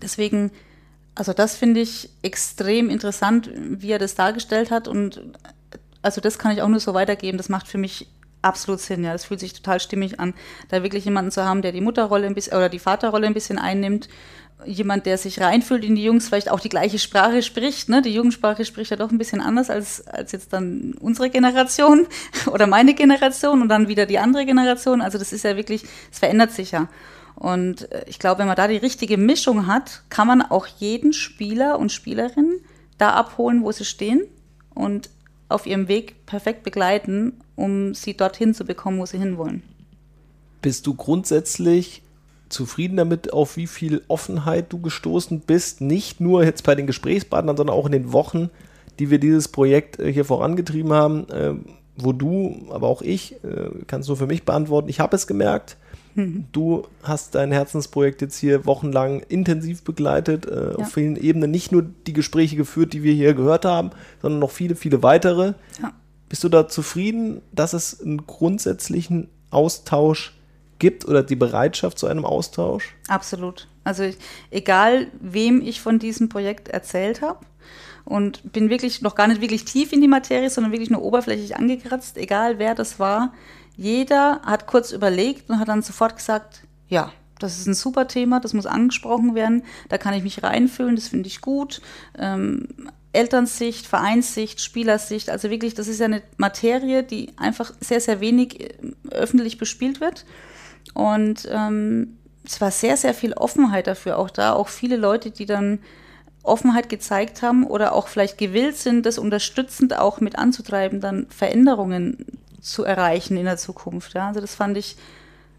Deswegen, 0.00 0.52
also 1.16 1.32
das 1.32 1.56
finde 1.56 1.80
ich 1.80 2.08
extrem 2.22 2.88
interessant, 2.88 3.50
wie 3.52 3.90
er 3.90 3.98
das 3.98 4.14
dargestellt 4.14 4.70
hat. 4.70 4.86
Und 4.86 5.20
also 6.02 6.20
das 6.20 6.38
kann 6.38 6.52
ich 6.52 6.62
auch 6.62 6.68
nur 6.68 6.78
so 6.78 6.94
weitergeben. 6.94 7.36
Das 7.36 7.48
macht 7.48 7.66
für 7.66 7.78
mich 7.78 8.06
absolut 8.42 8.78
Sinn. 8.78 9.02
Ja, 9.02 9.12
das 9.12 9.24
fühlt 9.24 9.40
sich 9.40 9.54
total 9.54 9.80
stimmig 9.80 10.20
an, 10.20 10.34
da 10.68 10.84
wirklich 10.84 11.04
jemanden 11.04 11.32
zu 11.32 11.44
haben, 11.44 11.62
der 11.62 11.72
die 11.72 11.80
Mutterrolle 11.80 12.28
ein 12.28 12.34
bisschen 12.34 12.56
oder 12.56 12.68
die 12.68 12.78
Vaterrolle 12.78 13.26
ein 13.26 13.34
bisschen 13.34 13.58
einnimmt 13.58 14.08
jemand, 14.66 15.06
der 15.06 15.18
sich 15.18 15.40
reinfühlt 15.40 15.84
in 15.84 15.94
die 15.94 16.04
Jungs, 16.04 16.28
vielleicht 16.28 16.50
auch 16.50 16.60
die 16.60 16.68
gleiche 16.68 16.98
Sprache 16.98 17.42
spricht. 17.42 17.88
Ne? 17.88 18.02
Die 18.02 18.12
Jugendsprache 18.12 18.64
spricht 18.64 18.90
ja 18.90 18.96
doch 18.96 19.10
ein 19.10 19.18
bisschen 19.18 19.40
anders 19.40 19.70
als, 19.70 20.06
als 20.06 20.32
jetzt 20.32 20.52
dann 20.52 20.94
unsere 21.00 21.30
Generation 21.30 22.06
oder 22.46 22.66
meine 22.66 22.94
Generation 22.94 23.62
und 23.62 23.68
dann 23.68 23.88
wieder 23.88 24.06
die 24.06 24.18
andere 24.18 24.44
Generation. 24.44 25.00
Also 25.00 25.18
das 25.18 25.32
ist 25.32 25.44
ja 25.44 25.56
wirklich, 25.56 25.84
es 26.12 26.18
verändert 26.18 26.52
sich 26.52 26.72
ja. 26.72 26.88
Und 27.34 27.90
äh, 27.92 28.04
ich 28.06 28.18
glaube, 28.18 28.40
wenn 28.40 28.46
man 28.46 28.56
da 28.56 28.68
die 28.68 28.76
richtige 28.76 29.18
Mischung 29.18 29.66
hat, 29.66 30.02
kann 30.08 30.26
man 30.26 30.42
auch 30.42 30.66
jeden 30.66 31.12
Spieler 31.12 31.78
und 31.78 31.92
Spielerin 31.92 32.60
da 32.98 33.10
abholen, 33.10 33.62
wo 33.62 33.72
sie 33.72 33.84
stehen 33.84 34.22
und 34.74 35.10
auf 35.48 35.66
ihrem 35.66 35.88
Weg 35.88 36.26
perfekt 36.26 36.62
begleiten, 36.64 37.40
um 37.54 37.94
sie 37.94 38.16
dorthin 38.16 38.54
zu 38.54 38.64
bekommen, 38.64 38.98
wo 38.98 39.06
sie 39.06 39.18
hinwollen. 39.18 39.62
Bist 40.62 40.86
du 40.86 40.94
grundsätzlich 40.94 42.02
zufrieden 42.48 42.96
damit, 42.96 43.32
auf 43.32 43.56
wie 43.56 43.66
viel 43.66 44.02
Offenheit 44.08 44.72
du 44.72 44.80
gestoßen 44.80 45.40
bist. 45.40 45.80
Nicht 45.80 46.20
nur 46.20 46.44
jetzt 46.44 46.64
bei 46.64 46.74
den 46.74 46.86
Gesprächspartnern, 46.86 47.56
sondern 47.56 47.76
auch 47.76 47.86
in 47.86 47.92
den 47.92 48.12
Wochen, 48.12 48.50
die 48.98 49.10
wir 49.10 49.18
dieses 49.18 49.48
Projekt 49.48 49.98
äh, 49.98 50.12
hier 50.12 50.24
vorangetrieben 50.24 50.92
haben. 50.92 51.28
Äh, 51.28 51.54
wo 51.98 52.12
du, 52.12 52.66
aber 52.70 52.88
auch 52.88 53.00
ich, 53.00 53.42
äh, 53.42 53.70
kannst 53.86 54.08
du 54.10 54.16
für 54.16 54.26
mich 54.26 54.44
beantworten, 54.44 54.90
ich 54.90 55.00
habe 55.00 55.16
es 55.16 55.26
gemerkt. 55.26 55.78
Mhm. 56.14 56.44
Du 56.52 56.84
hast 57.02 57.34
dein 57.34 57.52
Herzensprojekt 57.52 58.20
jetzt 58.20 58.36
hier 58.36 58.66
wochenlang 58.66 59.20
intensiv 59.20 59.82
begleitet, 59.82 60.46
ja. 60.46 60.72
auf 60.72 60.92
vielen 60.92 61.16
Ebenen, 61.16 61.50
nicht 61.50 61.72
nur 61.72 61.86
die 62.06 62.12
Gespräche 62.12 62.56
geführt, 62.56 62.92
die 62.92 63.02
wir 63.02 63.14
hier 63.14 63.32
gehört 63.32 63.64
haben, 63.64 63.90
sondern 64.20 64.40
noch 64.40 64.50
viele, 64.50 64.76
viele 64.76 65.02
weitere. 65.02 65.54
Ja. 65.80 65.92
Bist 66.28 66.44
du 66.44 66.50
da 66.50 66.68
zufrieden, 66.68 67.40
dass 67.52 67.72
es 67.72 68.02
einen 68.02 68.26
grundsätzlichen 68.26 69.28
Austausch 69.50 70.35
gibt 70.78 71.06
oder 71.06 71.22
die 71.22 71.36
Bereitschaft 71.36 71.98
zu 71.98 72.06
einem 72.06 72.24
Austausch? 72.24 72.94
Absolut. 73.08 73.68
Also 73.84 74.02
ich, 74.02 74.16
egal, 74.50 75.08
wem 75.20 75.60
ich 75.60 75.80
von 75.80 75.98
diesem 75.98 76.28
Projekt 76.28 76.68
erzählt 76.68 77.22
habe, 77.22 77.40
und 78.06 78.52
bin 78.52 78.70
wirklich 78.70 79.02
noch 79.02 79.16
gar 79.16 79.26
nicht 79.26 79.40
wirklich 79.40 79.64
tief 79.64 79.92
in 79.92 80.00
die 80.00 80.08
Materie, 80.08 80.48
sondern 80.48 80.72
wirklich 80.72 80.90
nur 80.90 81.02
oberflächlich 81.02 81.56
angekratzt, 81.56 82.16
egal 82.16 82.58
wer 82.58 82.74
das 82.74 82.98
war. 83.00 83.34
Jeder 83.76 84.40
hat 84.44 84.66
kurz 84.66 84.92
überlegt 84.92 85.50
und 85.50 85.58
hat 85.58 85.68
dann 85.68 85.82
sofort 85.82 86.16
gesagt, 86.16 86.62
ja, 86.88 87.12
das 87.40 87.58
ist 87.58 87.66
ein 87.66 87.74
super 87.74 88.06
Thema, 88.06 88.40
das 88.40 88.54
muss 88.54 88.64
angesprochen 88.64 89.34
werden, 89.34 89.64
da 89.88 89.98
kann 89.98 90.14
ich 90.14 90.22
mich 90.22 90.42
reinfühlen, 90.42 90.94
das 90.94 91.08
finde 91.08 91.26
ich 91.26 91.40
gut. 91.40 91.82
Ähm, 92.16 92.68
Elternsicht, 93.12 93.86
Vereinssicht, 93.86 94.60
Spielersicht, 94.60 95.28
also 95.28 95.50
wirklich, 95.50 95.74
das 95.74 95.88
ist 95.88 95.98
ja 95.98 96.06
eine 96.06 96.22
Materie, 96.36 97.02
die 97.02 97.32
einfach 97.36 97.72
sehr, 97.80 98.00
sehr 98.00 98.20
wenig 98.20 98.60
äh, 98.60 98.74
öffentlich 99.10 99.58
bespielt 99.58 100.00
wird. 100.00 100.24
Und 100.94 101.48
ähm, 101.50 102.16
es 102.44 102.60
war 102.60 102.70
sehr, 102.70 102.96
sehr 102.96 103.14
viel 103.14 103.32
Offenheit 103.32 103.86
dafür 103.86 104.18
auch 104.18 104.30
da, 104.30 104.52
auch 104.52 104.68
viele 104.68 104.96
Leute, 104.96 105.30
die 105.30 105.46
dann 105.46 105.80
Offenheit 106.42 106.88
gezeigt 106.88 107.42
haben 107.42 107.66
oder 107.66 107.92
auch 107.92 108.08
vielleicht 108.08 108.38
gewillt 108.38 108.76
sind, 108.76 109.04
das 109.04 109.18
unterstützend 109.18 109.98
auch 109.98 110.20
mit 110.20 110.38
anzutreiben, 110.38 111.00
dann 111.00 111.26
Veränderungen 111.28 112.24
zu 112.60 112.84
erreichen 112.84 113.36
in 113.36 113.44
der 113.44 113.56
Zukunft. 113.56 114.14
Ja? 114.14 114.28
Also 114.28 114.40
das 114.40 114.54
fand 114.54 114.76
ich 114.76 114.96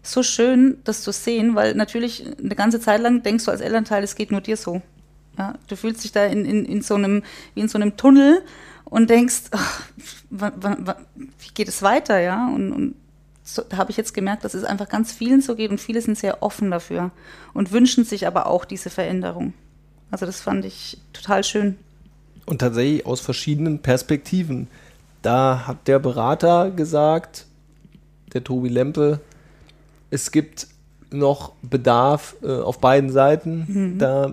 so 0.02 0.22
schön, 0.22 0.78
das 0.84 1.02
zu 1.02 1.12
sehen, 1.12 1.54
weil 1.54 1.74
natürlich 1.74 2.24
eine 2.38 2.54
ganze 2.54 2.80
Zeit 2.80 3.00
lang 3.00 3.22
denkst 3.22 3.44
du 3.44 3.50
als 3.50 3.60
Elternteil, 3.60 4.02
es 4.02 4.14
geht 4.14 4.30
nur 4.30 4.40
dir 4.40 4.56
so. 4.56 4.80
Ja? 5.36 5.54
Du 5.68 5.76
fühlst 5.76 6.04
dich 6.04 6.12
da 6.12 6.24
in, 6.24 6.44
in, 6.44 6.64
in 6.64 6.82
so 6.82 6.94
einem, 6.94 7.22
wie 7.54 7.60
in 7.60 7.68
so 7.68 7.78
einem 7.78 7.96
Tunnel 7.96 8.42
und 8.84 9.10
denkst, 9.10 9.42
ach, 9.50 9.82
wie 10.30 11.54
geht 11.54 11.68
es 11.68 11.82
weiter, 11.82 12.18
ja? 12.20 12.48
Und, 12.48 12.72
und 12.72 12.94
so, 13.48 13.62
da 13.66 13.78
habe 13.78 13.90
ich 13.90 13.96
jetzt 13.96 14.12
gemerkt, 14.12 14.44
dass 14.44 14.52
es 14.52 14.62
einfach 14.62 14.88
ganz 14.88 15.10
vielen 15.10 15.40
so 15.40 15.54
geht 15.54 15.70
und 15.70 15.80
viele 15.80 16.02
sind 16.02 16.18
sehr 16.18 16.42
offen 16.42 16.70
dafür 16.70 17.10
und 17.54 17.72
wünschen 17.72 18.04
sich 18.04 18.26
aber 18.26 18.46
auch 18.46 18.66
diese 18.66 18.90
Veränderung. 18.90 19.54
Also 20.10 20.26
das 20.26 20.40
fand 20.40 20.66
ich 20.66 20.98
total 21.14 21.42
schön. 21.44 21.76
Und 22.44 22.58
tatsächlich 22.58 23.06
aus 23.06 23.20
verschiedenen 23.20 23.80
Perspektiven. 23.80 24.68
Da 25.22 25.66
hat 25.66 25.88
der 25.88 25.98
Berater 25.98 26.70
gesagt, 26.70 27.46
der 28.34 28.44
Tobi 28.44 28.68
Lempe, 28.68 29.20
es 30.10 30.30
gibt 30.30 30.66
noch 31.10 31.52
Bedarf 31.62 32.36
äh, 32.42 32.48
auf 32.48 32.80
beiden 32.80 33.10
Seiten, 33.10 33.64
mhm. 33.66 33.98
da 33.98 34.32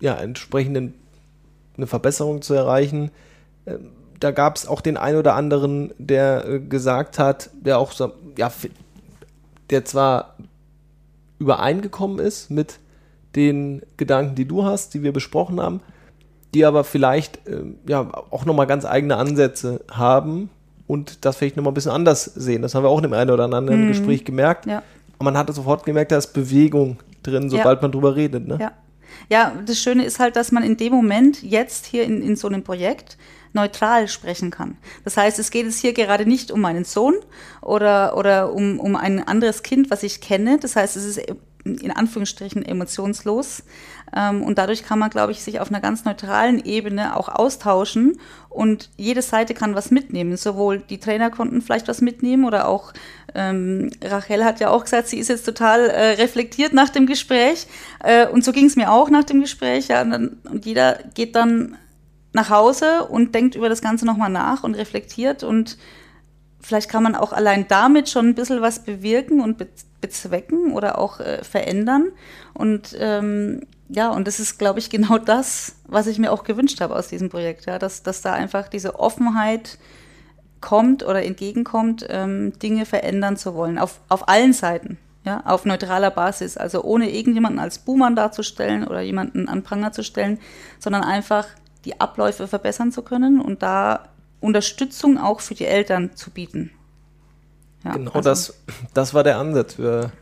ja 0.00 0.14
entsprechend 0.14 0.94
eine 1.76 1.86
Verbesserung 1.88 2.40
zu 2.40 2.54
erreichen. 2.54 3.10
Äh, 3.64 3.78
da 4.24 4.30
gab 4.30 4.56
es 4.56 4.66
auch 4.66 4.80
den 4.80 4.96
einen 4.96 5.18
oder 5.18 5.34
anderen, 5.34 5.92
der 5.98 6.48
äh, 6.48 6.58
gesagt 6.58 7.18
hat, 7.18 7.50
der 7.52 7.78
auch 7.78 7.92
so, 7.92 8.12
ja, 8.38 8.50
der 9.68 9.84
zwar 9.84 10.36
übereingekommen 11.38 12.18
ist 12.18 12.50
mit 12.50 12.78
den 13.36 13.82
Gedanken, 13.98 14.34
die 14.34 14.46
du 14.46 14.64
hast, 14.64 14.94
die 14.94 15.02
wir 15.02 15.12
besprochen 15.12 15.60
haben, 15.60 15.80
die 16.54 16.64
aber 16.64 16.84
vielleicht 16.84 17.46
äh, 17.46 17.64
ja 17.86 18.08
auch 18.30 18.46
nochmal 18.46 18.66
ganz 18.66 18.86
eigene 18.86 19.18
Ansätze 19.18 19.82
haben 19.90 20.48
und 20.86 21.26
das 21.26 21.36
vielleicht 21.36 21.58
nochmal 21.58 21.72
ein 21.72 21.74
bisschen 21.74 21.92
anders 21.92 22.24
sehen. 22.24 22.62
Das 22.62 22.74
haben 22.74 22.82
wir 22.82 22.88
auch 22.88 22.98
in 22.98 23.02
dem 23.02 23.12
einen 23.12 23.30
oder 23.30 23.44
anderen 23.44 23.84
mhm. 23.84 23.88
Gespräch 23.88 24.24
gemerkt. 24.24 24.64
Ja. 24.64 24.82
Und 25.18 25.24
man 25.26 25.36
hat 25.36 25.52
sofort 25.54 25.84
gemerkt, 25.84 26.12
da 26.12 26.16
ist 26.16 26.28
Bewegung 26.28 26.96
drin, 27.22 27.50
sobald 27.50 27.78
ja. 27.78 27.82
man 27.82 27.92
drüber 27.92 28.16
redet. 28.16 28.48
Ne? 28.48 28.56
Ja. 28.58 28.72
Ja, 29.28 29.52
das 29.64 29.78
Schöne 29.80 30.04
ist 30.04 30.18
halt, 30.18 30.36
dass 30.36 30.52
man 30.52 30.62
in 30.62 30.76
dem 30.76 30.92
Moment 30.92 31.42
jetzt 31.42 31.86
hier 31.86 32.04
in, 32.04 32.22
in 32.22 32.36
so 32.36 32.48
einem 32.48 32.62
Projekt 32.62 33.16
neutral 33.52 34.08
sprechen 34.08 34.50
kann. 34.50 34.76
Das 35.04 35.16
heißt, 35.16 35.38
es 35.38 35.50
geht 35.50 35.64
jetzt 35.64 35.78
hier 35.78 35.92
gerade 35.92 36.26
nicht 36.26 36.50
um 36.50 36.60
meinen 36.60 36.84
Sohn 36.84 37.14
oder, 37.62 38.16
oder 38.16 38.52
um, 38.52 38.80
um 38.80 38.96
ein 38.96 39.26
anderes 39.26 39.62
Kind, 39.62 39.90
was 39.90 40.02
ich 40.02 40.20
kenne. 40.20 40.58
Das 40.58 40.76
heißt, 40.76 40.96
es 40.96 41.04
ist 41.04 41.20
in 41.64 41.90
Anführungsstrichen 41.90 42.64
emotionslos. 42.64 43.62
Ähm, 44.14 44.42
und 44.42 44.58
dadurch 44.58 44.82
kann 44.82 44.98
man, 44.98 45.10
glaube 45.10 45.32
ich, 45.32 45.42
sich 45.42 45.60
auf 45.60 45.70
einer 45.70 45.80
ganz 45.80 46.04
neutralen 46.04 46.62
Ebene 46.64 47.16
auch 47.16 47.28
austauschen 47.28 48.20
und 48.50 48.90
jede 48.96 49.22
Seite 49.22 49.54
kann 49.54 49.74
was 49.74 49.90
mitnehmen. 49.90 50.36
Sowohl 50.36 50.78
die 50.78 50.98
Trainer 50.98 51.30
konnten 51.30 51.62
vielleicht 51.62 51.88
was 51.88 52.00
mitnehmen 52.00 52.44
oder 52.44 52.68
auch 52.68 52.92
ähm, 53.34 53.90
Rachel 54.02 54.44
hat 54.44 54.60
ja 54.60 54.70
auch 54.70 54.84
gesagt, 54.84 55.08
sie 55.08 55.18
ist 55.18 55.28
jetzt 55.28 55.44
total 55.44 55.88
äh, 55.88 56.12
reflektiert 56.12 56.72
nach 56.72 56.88
dem 56.88 57.06
Gespräch. 57.06 57.66
Äh, 58.02 58.28
und 58.28 58.44
so 58.44 58.52
ging 58.52 58.66
es 58.66 58.76
mir 58.76 58.92
auch 58.92 59.10
nach 59.10 59.24
dem 59.24 59.40
Gespräch. 59.40 59.88
Ja, 59.88 60.02
und, 60.02 60.10
dann, 60.10 60.38
und 60.44 60.66
jeder 60.66 60.98
geht 61.14 61.34
dann 61.34 61.76
nach 62.32 62.50
Hause 62.50 63.04
und 63.04 63.34
denkt 63.34 63.54
über 63.54 63.68
das 63.68 63.80
Ganze 63.80 64.04
nochmal 64.04 64.30
nach 64.30 64.64
und 64.64 64.74
reflektiert 64.74 65.44
und 65.44 65.78
vielleicht 66.60 66.90
kann 66.90 67.02
man 67.02 67.14
auch 67.14 67.32
allein 67.32 67.66
damit 67.68 68.08
schon 68.08 68.28
ein 68.28 68.34
bisschen 68.34 68.60
was 68.60 68.80
bewirken 68.80 69.40
und 69.40 69.58
be 69.58 69.68
bezwecken 70.00 70.72
oder 70.72 70.98
auch 70.98 71.18
äh, 71.18 71.42
verändern. 71.42 72.10
Und 72.52 72.94
ähm, 72.98 73.62
ja, 73.88 74.10
und 74.10 74.26
das 74.26 74.38
ist, 74.38 74.58
glaube 74.58 74.78
ich, 74.78 74.90
genau 74.90 75.16
das, 75.16 75.76
was 75.86 76.06
ich 76.08 76.18
mir 76.18 76.30
auch 76.30 76.44
gewünscht 76.44 76.82
habe 76.82 76.94
aus 76.94 77.08
diesem 77.08 77.30
Projekt, 77.30 77.64
ja, 77.64 77.78
dass, 77.78 78.02
dass 78.02 78.20
da 78.20 78.34
einfach 78.34 78.68
diese 78.68 79.00
Offenheit 79.00 79.78
kommt 80.64 81.04
oder 81.04 81.22
entgegenkommt, 81.22 82.06
ähm, 82.08 82.58
Dinge 82.58 82.86
verändern 82.86 83.36
zu 83.36 83.54
wollen, 83.54 83.78
auf, 83.78 84.00
auf 84.08 84.28
allen 84.30 84.54
Seiten. 84.54 84.96
Ja, 85.26 85.42
auf 85.46 85.64
neutraler 85.64 86.10
Basis, 86.10 86.58
also 86.58 86.82
ohne 86.82 87.10
irgendjemanden 87.10 87.58
als 87.58 87.78
Buhmann 87.78 88.14
darzustellen 88.14 88.86
oder 88.86 89.00
jemanden 89.00 89.48
an 89.48 89.62
Pranger 89.62 89.90
zu 89.92 90.02
stellen, 90.02 90.38
sondern 90.78 91.02
einfach 91.02 91.46
die 91.86 91.98
Abläufe 91.98 92.46
verbessern 92.46 92.92
zu 92.92 93.00
können 93.00 93.40
und 93.40 93.62
da 93.62 94.08
Unterstützung 94.40 95.16
auch 95.16 95.40
für 95.40 95.54
die 95.54 95.64
Eltern 95.64 96.14
zu 96.14 96.30
bieten. 96.30 96.72
Ja, 97.84 97.92
genau 97.92 98.12
also. 98.12 98.28
das, 98.28 98.54
das 98.92 99.14
war 99.14 99.22
der 99.22 99.38
Ansatz. 99.38 99.78
Wir 99.78 100.12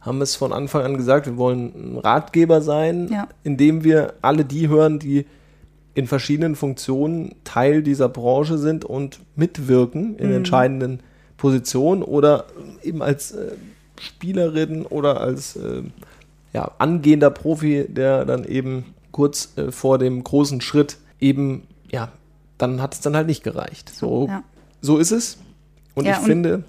haben 0.00 0.20
es 0.20 0.36
von 0.36 0.52
Anfang 0.52 0.84
an 0.84 0.96
gesagt, 0.96 1.26
wir 1.26 1.36
wollen 1.36 1.94
ein 1.94 1.98
Ratgeber 1.98 2.60
sein, 2.60 3.08
ja. 3.08 3.26
indem 3.42 3.82
wir 3.82 4.14
alle 4.22 4.44
die 4.44 4.68
hören, 4.68 5.00
die 5.00 5.26
in 5.94 6.06
verschiedenen 6.06 6.56
Funktionen 6.56 7.34
Teil 7.44 7.82
dieser 7.82 8.08
Branche 8.08 8.58
sind 8.58 8.84
und 8.84 9.20
mitwirken 9.36 10.16
in 10.16 10.28
mhm. 10.28 10.36
entscheidenden 10.36 11.00
Positionen 11.36 12.02
oder 12.02 12.46
eben 12.82 13.02
als 13.02 13.32
äh, 13.32 13.52
Spielerin 14.00 14.86
oder 14.86 15.20
als 15.20 15.56
äh, 15.56 15.82
ja, 16.52 16.70
angehender 16.78 17.30
Profi, 17.30 17.86
der 17.88 18.24
dann 18.24 18.44
eben 18.44 18.94
kurz 19.10 19.56
äh, 19.56 19.70
vor 19.70 19.98
dem 19.98 20.24
großen 20.24 20.60
Schritt 20.60 20.98
eben 21.20 21.62
ja, 21.90 22.10
dann 22.58 22.80
hat 22.80 22.94
es 22.94 23.00
dann 23.00 23.16
halt 23.16 23.26
nicht 23.26 23.44
gereicht. 23.44 23.90
So, 23.90 24.26
ja. 24.28 24.42
so 24.80 24.98
ist 24.98 25.12
es. 25.12 25.38
Und 25.94 26.06
ja, 26.06 26.12
ich 26.12 26.18
und 26.18 26.24
finde. 26.24 26.64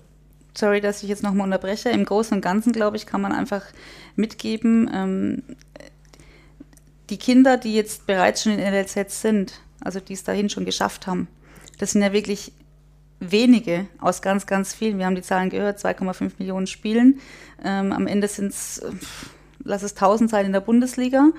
Sorry, 0.55 0.81
dass 0.81 1.01
ich 1.01 1.09
jetzt 1.09 1.23
nochmal 1.23 1.45
unterbreche. 1.45 1.89
Im 1.89 2.05
Großen 2.05 2.35
und 2.35 2.41
Ganzen, 2.41 2.73
glaube 2.73 2.97
ich, 2.97 3.05
kann 3.05 3.21
man 3.21 3.31
einfach 3.31 3.63
mitgeben, 4.15 4.89
ähm, 4.93 5.43
die 7.09 7.17
Kinder, 7.17 7.57
die 7.57 7.73
jetzt 7.73 8.05
bereits 8.05 8.43
schon 8.43 8.53
in 8.53 8.59
LLZ 8.59 9.21
sind, 9.21 9.61
also 9.81 9.99
die 9.99 10.13
es 10.13 10.23
dahin 10.23 10.49
schon 10.49 10.65
geschafft 10.65 11.07
haben, 11.07 11.27
das 11.79 11.91
sind 11.91 12.01
ja 12.01 12.13
wirklich 12.13 12.53
wenige 13.19 13.87
aus 13.99 14.21
ganz, 14.21 14.45
ganz 14.45 14.73
vielen. 14.73 14.97
Wir 14.97 15.05
haben 15.05 15.15
die 15.15 15.21
Zahlen 15.21 15.49
gehört, 15.49 15.79
2,5 15.79 16.33
Millionen 16.39 16.67
Spielen. 16.67 17.19
Ähm, 17.63 17.91
am 17.91 18.07
Ende 18.07 18.27
sind 18.27 18.51
es, 18.51 18.81
lass 19.63 19.83
es 19.83 19.93
1000 19.93 20.29
sein 20.29 20.45
in 20.45 20.53
der 20.53 20.59
Bundesliga. 20.59 21.31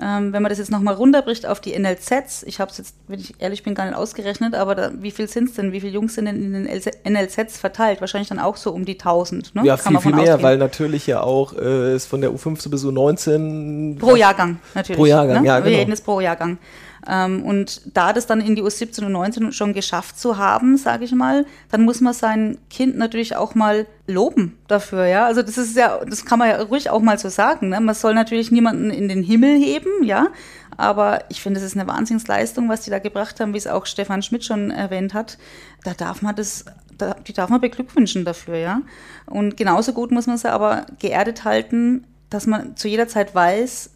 Ähm, 0.00 0.32
wenn 0.32 0.42
man 0.42 0.50
das 0.50 0.58
jetzt 0.58 0.70
nochmal 0.70 0.94
runterbricht 0.94 1.46
auf 1.46 1.60
die 1.60 1.78
NLZs, 1.78 2.42
ich 2.44 2.60
habe 2.60 2.70
es 2.70 2.78
jetzt, 2.78 2.96
wenn 3.08 3.18
ich 3.18 3.34
ehrlich 3.38 3.62
bin, 3.62 3.74
gar 3.74 3.86
nicht 3.86 3.96
ausgerechnet, 3.96 4.54
aber 4.54 4.74
da, 4.74 4.90
wie 4.94 5.10
viel 5.10 5.28
sind 5.28 5.48
es 5.48 5.54
denn? 5.54 5.72
Wie 5.72 5.80
viele 5.80 5.92
Jungs 5.92 6.14
sind 6.14 6.26
denn 6.26 6.54
in 6.54 6.64
den 6.64 7.12
NLZs 7.12 7.58
verteilt? 7.58 8.00
Wahrscheinlich 8.00 8.28
dann 8.28 8.38
auch 8.38 8.56
so 8.56 8.72
um 8.72 8.84
die 8.84 8.94
1000. 8.94 9.54
Ne? 9.54 9.64
Ja, 9.64 9.76
Kann 9.76 9.94
viel, 9.94 10.00
viel 10.00 10.12
mehr, 10.12 10.34
ausgehen. 10.34 10.42
weil 10.42 10.58
natürlich 10.58 11.06
ja 11.06 11.22
auch 11.22 11.54
äh, 11.54 11.94
ist 11.94 12.06
von 12.06 12.20
der 12.20 12.30
U15 12.30 12.68
bis 12.68 12.84
U19. 12.84 13.98
Pro 13.98 14.16
Jahrgang, 14.16 14.58
natürlich. 14.74 14.98
Pro 14.98 15.06
Jahrgang, 15.06 15.42
ne? 15.42 15.48
ja, 15.48 15.58
genau. 15.60 15.70
Wir 15.70 15.78
reden 15.78 15.90
jetzt 15.90 16.04
pro 16.04 16.20
Jahrgang. 16.20 16.58
Ähm, 17.08 17.44
und 17.44 17.82
da 17.96 18.12
das 18.12 18.26
dann 18.26 18.40
in 18.40 18.56
die 18.56 18.62
U17 18.62 19.04
und 19.04 19.14
U19 19.14 19.52
schon 19.52 19.72
geschafft 19.72 20.18
zu 20.18 20.38
haben, 20.38 20.76
sage 20.76 21.04
ich 21.04 21.12
mal, 21.12 21.46
dann 21.70 21.84
muss 21.84 22.00
man 22.00 22.12
sein 22.12 22.58
Kind 22.68 22.96
natürlich 22.96 23.36
auch 23.36 23.54
mal 23.54 23.86
loben 24.06 24.58
dafür, 24.66 25.06
ja. 25.06 25.26
Also 25.26 25.42
das 25.42 25.56
ist 25.56 25.76
ja, 25.76 26.04
das 26.04 26.24
kann 26.24 26.38
man 26.38 26.48
ja 26.48 26.62
ruhig 26.62 26.90
auch 26.90 27.00
mal 27.00 27.18
so 27.18 27.28
sagen. 27.28 27.68
Ne? 27.68 27.80
Man 27.80 27.94
soll 27.94 28.14
natürlich 28.14 28.50
niemanden 28.50 28.90
in 28.90 29.08
den 29.08 29.22
Himmel 29.22 29.56
heben, 29.58 30.02
ja. 30.02 30.28
Aber 30.76 31.24
ich 31.28 31.40
finde, 31.40 31.60
es 31.60 31.66
ist 31.66 31.76
eine 31.76 31.88
Wahnsinnsleistung, 31.88 32.68
was 32.68 32.82
die 32.82 32.90
da 32.90 32.98
gebracht 32.98 33.40
haben, 33.40 33.54
wie 33.54 33.58
es 33.58 33.66
auch 33.66 33.86
Stefan 33.86 34.22
Schmidt 34.22 34.44
schon 34.44 34.70
erwähnt 34.70 35.14
hat. 35.14 35.38
Da 35.84 35.94
darf 35.94 36.22
man 36.22 36.34
das, 36.34 36.64
da, 36.98 37.14
die 37.14 37.32
darf 37.32 37.50
man 37.50 37.60
beglückwünschen 37.60 38.24
dafür, 38.24 38.56
ja. 38.56 38.82
Und 39.26 39.56
genauso 39.56 39.92
gut 39.92 40.10
muss 40.10 40.26
man 40.26 40.38
sie 40.38 40.50
aber 40.50 40.86
geerdet 40.98 41.44
halten, 41.44 42.04
dass 42.30 42.46
man 42.46 42.76
zu 42.76 42.88
jeder 42.88 43.08
Zeit 43.08 43.34
weiß, 43.34 43.90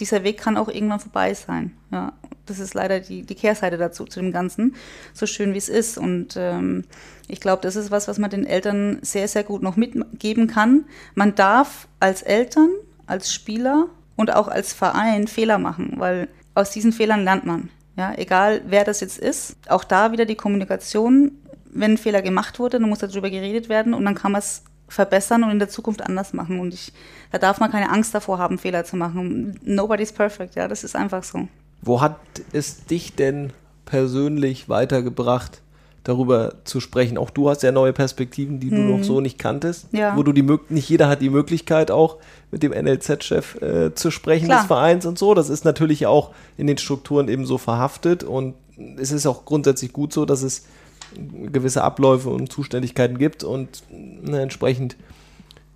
dieser 0.00 0.24
Weg 0.24 0.38
kann 0.38 0.56
auch 0.56 0.68
irgendwann 0.68 1.00
vorbei 1.00 1.34
sein. 1.34 1.72
Ja. 1.92 2.12
Das 2.46 2.58
ist 2.58 2.74
leider 2.74 3.00
die, 3.00 3.22
die 3.22 3.34
Kehrseite 3.34 3.76
dazu, 3.76 4.04
zu 4.04 4.20
dem 4.20 4.32
Ganzen, 4.32 4.74
so 5.12 5.26
schön 5.26 5.54
wie 5.54 5.58
es 5.58 5.68
ist. 5.68 5.98
Und 5.98 6.34
ähm, 6.36 6.84
ich 7.28 7.40
glaube, 7.40 7.62
das 7.62 7.76
ist 7.76 7.90
was, 7.90 8.08
was 8.08 8.18
man 8.18 8.30
den 8.30 8.46
Eltern 8.46 8.98
sehr, 9.02 9.28
sehr 9.28 9.44
gut 9.44 9.62
noch 9.62 9.76
mitgeben 9.76 10.46
kann. 10.46 10.84
Man 11.14 11.34
darf 11.34 11.88
als 12.00 12.22
Eltern, 12.22 12.70
als 13.06 13.32
Spieler 13.32 13.86
und 14.16 14.32
auch 14.32 14.48
als 14.48 14.72
Verein 14.72 15.26
Fehler 15.26 15.58
machen, 15.58 15.94
weil 15.96 16.28
aus 16.54 16.70
diesen 16.70 16.92
Fehlern 16.92 17.24
lernt 17.24 17.44
man. 17.44 17.70
Ja, 17.96 18.12
egal 18.16 18.62
wer 18.66 18.84
das 18.84 19.00
jetzt 19.00 19.18
ist. 19.18 19.56
Auch 19.68 19.84
da 19.84 20.12
wieder 20.12 20.24
die 20.24 20.34
Kommunikation. 20.34 21.32
Wenn 21.76 21.92
ein 21.92 21.98
Fehler 21.98 22.22
gemacht 22.22 22.58
wurde, 22.58 22.78
dann 22.78 22.88
muss 22.88 23.00
darüber 23.00 23.30
geredet 23.30 23.68
werden 23.68 23.94
und 23.94 24.04
dann 24.04 24.14
kann 24.14 24.32
man 24.32 24.40
es 24.40 24.62
verbessern 24.88 25.42
und 25.42 25.50
in 25.50 25.58
der 25.58 25.68
Zukunft 25.68 26.02
anders 26.02 26.32
machen. 26.32 26.60
Und 26.60 26.74
ich, 26.74 26.92
da 27.32 27.38
darf 27.38 27.58
man 27.58 27.70
keine 27.70 27.90
Angst 27.90 28.14
davor 28.14 28.38
haben, 28.38 28.58
Fehler 28.58 28.84
zu 28.84 28.96
machen. 28.96 29.58
Nobody's 29.64 30.12
perfect, 30.12 30.54
ja, 30.54 30.68
das 30.68 30.84
ist 30.84 30.94
einfach 30.94 31.24
so. 31.24 31.48
Wo 31.84 32.00
hat 32.00 32.16
es 32.52 32.84
dich 32.86 33.14
denn 33.14 33.52
persönlich 33.84 34.68
weitergebracht, 34.68 35.60
darüber 36.02 36.54
zu 36.64 36.80
sprechen? 36.80 37.18
Auch 37.18 37.30
du 37.30 37.50
hast 37.50 37.62
ja 37.62 37.72
neue 37.72 37.92
Perspektiven, 37.92 38.60
die 38.60 38.70
hm. 38.70 38.76
du 38.76 38.96
noch 38.96 39.04
so 39.04 39.20
nicht 39.20 39.38
kanntest. 39.38 39.88
Ja. 39.92 40.16
Wo 40.16 40.22
du 40.22 40.32
die 40.32 40.44
nicht 40.68 40.88
jeder 40.88 41.08
hat 41.08 41.20
die 41.20 41.30
Möglichkeit 41.30 41.90
auch 41.90 42.18
mit 42.50 42.62
dem 42.62 42.72
NLZ-Chef 42.72 43.60
äh, 43.60 43.94
zu 43.94 44.10
sprechen 44.10 44.46
Klar. 44.46 44.60
des 44.60 44.66
Vereins 44.66 45.06
und 45.06 45.18
so. 45.18 45.34
Das 45.34 45.48
ist 45.48 45.64
natürlich 45.64 46.06
auch 46.06 46.30
in 46.56 46.66
den 46.66 46.78
Strukturen 46.78 47.28
eben 47.28 47.46
so 47.46 47.58
verhaftet 47.58 48.24
und 48.24 48.54
es 48.96 49.12
ist 49.12 49.26
auch 49.26 49.44
grundsätzlich 49.44 49.92
gut 49.92 50.12
so, 50.12 50.24
dass 50.24 50.42
es 50.42 50.64
gewisse 51.52 51.82
Abläufe 51.82 52.30
und 52.30 52.50
Zuständigkeiten 52.50 53.18
gibt 53.18 53.44
und 53.44 53.82
ne, 53.90 54.40
entsprechend 54.40 54.96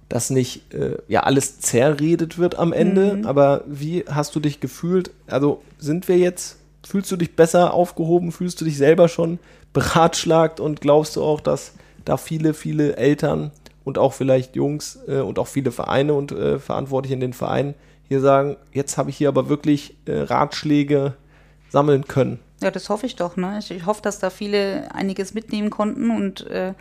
dass 0.08 0.30
nicht 0.30 0.72
äh, 0.72 0.96
ja 1.08 1.24
alles 1.24 1.60
zerredet 1.60 2.38
wird 2.38 2.58
am 2.58 2.72
Ende. 2.72 3.16
Mhm. 3.16 3.26
Aber 3.26 3.62
wie 3.66 4.04
hast 4.08 4.34
du 4.34 4.40
dich 4.40 4.60
gefühlt? 4.60 5.10
Also 5.26 5.62
sind 5.78 6.08
wir 6.08 6.18
jetzt, 6.18 6.58
fühlst 6.86 7.10
du 7.10 7.16
dich 7.16 7.36
besser 7.36 7.74
aufgehoben? 7.74 8.32
Fühlst 8.32 8.60
du 8.60 8.64
dich 8.64 8.76
selber 8.76 9.08
schon 9.08 9.38
beratschlagt 9.72 10.60
und 10.60 10.80
glaubst 10.80 11.16
du 11.16 11.22
auch, 11.22 11.40
dass 11.40 11.72
da 12.04 12.16
viele, 12.16 12.54
viele 12.54 12.96
Eltern 12.96 13.50
und 13.84 13.98
auch 13.98 14.14
vielleicht 14.14 14.56
Jungs 14.56 14.98
äh, 15.06 15.20
und 15.20 15.38
auch 15.38 15.46
viele 15.46 15.72
Vereine 15.72 16.14
und 16.14 16.32
äh, 16.32 16.58
Verantwortliche 16.58 17.14
in 17.14 17.20
den 17.20 17.32
Vereinen 17.34 17.74
hier 18.08 18.20
sagen, 18.20 18.56
jetzt 18.72 18.96
habe 18.96 19.10
ich 19.10 19.18
hier 19.18 19.28
aber 19.28 19.48
wirklich 19.50 19.94
äh, 20.06 20.20
Ratschläge 20.20 21.14
sammeln 21.68 22.08
können? 22.08 22.38
Ja, 22.62 22.70
das 22.70 22.88
hoffe 22.88 23.06
ich 23.06 23.16
doch. 23.16 23.36
Ne? 23.36 23.58
Ich, 23.58 23.70
ich 23.70 23.86
hoffe, 23.86 24.02
dass 24.02 24.18
da 24.18 24.30
viele 24.30 24.92
einiges 24.94 25.34
mitnehmen 25.34 25.70
konnten 25.70 26.10
und 26.10 26.46
äh, 26.46 26.72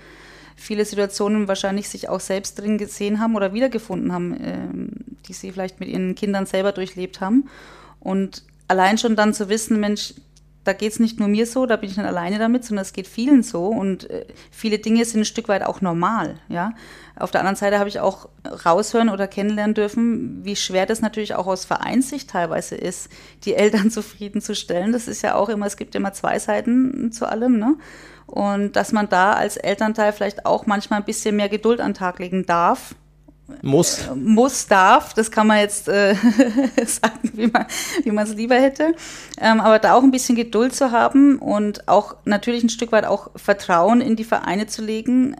viele 0.57 0.83
Situationen 0.83 1.47
wahrscheinlich 1.47 1.87
sich 1.87 2.09
auch 2.09 2.19
selbst 2.19 2.59
drin 2.59 2.77
gesehen 2.77 3.19
haben 3.19 3.35
oder 3.35 3.53
wiedergefunden 3.53 4.11
haben, 4.11 4.35
ähm, 4.43 4.89
die 5.27 5.33
sie 5.33 5.51
vielleicht 5.51 5.79
mit 5.79 5.87
ihren 5.87 6.15
Kindern 6.15 6.45
selber 6.45 6.71
durchlebt 6.73 7.21
haben. 7.21 7.47
Und 7.99 8.43
allein 8.67 8.97
schon 8.97 9.15
dann 9.15 9.33
zu 9.33 9.47
wissen, 9.47 9.79
Mensch, 9.79 10.15
da 10.67 10.73
geht 10.73 10.91
es 10.91 10.99
nicht 10.99 11.19
nur 11.19 11.29
mir 11.29 11.45
so, 11.45 11.65
da 11.65 11.77
bin 11.77 11.89
ich 11.89 11.95
nicht 11.97 12.05
alleine 12.05 12.39
damit, 12.39 12.65
sondern 12.65 12.83
es 12.83 12.91
geht 12.91 13.07
vielen 13.07 13.41
so 13.41 13.67
und 13.67 14.09
äh, 14.09 14.25
viele 14.51 14.79
Dinge 14.79 15.05
sind 15.05 15.21
ein 15.21 15.25
Stück 15.25 15.47
weit 15.47 15.63
auch 15.63 15.79
normal, 15.81 16.35
ja. 16.49 16.73
Auf 17.17 17.31
der 17.31 17.41
anderen 17.41 17.55
Seite 17.55 17.79
habe 17.79 17.89
ich 17.89 17.99
auch 17.99 18.29
raushören 18.65 19.09
oder 19.09 19.27
kennenlernen 19.27 19.73
dürfen, 19.73 20.45
wie 20.45 20.55
schwer 20.55 20.85
das 20.85 21.01
natürlich 21.01 21.33
auch 21.33 21.47
aus 21.47 21.65
Vereinssicht 21.65 22.29
teilweise 22.29 22.75
ist, 22.75 23.09
die 23.43 23.55
Eltern 23.55 23.89
zufriedenzustellen. 23.91 24.91
Das 24.91 25.07
ist 25.07 25.23
ja 25.23 25.35
auch 25.35 25.49
immer, 25.49 25.65
es 25.65 25.77
gibt 25.77 25.95
immer 25.95 26.13
zwei 26.13 26.37
Seiten 26.37 27.11
zu 27.11 27.25
allem, 27.27 27.57
ne? 27.57 27.75
Und 28.27 28.75
dass 28.75 28.91
man 28.91 29.07
da 29.07 29.33
als 29.33 29.55
Elternteil 29.55 30.11
vielleicht 30.11 30.45
auch 30.45 30.65
manchmal 30.65 30.99
ein 30.99 31.05
bisschen 31.05 31.37
mehr 31.37 31.47
Geduld 31.47 31.79
an 31.79 31.91
den 31.91 31.97
Tag 31.97 32.19
legen 32.19 32.45
darf, 32.45 32.93
muss. 33.61 34.07
Äh, 34.07 34.15
muss, 34.15 34.67
darf. 34.67 35.13
Das 35.13 35.31
kann 35.31 35.47
man 35.47 35.59
jetzt 35.59 35.87
äh, 35.87 36.15
sagen, 36.85 37.31
wie 37.33 38.11
man 38.11 38.25
es 38.25 38.33
lieber 38.33 38.55
hätte. 38.55 38.93
Ähm, 39.39 39.59
aber 39.59 39.79
da 39.79 39.93
auch 39.93 40.03
ein 40.03 40.11
bisschen 40.11 40.35
Geduld 40.35 40.75
zu 40.75 40.91
haben 40.91 41.37
und 41.39 41.87
auch 41.87 42.15
natürlich 42.25 42.63
ein 42.63 42.69
Stück 42.69 42.91
weit 42.91 43.05
auch 43.05 43.31
Vertrauen 43.35 44.01
in 44.01 44.15
die 44.15 44.23
Vereine 44.23 44.67
zu 44.67 44.83
legen, 44.83 45.35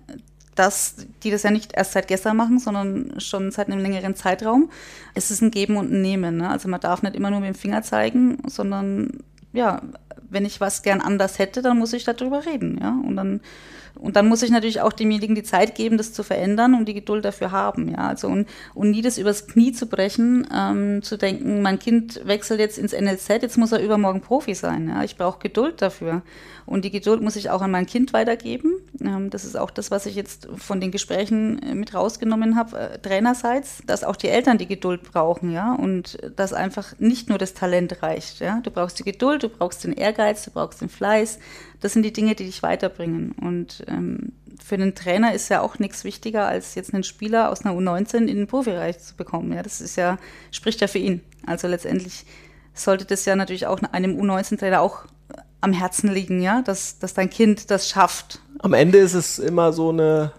dass 0.56 0.96
die 1.24 1.32
das 1.32 1.44
ja 1.44 1.52
nicht 1.52 1.74
erst 1.74 1.92
seit 1.92 2.08
gestern 2.08 2.36
machen, 2.36 2.60
sondern 2.60 3.20
schon 3.20 3.52
seit 3.52 3.68
einem 3.68 3.80
längeren 3.80 4.16
Zeitraum. 4.16 4.72
Es 5.14 5.30
ist 5.30 5.42
ein 5.42 5.52
Geben 5.52 5.78
und 5.78 5.92
ein 5.92 6.02
Nehmen. 6.02 6.38
Ne? 6.38 6.50
Also 6.50 6.68
man 6.68 6.82
darf 6.82 7.04
nicht 7.04 7.16
immer 7.16 7.30
nur 7.30 7.40
mit 7.40 7.50
dem 7.50 7.56
Finger 7.56 7.84
zeigen, 7.84 8.40
sondern 8.48 9.20
ja, 9.54 9.82
wenn 10.30 10.46
ich 10.46 10.60
was 10.60 10.82
gern 10.82 11.02
anders 11.02 11.40
hätte, 11.40 11.62
dann 11.62 11.78
muss 11.78 11.94
ich 11.94 12.04
darüber 12.04 12.46
reden. 12.46 12.80
Ja? 12.82 12.90
Und 12.90 13.16
dann 13.16 13.42
und 14.00 14.16
dann 14.16 14.28
muss 14.28 14.44
ich 14.44 14.52
natürlich 14.52 14.82
auch 14.82 14.94
demjenigen 14.94 15.36
die 15.36 15.44
Zeit 15.44 15.76
geben, 15.76 15.98
das 15.98 16.14
zu 16.14 16.24
verändern 16.24 16.74
und 16.74 16.88
die 16.88 16.94
Geduld 16.94 17.26
dafür 17.26 17.52
haben. 17.52 17.90
Ja, 17.90 18.08
also 18.08 18.28
und, 18.28 18.48
und 18.74 18.92
nie 18.92 19.02
das 19.02 19.18
übers 19.18 19.48
Knie 19.48 19.72
zu 19.72 19.88
brechen, 19.88 20.48
ähm, 20.54 21.02
zu 21.04 21.18
denken, 21.18 21.62
mein 21.62 21.80
Kind 21.80 22.22
wechselt 22.26 22.60
jetzt 22.60 22.78
ins 22.78 22.94
NLZ, 22.94 23.42
jetzt 23.42 23.58
muss 23.58 23.72
er 23.72 23.82
übermorgen 23.82 24.22
Profi 24.22 24.54
sein. 24.54 24.90
Ja, 24.90 25.04
ich 25.04 25.18
brauche 25.18 25.40
Geduld 25.40 25.82
dafür. 25.82 26.22
Und 26.68 26.84
die 26.84 26.92
Geduld 26.92 27.22
muss 27.22 27.38
ich 27.38 27.50
auch 27.50 27.62
an 27.62 27.72
mein 27.72 27.86
Kind 27.86 28.12
weitergeben. 28.12 28.74
Ähm, 29.02 29.30
das 29.30 29.46
ist 29.46 29.56
auch 29.58 29.72
das, 29.72 29.90
was 29.90 30.06
ich 30.06 30.16
jetzt 30.16 30.50
von 30.58 30.82
den 30.82 30.92
Gesprächen 30.92 31.64
äh, 31.64 31.74
mit 31.74 31.94
rausgenommen 31.94 32.58
habe, 32.58 32.78
äh, 32.78 33.00
trainerseits, 33.00 33.82
dass 33.88 34.04
auch 34.04 34.18
die 34.18 34.28
Eltern 34.28 34.58
die 34.58 34.68
Geduld 34.68 35.04
brauchen, 35.04 35.52
ja, 35.54 35.74
und 35.74 36.20
dass 36.36 36.52
einfach 36.52 36.94
nicht 37.00 37.30
nur 37.30 37.38
das 37.38 37.54
Talent 37.54 38.04
reicht. 38.04 38.42
Ja, 38.42 38.60
du 38.62 38.70
brauchst 38.70 39.00
die 39.00 39.04
Geduld, 39.04 39.44
du 39.44 39.50
brauchst 39.50 39.86
den 39.86 39.94
Ehrgeiz, 39.94 40.44
du 40.44 40.52
brauchst 40.52 40.82
den 40.82 40.90
Fleiß, 40.90 41.40
das 41.80 41.94
sind 41.94 42.04
die 42.04 42.12
Dinge, 42.12 42.36
die 42.36 42.46
dich 42.46 42.62
weiterbringen. 42.62 43.32
Und 43.32 43.86
ähm, 43.88 44.34
für 44.62 44.76
einen 44.76 44.94
Trainer 44.94 45.34
ist 45.34 45.48
ja 45.48 45.62
auch 45.62 45.80
nichts 45.80 46.04
wichtiger, 46.04 46.48
als 46.48 46.76
jetzt 46.76 46.94
einen 46.94 47.04
Spieler 47.04 47.50
aus 47.50 47.64
einer 47.64 47.80
U19 47.80 48.26
in 48.26 48.28
den 48.28 48.48
Profibereich 48.48 49.00
zu 49.00 49.16
bekommen. 49.16 49.54
Ja, 49.54 49.64
das 49.64 49.80
ist 49.80 49.96
ja, 49.96 50.18
spricht 50.52 50.82
ja 50.82 50.88
für 50.88 51.00
ihn. 51.00 51.22
Also 51.46 51.70
letztendlich 51.70 52.26
sollte 52.74 53.06
das 53.06 53.24
ja 53.24 53.38
natürlich 53.38 53.68
auch 53.68 53.82
einem 53.84 54.20
U19-Trainer 54.20 54.82
auch 54.82 55.06
am 55.62 55.74
Herzen 55.74 56.12
liegen, 56.12 56.42
ja, 56.42 56.62
dass, 56.62 57.00
dass 57.00 57.14
dein 57.14 57.30
Kind 57.30 57.72
das 57.72 57.90
schafft. 57.90 58.40
Am 58.60 58.74
Ende 58.74 58.98
ist 59.00 59.14
es 59.14 59.40
immer 59.40 59.74
so 59.74 59.90
eine 59.90 60.32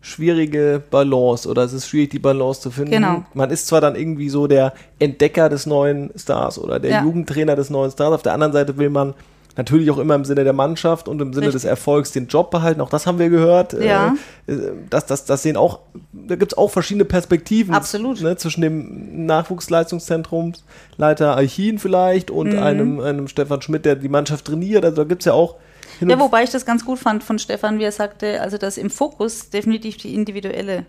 schwierige 0.00 0.82
Balance 0.90 1.48
oder 1.48 1.62
es 1.62 1.72
ist 1.72 1.88
schwierig, 1.88 2.10
die 2.10 2.18
Balance 2.18 2.60
zu 2.60 2.70
finden. 2.70 2.90
Genau. 2.90 3.24
Man 3.34 3.50
ist 3.50 3.68
zwar 3.68 3.80
dann 3.80 3.94
irgendwie 3.94 4.28
so 4.28 4.46
der 4.46 4.74
Entdecker 4.98 5.48
des 5.48 5.64
neuen 5.64 6.10
Stars 6.16 6.58
oder 6.58 6.80
der 6.80 6.90
ja. 6.90 7.02
Jugendtrainer 7.04 7.54
des 7.54 7.70
neuen 7.70 7.90
Stars, 7.90 8.12
auf 8.12 8.22
der 8.22 8.34
anderen 8.34 8.52
Seite 8.52 8.76
will 8.76 8.90
man 8.90 9.14
natürlich 9.56 9.90
auch 9.90 9.98
immer 9.98 10.14
im 10.14 10.24
Sinne 10.24 10.44
der 10.44 10.52
Mannschaft 10.52 11.08
und 11.08 11.20
im 11.20 11.32
Sinne 11.32 11.46
Richtig. 11.46 11.62
des 11.62 11.70
Erfolgs 11.70 12.12
den 12.12 12.26
Job 12.26 12.50
behalten. 12.50 12.80
Auch 12.80 12.90
das 12.90 13.06
haben 13.06 13.18
wir 13.18 13.28
gehört. 13.28 13.72
Ja. 13.74 14.14
Äh, 14.46 14.56
das, 14.88 15.06
das, 15.06 15.24
das 15.24 15.42
sehen 15.42 15.56
auch, 15.56 15.80
da 16.12 16.36
gibt 16.36 16.52
es 16.52 16.58
auch 16.58 16.70
verschiedene 16.70 17.04
Perspektiven. 17.04 17.74
Absolut. 17.74 18.20
Ne, 18.20 18.36
zwischen 18.36 18.62
dem 18.62 19.26
Nachwuchsleistungszentrumsleiter 19.26 21.36
Alchin 21.36 21.78
vielleicht 21.78 22.30
und 22.30 22.52
mhm. 22.52 22.58
einem, 22.58 23.00
einem 23.00 23.28
Stefan 23.28 23.62
Schmidt, 23.62 23.84
der 23.84 23.96
die 23.96 24.08
Mannschaft 24.08 24.46
trainiert. 24.46 24.84
Also 24.84 24.96
da 24.96 25.04
gibt 25.04 25.22
es 25.22 25.26
ja 25.26 25.32
auch. 25.32 25.56
Ja, 26.00 26.18
wobei 26.18 26.42
ich 26.42 26.50
das 26.50 26.66
ganz 26.66 26.84
gut 26.84 26.98
fand 26.98 27.22
von 27.22 27.38
Stefan, 27.38 27.78
wie 27.78 27.84
er 27.84 27.92
sagte, 27.92 28.40
also 28.40 28.58
dass 28.58 28.76
im 28.76 28.90
Fokus 28.90 29.50
definitiv 29.50 29.98
die 29.98 30.14
individuelle 30.14 30.84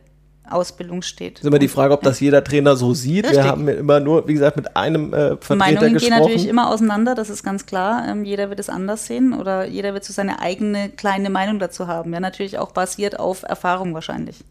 Ausbildung 0.49 1.01
steht. 1.01 1.39
Ist 1.39 1.45
immer 1.45 1.60
die 1.60 1.67
Frage, 1.67 1.93
ob 1.93 2.01
das 2.01 2.19
jeder 2.19 2.43
Trainer 2.43 2.75
so 2.75 2.93
sieht. 2.93 3.25
Richtig. 3.25 3.43
Wir 3.43 3.49
haben 3.49 3.67
immer 3.67 3.99
nur, 3.99 4.27
wie 4.27 4.34
gesagt, 4.34 4.58
mit 4.58 4.75
einem 4.75 5.13
äh, 5.13 5.38
Vertreter 5.38 5.56
Meinungen 5.56 5.93
gesprochen. 5.93 6.12
gehen 6.12 6.19
natürlich 6.19 6.47
immer 6.47 6.69
auseinander, 6.69 7.15
das 7.15 7.29
ist 7.29 7.43
ganz 7.43 7.65
klar. 7.65 8.06
Ähm, 8.08 8.25
jeder 8.25 8.49
wird 8.49 8.60
es 8.60 8.69
anders 8.69 9.06
sehen 9.06 9.34
oder 9.34 9.65
jeder 9.65 9.93
wird 9.93 10.03
so 10.03 10.13
seine 10.13 10.39
eigene 10.39 10.89
kleine 10.89 11.29
Meinung 11.29 11.60
dazu 11.60 11.88
haben. 11.88 12.13
Ja, 12.13 12.19
natürlich 12.19 12.58
auch 12.58 12.71
basiert 12.71 13.19
auf 13.19 13.43
Erfahrung 13.43 13.93
wahrscheinlich. 13.93 14.43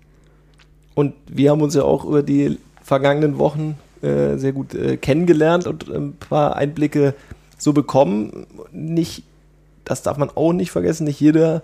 Und 0.94 1.14
wir 1.26 1.50
haben 1.50 1.62
uns 1.62 1.74
ja 1.74 1.82
auch 1.82 2.04
über 2.04 2.22
die 2.22 2.58
vergangenen 2.82 3.38
Wochen 3.38 3.78
äh, 4.02 4.36
sehr 4.36 4.52
gut 4.52 4.74
äh, 4.74 4.96
kennengelernt 4.96 5.66
und 5.66 5.88
ein 5.88 6.16
paar 6.16 6.56
Einblicke 6.56 7.14
so 7.58 7.72
bekommen. 7.72 8.46
Nicht, 8.72 9.24
das 9.84 10.02
darf 10.02 10.16
man 10.16 10.30
auch 10.30 10.52
nicht 10.52 10.70
vergessen, 10.70 11.04
nicht 11.04 11.20
jeder 11.20 11.62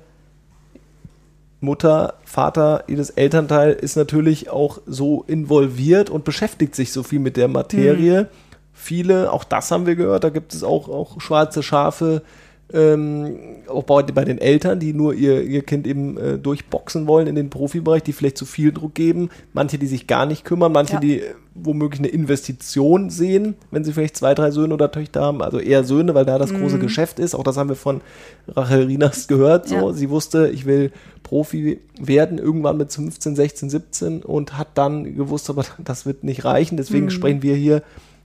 Mutter, 1.60 2.14
Vater, 2.24 2.84
jedes 2.86 3.10
Elternteil 3.10 3.72
ist 3.72 3.96
natürlich 3.96 4.50
auch 4.50 4.80
so 4.86 5.24
involviert 5.26 6.08
und 6.08 6.24
beschäftigt 6.24 6.74
sich 6.74 6.92
so 6.92 7.02
viel 7.02 7.18
mit 7.18 7.36
der 7.36 7.48
Materie. 7.48 8.22
Mhm. 8.22 8.26
Viele, 8.72 9.32
auch 9.32 9.42
das 9.42 9.70
haben 9.70 9.86
wir 9.86 9.96
gehört, 9.96 10.22
da 10.22 10.30
gibt 10.30 10.54
es 10.54 10.62
auch, 10.62 10.88
auch 10.88 11.20
schwarze 11.20 11.64
Schafe, 11.64 12.22
ähm, 12.72 13.36
auch 13.66 13.84
bei, 13.84 14.02
bei, 14.02 14.24
den 14.24 14.38
Eltern, 14.38 14.78
die 14.78 14.92
nur 14.92 15.14
ihr, 15.14 15.42
ihr 15.42 15.62
Kind 15.62 15.86
eben 15.86 16.18
äh, 16.18 16.38
durchboxen 16.38 17.06
wollen 17.06 17.26
in 17.26 17.34
den 17.34 17.48
Profibereich, 17.48 18.02
die 18.02 18.12
vielleicht 18.12 18.36
zu 18.36 18.44
viel 18.44 18.72
Druck 18.72 18.94
geben, 18.94 19.30
manche, 19.54 19.78
die 19.78 19.86
sich 19.86 20.06
gar 20.06 20.26
nicht 20.26 20.44
kümmern, 20.44 20.72
manche, 20.72 20.94
ja. 20.94 21.00
die 21.00 21.20
äh, 21.20 21.34
womöglich 21.54 22.00
eine 22.00 22.08
Investition 22.08 23.08
sehen, 23.08 23.54
wenn 23.70 23.84
sie 23.84 23.92
vielleicht 23.92 24.16
zwei, 24.16 24.34
drei 24.34 24.50
Söhne 24.50 24.74
oder 24.74 24.92
Töchter 24.92 25.22
haben, 25.22 25.42
also 25.42 25.58
eher 25.58 25.82
Söhne, 25.82 26.14
weil 26.14 26.26
da 26.26 26.38
das 26.38 26.52
große 26.52 26.76
mhm. 26.76 26.80
Geschäft 26.80 27.18
ist. 27.18 27.34
Auch 27.34 27.42
das 27.42 27.56
haben 27.56 27.70
wir 27.70 27.76
von 27.76 28.02
Rachel 28.48 28.84
Rinas 28.84 29.28
gehört. 29.28 29.68
So. 29.68 29.74
Ja. 29.74 29.92
Sie 29.92 30.10
wusste, 30.10 30.48
ich 30.48 30.66
will 30.66 30.92
Profi 31.22 31.80
werden, 31.98 32.38
irgendwann 32.38 32.76
mit 32.76 32.92
15, 32.92 33.34
16, 33.34 33.70
17 33.70 34.22
und 34.22 34.58
hat 34.58 34.68
dann 34.74 35.16
gewusst, 35.16 35.48
aber 35.48 35.64
das 35.78 36.04
wird 36.04 36.22
nicht 36.22 36.44
reichen. 36.44 36.76
Deswegen 36.76 37.06
mhm. 37.06 37.10
sprechen 37.10 37.42
wir 37.42 37.56
hier 37.56 37.82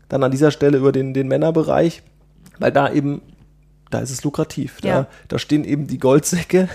dann 0.09 0.21
an 0.21 0.31
dieser 0.31 0.51
Stelle 0.51 0.77
über 0.77 0.91
den, 0.91 1.13
den 1.13 1.29
Männerbereich, 1.29 2.03
weil 2.59 2.71
da 2.71 2.91
eben 2.91 3.21
da 3.93 3.99
ist 3.99 4.09
es 4.11 4.23
lukrativ. 4.23 4.79
Da, 4.81 4.87
Ja. 4.87 5.07
da 5.27 5.37
stehen 5.39 5.63
eben 5.63 5.87
die 5.87 5.99
Goldsäcke 5.99 6.69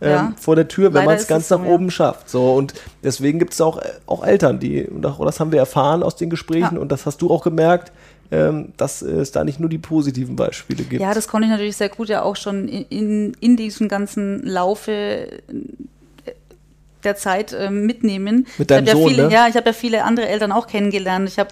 ähm, 0.00 0.10
Ja. 0.10 0.32
vor 0.38 0.54
der 0.56 0.68
Tür, 0.68 0.94
wenn 0.94 1.04
man 1.04 1.16
es 1.16 1.26
ganz 1.26 1.44
es 1.44 1.48
so, 1.48 1.58
nach 1.58 1.64
ja. 1.64 1.70
oben 1.72 1.90
schafft. 1.90 2.28
So, 2.30 2.54
und 2.54 2.74
deswegen 3.02 3.38
gibt 3.38 3.52
es 3.54 3.60
auch, 3.60 3.78
äh, 3.78 3.90
auch 4.06 4.24
Eltern, 4.24 4.60
die, 4.60 4.84
und 4.84 5.04
auch- 5.06 5.24
das 5.24 5.40
haben 5.40 5.50
wir 5.52 5.58
erfahren 5.58 6.02
aus 6.02 6.16
den 6.16 6.30
Gesprächen 6.30 6.78
und 6.78 6.92
das 6.92 7.06
hast 7.06 7.20
du 7.22 7.30
auch 7.30 7.42
gemerkt, 7.42 7.92
ähm, 8.30 8.72
dass 8.76 9.00
es 9.00 9.32
da 9.32 9.42
nicht 9.42 9.58
nur 9.58 9.70
die 9.70 9.78
positiven 9.78 10.36
Beispiele 10.36 10.84
gibt. 10.84 11.00
Ja, 11.00 11.14
das 11.14 11.28
konnte 11.28 11.46
ich 11.46 11.50
natürlich 11.50 11.76
sehr 11.76 11.88
gut 11.88 12.08
ja 12.10 12.22
auch 12.22 12.36
schon 12.36 12.68
in, 12.68 13.32
in, 13.40 13.56
diesem 13.56 13.88
ganzen 13.88 14.44
Laufe 14.46 14.92
äh, 14.92 15.28
der 17.04 17.16
Zeit 17.16 17.56
ähm, 17.58 17.86
mitnehmen. 17.86 18.46
Mit 18.58 18.70
deinem 18.70 18.84
ich 18.84 18.90
hab 18.90 18.96
ja 18.96 19.02
Sohn, 19.02 19.10
viele, 19.10 19.26
ne? 19.28 19.32
Ja, 19.32 19.48
ich 19.48 19.56
habe 19.56 19.66
ja 19.66 19.72
viele 19.72 20.04
andere 20.04 20.28
Eltern 20.28 20.52
auch 20.52 20.66
kennengelernt. 20.66 21.28
Ich 21.28 21.38
habe 21.38 21.50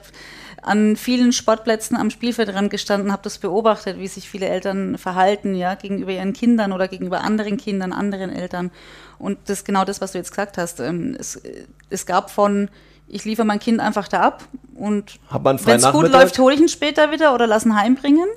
an 0.66 0.96
vielen 0.96 1.32
Sportplätzen 1.32 1.96
am 1.96 2.10
Spielfeldrand 2.10 2.70
gestanden, 2.70 3.12
habe 3.12 3.22
das 3.22 3.38
beobachtet, 3.38 3.98
wie 3.98 4.08
sich 4.08 4.28
viele 4.28 4.46
Eltern 4.46 4.98
verhalten, 4.98 5.54
ja, 5.54 5.76
gegenüber 5.76 6.10
ihren 6.10 6.32
Kindern 6.32 6.72
oder 6.72 6.88
gegenüber 6.88 7.20
anderen 7.20 7.56
Kindern, 7.56 7.92
anderen 7.92 8.30
Eltern. 8.30 8.72
Und 9.18 9.38
das 9.46 9.58
ist 9.58 9.64
genau 9.64 9.84
das, 9.84 10.00
was 10.00 10.12
du 10.12 10.18
jetzt 10.18 10.30
gesagt 10.30 10.58
hast. 10.58 10.80
Ähm, 10.80 11.16
Es, 11.18 11.40
es 11.88 12.04
gab 12.04 12.30
von, 12.30 12.68
ich 13.08 13.24
liefere 13.24 13.46
mein 13.46 13.60
Kind 13.60 13.80
einfach 13.80 14.08
da 14.08 14.20
ab 14.20 14.44
und 14.74 15.18
wenn 15.64 15.76
es 15.76 15.92
gut 15.92 16.10
läuft, 16.10 16.38
hole 16.38 16.54
ich 16.54 16.60
ihn 16.60 16.68
später 16.68 17.12
wieder 17.12 17.32
oder 17.32 17.46
lass 17.46 17.64
ihn 17.64 17.76
heimbringen. 17.76 18.28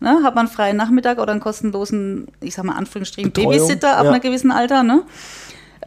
Ne? 0.00 0.20
Hat 0.24 0.34
man 0.34 0.46
einen 0.46 0.54
freien 0.54 0.76
Nachmittag 0.76 1.18
oder 1.18 1.30
einen 1.30 1.40
kostenlosen, 1.40 2.26
ich 2.40 2.54
sag 2.54 2.64
mal 2.64 2.74
Anführungsstrichen, 2.74 3.32
Betreuung, 3.32 3.52
Babysitter 3.52 3.96
ab 3.96 4.04
ja. 4.04 4.10
einem 4.10 4.20
gewissen 4.20 4.50
Alter. 4.50 4.82
Ne? 4.82 5.02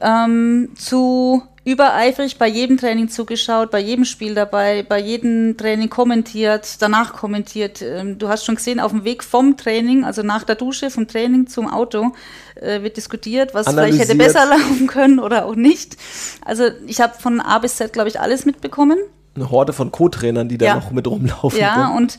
Ähm, 0.01 0.69
zu 0.75 1.43
übereifrig 1.71 2.37
bei 2.37 2.47
jedem 2.47 2.77
Training 2.77 3.09
zugeschaut, 3.09 3.71
bei 3.71 3.79
jedem 3.79 4.05
Spiel 4.05 4.33
dabei, 4.35 4.83
bei 4.83 4.99
jedem 4.99 5.57
Training 5.57 5.89
kommentiert, 5.89 6.81
danach 6.81 7.13
kommentiert. 7.13 7.81
Ähm, 7.81 8.17
du 8.17 8.27
hast 8.29 8.45
schon 8.45 8.55
gesehen, 8.55 8.79
auf 8.79 8.91
dem 8.91 9.03
Weg 9.03 9.23
vom 9.23 9.57
Training, 9.57 10.03
also 10.03 10.23
nach 10.23 10.43
der 10.43 10.55
Dusche, 10.55 10.89
vom 10.89 11.07
Training 11.07 11.47
zum 11.47 11.69
Auto, 11.69 12.13
äh, 12.55 12.81
wird 12.81 12.97
diskutiert, 12.97 13.53
was 13.53 13.67
vielleicht 13.67 13.99
hätte 13.99 14.15
besser 14.15 14.45
laufen 14.45 14.87
können 14.87 15.19
oder 15.19 15.45
auch 15.45 15.55
nicht. 15.55 15.97
Also 16.43 16.65
ich 16.87 17.01
habe 17.01 17.13
von 17.19 17.39
A 17.39 17.59
bis 17.59 17.75
Z, 17.75 17.93
glaube 17.93 18.09
ich, 18.09 18.19
alles 18.19 18.45
mitbekommen. 18.45 18.97
Eine 19.35 19.51
Horde 19.51 19.73
von 19.73 19.91
Co-Trainern, 19.91 20.49
die 20.49 20.57
da 20.57 20.65
Ja. 20.65 20.75
noch 20.75 20.91
mit 20.91 21.07
rumlaufen. 21.07 21.59
Ja, 21.59 21.89
ne? 21.89 21.95
und 21.95 22.17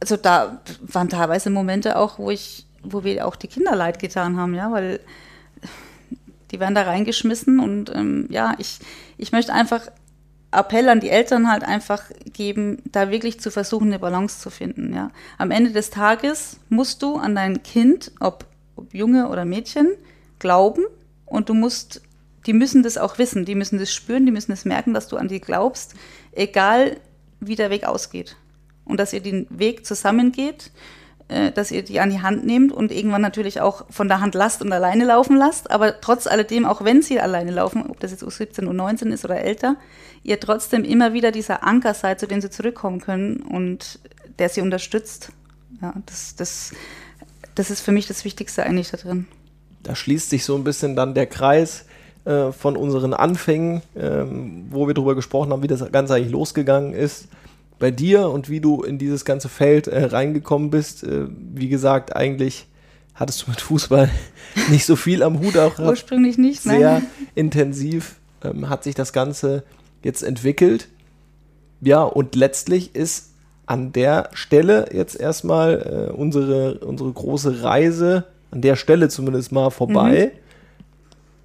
also 0.00 0.16
da 0.16 0.60
waren 0.80 1.08
teilweise 1.08 1.50
Momente 1.50 1.96
auch, 1.96 2.18
wo 2.18 2.30
ich, 2.30 2.66
wo 2.82 3.04
wir 3.04 3.26
auch 3.26 3.36
die 3.36 3.48
Kinder 3.48 3.74
leid 3.76 3.98
getan 3.98 4.36
haben, 4.36 4.54
ja, 4.54 4.70
weil 4.72 5.00
die 6.50 6.60
werden 6.60 6.74
da 6.74 6.82
reingeschmissen 6.82 7.60
und 7.60 7.90
ähm, 7.94 8.26
ja, 8.30 8.54
ich, 8.58 8.78
ich 9.16 9.32
möchte 9.32 9.52
einfach 9.52 9.88
Appell 10.52 10.88
an 10.88 11.00
die 11.00 11.10
Eltern 11.10 11.50
halt 11.50 11.62
einfach 11.62 12.02
geben, 12.32 12.82
da 12.84 13.10
wirklich 13.10 13.40
zu 13.40 13.50
versuchen, 13.50 13.88
eine 13.88 14.00
Balance 14.00 14.40
zu 14.40 14.50
finden, 14.50 14.92
ja. 14.92 15.10
Am 15.38 15.50
Ende 15.50 15.70
des 15.70 15.90
Tages 15.90 16.58
musst 16.68 17.02
du 17.02 17.16
an 17.16 17.34
dein 17.34 17.62
Kind, 17.62 18.12
ob, 18.20 18.46
ob 18.76 18.92
Junge 18.92 19.28
oder 19.28 19.44
Mädchen, 19.44 19.88
glauben 20.38 20.84
und 21.26 21.48
du 21.48 21.54
musst, 21.54 22.02
die 22.46 22.52
müssen 22.52 22.82
das 22.82 22.98
auch 22.98 23.18
wissen, 23.18 23.44
die 23.44 23.54
müssen 23.54 23.78
das 23.78 23.92
spüren, 23.92 24.26
die 24.26 24.32
müssen 24.32 24.52
es 24.52 24.64
merken, 24.64 24.94
dass 24.94 25.06
du 25.06 25.16
an 25.16 25.28
die 25.28 25.40
glaubst, 25.40 25.94
egal 26.32 26.96
wie 27.38 27.54
der 27.54 27.70
Weg 27.70 27.84
ausgeht. 27.84 28.36
Und 28.84 28.98
dass 28.98 29.12
ihr 29.12 29.20
den 29.20 29.46
Weg 29.50 29.86
zusammengeht, 29.86 30.72
dass 31.54 31.70
ihr 31.70 31.82
die 31.82 32.00
an 32.00 32.10
die 32.10 32.22
Hand 32.22 32.44
nehmt 32.44 32.72
und 32.72 32.90
irgendwann 32.90 33.22
natürlich 33.22 33.60
auch 33.60 33.84
von 33.90 34.08
der 34.08 34.20
Hand 34.20 34.34
lasst 34.34 34.62
und 34.62 34.72
alleine 34.72 35.04
laufen 35.04 35.36
lasst. 35.36 35.70
Aber 35.70 36.00
trotz 36.00 36.26
alledem, 36.26 36.66
auch 36.66 36.84
wenn 36.84 37.02
sie 37.02 37.20
alleine 37.20 37.50
laufen, 37.52 37.84
ob 37.88 38.00
das 38.00 38.10
jetzt 38.10 38.24
U17, 38.24 38.66
U19 38.66 39.12
ist 39.12 39.24
oder 39.24 39.40
älter, 39.40 39.76
ihr 40.22 40.40
trotzdem 40.40 40.84
immer 40.84 41.12
wieder 41.12 41.30
dieser 41.30 41.64
Anker 41.64 41.94
seid, 41.94 42.20
zu 42.20 42.26
dem 42.26 42.40
sie 42.40 42.50
zurückkommen 42.50 43.00
können 43.00 43.36
und 43.38 44.00
der 44.38 44.48
sie 44.48 44.60
unterstützt. 44.60 45.32
Ja, 45.80 45.94
das, 46.06 46.34
das, 46.36 46.72
das 47.54 47.70
ist 47.70 47.80
für 47.80 47.92
mich 47.92 48.06
das 48.06 48.24
Wichtigste 48.24 48.64
eigentlich 48.64 48.90
da 48.90 48.96
drin. 48.96 49.26
da 49.82 49.94
schließt 49.94 50.30
sich 50.30 50.44
so 50.44 50.56
ein 50.56 50.64
bisschen 50.64 50.96
dann 50.96 51.14
der 51.14 51.26
Kreis 51.26 51.86
äh, 52.24 52.52
von 52.52 52.76
unseren 52.76 53.14
Anfängen, 53.14 53.82
ähm, 53.96 54.66
wo 54.70 54.86
wir 54.86 54.94
darüber 54.94 55.14
gesprochen 55.14 55.52
haben, 55.52 55.62
wie 55.62 55.68
das 55.68 55.90
Ganze 55.90 56.14
eigentlich 56.14 56.32
losgegangen 56.32 56.92
ist. 56.92 57.28
Bei 57.80 57.90
dir 57.90 58.28
und 58.28 58.48
wie 58.48 58.60
du 58.60 58.82
in 58.82 58.98
dieses 58.98 59.24
ganze 59.24 59.48
Feld 59.48 59.88
äh, 59.88 60.04
reingekommen 60.04 60.70
bist. 60.70 61.02
Äh, 61.02 61.26
wie 61.54 61.68
gesagt, 61.68 62.14
eigentlich 62.14 62.66
hattest 63.14 63.42
du 63.42 63.50
mit 63.50 63.60
Fußball 63.60 64.08
nicht 64.70 64.86
so 64.86 64.94
viel 64.94 65.24
am 65.24 65.40
Hut, 65.40 65.56
auch 65.58 65.78
Ursprünglich 65.78 66.38
nicht, 66.38 66.64
ne? 66.66 66.78
sehr 66.78 67.02
intensiv 67.34 68.16
ähm, 68.44 68.68
hat 68.68 68.84
sich 68.84 68.94
das 68.94 69.12
Ganze 69.12 69.64
jetzt 70.02 70.22
entwickelt. 70.22 70.88
Ja, 71.80 72.02
und 72.02 72.36
letztlich 72.36 72.94
ist 72.94 73.30
an 73.66 73.92
der 73.92 74.30
Stelle 74.32 74.88
jetzt 74.92 75.18
erstmal 75.18 76.08
äh, 76.10 76.12
unsere, 76.12 76.80
unsere 76.80 77.10
große 77.12 77.62
Reise, 77.62 78.24
an 78.50 78.60
der 78.60 78.76
Stelle 78.76 79.08
zumindest 79.08 79.52
mal 79.52 79.70
vorbei. 79.70 80.32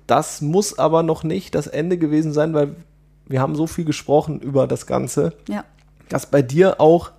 Das 0.08 0.42
muss 0.42 0.78
aber 0.78 1.04
noch 1.04 1.24
nicht 1.24 1.56
das 1.56 1.68
Ende 1.68 1.98
gewesen 1.98 2.34
sein, 2.34 2.54
weil 2.54 2.76
wir 3.28 3.42
haben 3.42 3.56
so 3.56 3.68
viel 3.68 3.86
gesprochen 3.86 4.40
über 4.40 4.68
das 4.68 4.86
Ganze, 4.86 5.34
Ja. 5.48 5.64
Dass 6.10 6.26
bei 6.26 6.42
dir 6.42 6.80
auch 6.80 7.12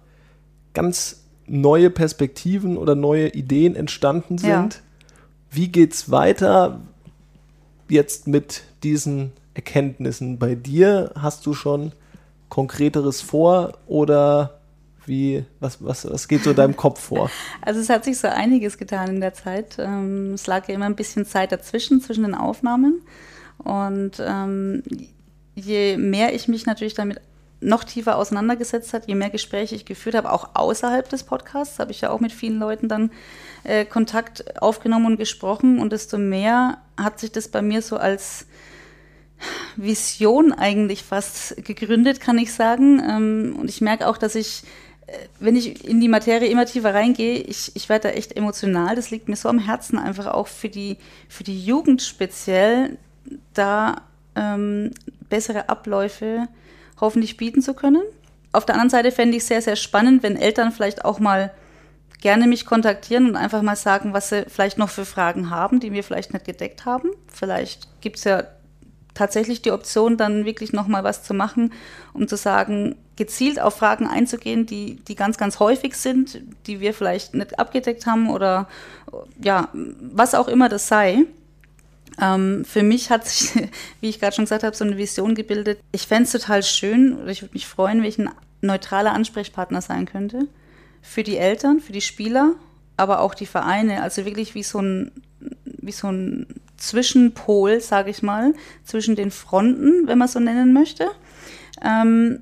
ganz 0.75 1.23
neue 1.47 1.91
Perspektiven 1.91 2.77
oder 2.77 2.95
neue 2.95 3.29
Ideen 3.29 3.77
entstanden 3.77 4.39
sind. 4.39 4.75
Ja. 4.75 4.81
Wie 5.51 5.69
geht's 5.69 6.11
weiter 6.11 6.81
jetzt 7.89 8.27
mit 8.27 8.65
diesen 8.83 9.33
Erkenntnissen 9.55 10.39
bei 10.39 10.55
dir? 10.55 11.13
Hast 11.17 11.47
du 11.47 11.55
schon 11.55 11.93
konkreteres 12.49 13.21
vor 13.21 13.79
oder 13.87 14.61
wie, 15.07 15.45
was, 15.61 15.83
was, 15.85 16.11
was 16.11 16.27
geht 16.27 16.43
so 16.43 16.51
in 16.51 16.57
deinem 16.57 16.77
Kopf 16.77 17.01
vor? 17.01 17.31
Also 17.63 17.81
es 17.81 17.89
hat 17.89 18.05
sich 18.05 18.19
so 18.19 18.29
einiges 18.29 18.77
getan 18.77 19.09
in 19.09 19.21
der 19.21 19.35
Zeit. 19.35 19.77
Ähm, 19.79 20.35
es 20.35 20.47
lag 20.47 20.69
ja 20.69 20.75
immer 20.75 20.87
ein 20.87 20.97
bisschen 20.97 21.25
Zeit 21.27 21.53
dazwischen, 21.53 22.01
zwischen 22.01 22.25
den 22.25 22.35
Aufnahmen. 22.35 23.03
Und 23.59 24.13
ähm, 24.21 24.83
je 25.55 25.97
mehr 25.97 26.35
ich 26.35 26.49
mich 26.49 26.67
natürlich 26.67 26.95
damit 26.95 27.21
noch 27.67 27.83
tiefer 27.83 28.17
auseinandergesetzt 28.17 28.95
hat, 28.95 29.09
je 29.09 29.17
mehr 29.17 29.29
Gespräche 29.29 29.75
ich 29.75 29.85
geführt 29.85 30.15
habe, 30.15 30.33
auch 30.33 30.51
außerhalb 30.55 31.09
des 31.09 31.25
Podcasts, 31.25 31.81
habe 31.81 31.91
ich 31.91 32.01
ja 32.01 32.11
auch 32.11 32.21
mit 32.21 32.33
vielen 32.33 32.59
Leuten 32.61 32.89
dann 32.89 33.11
äh, 33.65 33.85
Kontakt 33.85 34.63
aufgenommen 34.63 35.07
und 35.07 35.17
gesprochen 35.17 35.81
und 35.81 35.93
desto 35.93 36.17
mehr 36.17 36.79
hat 36.97 37.19
sich 37.19 37.33
das 37.33 37.49
bei 37.49 37.63
mir 37.63 37.83
so 37.83 37.97
als 37.97 38.47
Vision 39.75 40.53
eigentlich 40.53 41.03
fast 41.03 41.57
gegründet, 41.65 42.21
kann 42.21 42.39
ich 42.39 42.53
sagen. 42.53 43.01
Ähm, 43.01 43.57
und 43.61 43.69
ich 43.69 43.81
merke 43.81 44.07
auch, 44.07 44.17
dass 44.17 44.37
ich, 44.37 44.63
äh, 45.09 45.13
wenn 45.41 45.57
ich 45.57 45.85
in 45.85 46.01
die 46.01 46.09
Materie 46.09 46.49
immer 46.49 46.67
tiefer 46.67 46.95
reingehe, 46.95 47.39
ich, 47.39 47.73
ich 47.75 47.89
werde 47.89 48.09
da 48.09 48.15
echt 48.15 48.37
emotional. 48.37 48.95
Das 48.95 49.11
liegt 49.11 49.29
mir 49.29 49.37
so 49.37 49.49
am 49.49 49.59
Herzen, 49.59 49.99
einfach 49.99 50.29
auch 50.29 50.47
für 50.47 50.69
die, 50.69 50.99
für 51.29 51.43
die 51.43 51.65
Jugend 51.65 52.01
speziell, 52.01 52.97
da 53.55 54.03
ähm, 54.37 54.93
bessere 55.29 55.69
Abläufe 55.69 56.47
hoffentlich 57.01 57.37
bieten 57.37 57.63
zu 57.63 57.75
können. 57.75 58.03
Auf 58.53 58.65
der 58.65 58.75
anderen 58.75 58.91
Seite 58.91 59.13
fände 59.13 59.37
ich 59.37 59.45
sehr, 59.45 59.63
sehr 59.63 59.77
spannend, 59.77 60.23
wenn 60.23 60.37
Eltern 60.37 60.73
vielleicht 60.73 61.05
auch 61.05 61.19
mal 61.19 61.53
gerne 62.21 62.47
mich 62.47 62.65
kontaktieren 62.65 63.29
und 63.29 63.37
einfach 63.37 63.63
mal 63.63 63.77
sagen, 63.77 64.13
was 64.13 64.31
sie 64.31 64.47
vielleicht 64.49 64.79
noch 64.79 64.89
für 64.89 65.05
Fragen 65.05 65.51
haben, 65.51 65.81
die 65.81 65.93
wir 65.93 66.03
vielleicht 66.03 66.33
nicht 66.33 66.47
gedeckt 66.47 66.85
haben. 66.85 67.11
Vielleicht 67.29 68.01
gibt 68.01 68.17
es 68.17 68.25
ja 68.25 68.45
tatsächlich 69.17 69.63
die 69.63 69.73
Option, 69.73 70.17
dann 70.17 70.45
wirklich 70.45 70.73
nochmal 70.73 71.05
was 71.05 71.23
zu 71.23 71.35
machen, 71.35 71.73
um 72.13 72.29
zu 72.29 72.37
sagen, 72.37 72.97
gezielt 73.17 73.61
auf 73.61 73.77
Fragen 73.77 74.07
einzugehen, 74.07 74.67
die, 74.67 74.97
die 74.97 75.15
ganz, 75.15 75.39
ganz 75.39 75.59
häufig 75.59 75.97
sind, 75.97 76.43
die 76.67 76.81
wir 76.81 76.93
vielleicht 76.95 77.35
nicht 77.35 77.59
abgedeckt 77.59 78.07
haben 78.07 78.31
oder 78.31 78.69
ja, 79.43 79.69
was 79.73 80.35
auch 80.35 80.49
immer 80.49 80.69
das 80.69 80.87
sei. 80.89 81.25
Ähm, 82.21 82.65
für 82.65 82.83
mich 82.83 83.11
hat 83.11 83.27
sich, 83.27 83.53
wie 84.01 84.09
ich 84.09 84.21
gerade 84.21 84.35
schon 84.35 84.45
gesagt 84.45 84.63
habe, 84.63 84.77
so 84.77 84.85
eine 84.85 84.97
Vision 84.97 85.35
gebildet. 85.35 85.81
Ich 85.93 86.07
fände 86.07 86.25
es 86.25 86.33
total 86.33 86.63
schön 86.63 87.17
oder 87.17 87.31
ich 87.31 87.43
würde 87.43 87.55
mich 87.55 87.67
freuen, 87.67 88.01
wenn 88.01 88.09
ich 88.09 88.19
ein 88.19 88.31
neutraler 88.61 89.13
Ansprechpartner 89.13 89.81
sein 89.81 90.07
könnte. 90.07 90.49
Für 91.03 91.23
die 91.23 91.37
Eltern, 91.37 91.81
für 91.81 91.93
die 91.93 92.01
Spieler, 92.01 92.55
aber 92.97 93.21
auch 93.21 93.35
die 93.35 93.47
Vereine. 93.47 94.03
Also 94.03 94.25
wirklich 94.25 94.55
wie 94.55 94.63
so 94.63 94.81
ein, 94.81 95.13
wie 95.65 95.93
so 95.93 96.09
ein 96.09 96.47
Zwischenpol, 96.77 97.81
sage 97.81 98.11
ich 98.11 98.23
mal, 98.23 98.55
zwischen 98.85 99.17
den 99.17 99.31
Fronten, 99.31 100.07
wenn 100.07 100.19
man 100.19 100.29
so 100.29 100.41
nennen 100.41 100.73
möchte. 100.73 101.09
Ähm, 101.83 102.41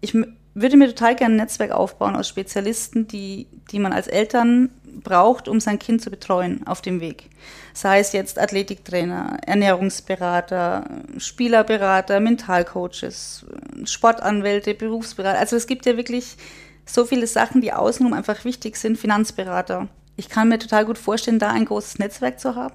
ich 0.00 0.14
würde 0.54 0.76
mir 0.76 0.88
total 0.88 1.14
gerne 1.14 1.34
ein 1.34 1.38
Netzwerk 1.38 1.70
aufbauen 1.70 2.16
aus 2.16 2.28
Spezialisten, 2.28 3.06
die, 3.06 3.46
die 3.70 3.78
man 3.78 3.92
als 3.92 4.08
Eltern 4.08 4.70
braucht, 5.02 5.48
um 5.48 5.60
sein 5.60 5.78
Kind 5.78 6.02
zu 6.02 6.10
betreuen 6.10 6.66
auf 6.66 6.80
dem 6.82 7.00
Weg. 7.00 7.30
Sei 7.72 8.00
es 8.00 8.12
jetzt 8.12 8.38
Athletiktrainer, 8.38 9.38
Ernährungsberater, 9.46 10.84
Spielerberater, 11.18 12.20
Mentalcoaches, 12.20 13.46
Sportanwälte, 13.84 14.74
Berufsberater. 14.74 15.38
Also 15.38 15.56
es 15.56 15.66
gibt 15.66 15.86
ja 15.86 15.96
wirklich 15.96 16.36
so 16.84 17.04
viele 17.04 17.26
Sachen, 17.26 17.60
die 17.60 17.72
außenrum 17.72 18.12
einfach 18.12 18.44
wichtig 18.44 18.76
sind, 18.76 18.98
Finanzberater. 18.98 19.88
Ich 20.16 20.28
kann 20.28 20.48
mir 20.48 20.58
total 20.58 20.84
gut 20.84 20.98
vorstellen, 20.98 21.38
da 21.38 21.50
ein 21.50 21.64
großes 21.64 21.98
Netzwerk 21.98 22.40
zu 22.40 22.54
haben, 22.54 22.74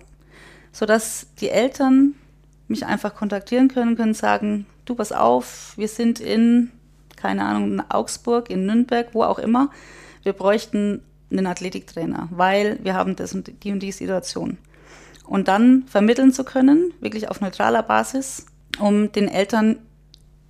sodass 0.72 1.28
die 1.40 1.50
Eltern 1.50 2.16
mich 2.68 2.86
einfach 2.86 3.14
kontaktieren 3.16 3.68
können, 3.68 3.96
können 3.96 4.14
sagen, 4.14 4.66
du 4.86 4.96
pass 4.96 5.12
auf, 5.12 5.74
wir 5.76 5.88
sind 5.88 6.20
in, 6.20 6.72
keine 7.16 7.44
Ahnung, 7.44 7.74
in 7.74 7.82
Augsburg, 7.82 8.50
in 8.50 8.66
Nürnberg, 8.66 9.10
wo 9.14 9.24
auch 9.24 9.40
immer. 9.40 9.70
Wir 10.24 10.34
bräuchten 10.34 11.04
einen 11.32 11.48
Athletiktrainer, 11.48 12.30
weil 12.32 12.80
wir 12.84 12.94
haben 12.94 13.16
das 13.16 13.34
und 13.34 13.64
die 13.64 13.72
und 13.72 13.80
die 13.80 13.92
Situation. 13.92 14.58
Und 15.26 15.48
dann 15.48 15.84
vermitteln 15.88 16.32
zu 16.32 16.44
können, 16.44 16.94
wirklich 17.00 17.30
auf 17.30 17.42
neutraler 17.42 17.84
Basis, 17.84 18.46
um 18.80 19.12
den 19.12 19.28
Eltern, 19.28 19.80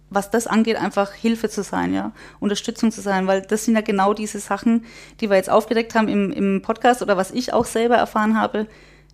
was 0.10 0.32
das 0.32 0.48
angeht, 0.48 0.78
einfach 0.78 1.14
Hilfe 1.14 1.50
zu 1.50 1.64
sein, 1.64 1.94
ja, 1.94 2.12
Unterstützung 2.40 2.92
zu 2.92 3.02
sein, 3.02 3.28
weil 3.28 3.42
das 3.42 3.66
sind 3.66 3.76
ja 3.76 3.82
genau 3.82 4.14
diese 4.14 4.40
Sachen, 4.40 4.86
die 5.20 5.30
wir 5.30 5.38
jetzt 5.38 5.50
aufgedeckt 5.50 5.96
haben 5.96 6.08
im, 6.08 6.32
im 6.32 6.62
Podcast 6.62 7.02
oder 7.02 7.18
was 7.18 7.32
ich 7.32 7.54
auch 7.54 7.66
selber 7.66 7.96
erfahren 7.96 8.40
habe, 8.40 8.68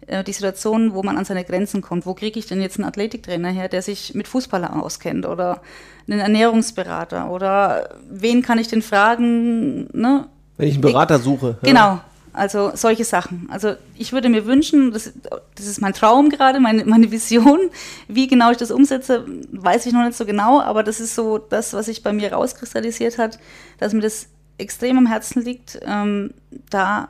äh, 0.07 0.23
die 0.23 0.33
Situation, 0.33 0.93
wo 0.93 1.03
man 1.03 1.17
an 1.17 1.25
seine 1.25 1.45
Grenzen 1.45 1.81
kommt. 1.81 2.05
Wo 2.05 2.13
kriege 2.13 2.39
ich 2.39 2.47
denn 2.47 2.61
jetzt 2.61 2.77
einen 2.77 2.87
Athletiktrainer 2.87 3.49
her, 3.49 3.69
der 3.69 3.81
sich 3.81 4.13
mit 4.15 4.27
Fußballern 4.27 4.73
auskennt 4.73 5.25
oder 5.25 5.61
einen 6.07 6.19
Ernährungsberater 6.19 7.29
oder 7.29 7.95
wen 8.09 8.41
kann 8.41 8.59
ich 8.59 8.67
denn 8.67 8.81
fragen? 8.81 9.87
Ne? 9.93 10.27
Wenn 10.61 10.69
ich 10.69 10.75
einen 10.75 10.83
Berater 10.83 11.17
suche. 11.17 11.57
Ja. 11.63 11.67
Genau, 11.67 12.01
also 12.33 12.71
solche 12.75 13.03
Sachen. 13.03 13.47
Also 13.51 13.73
ich 13.97 14.13
würde 14.13 14.29
mir 14.29 14.45
wünschen, 14.45 14.91
das, 14.91 15.11
das 15.55 15.65
ist 15.65 15.81
mein 15.81 15.93
Traum 15.93 16.29
gerade, 16.29 16.59
meine, 16.59 16.85
meine 16.85 17.11
Vision. 17.11 17.59
Wie 18.07 18.27
genau 18.27 18.51
ich 18.51 18.57
das 18.57 18.69
umsetze, 18.69 19.25
weiß 19.51 19.87
ich 19.87 19.93
noch 19.93 20.05
nicht 20.05 20.15
so 20.15 20.23
genau, 20.23 20.61
aber 20.61 20.83
das 20.83 20.99
ist 20.99 21.15
so 21.15 21.39
das, 21.39 21.73
was 21.73 21.87
sich 21.87 22.03
bei 22.03 22.13
mir 22.13 22.31
rauskristallisiert 22.31 23.17
hat, 23.17 23.39
dass 23.79 23.93
mir 23.93 24.01
das 24.01 24.27
extrem 24.59 24.99
am 24.99 25.07
Herzen 25.07 25.41
liegt, 25.41 25.79
ähm, 25.83 26.35
da 26.69 27.07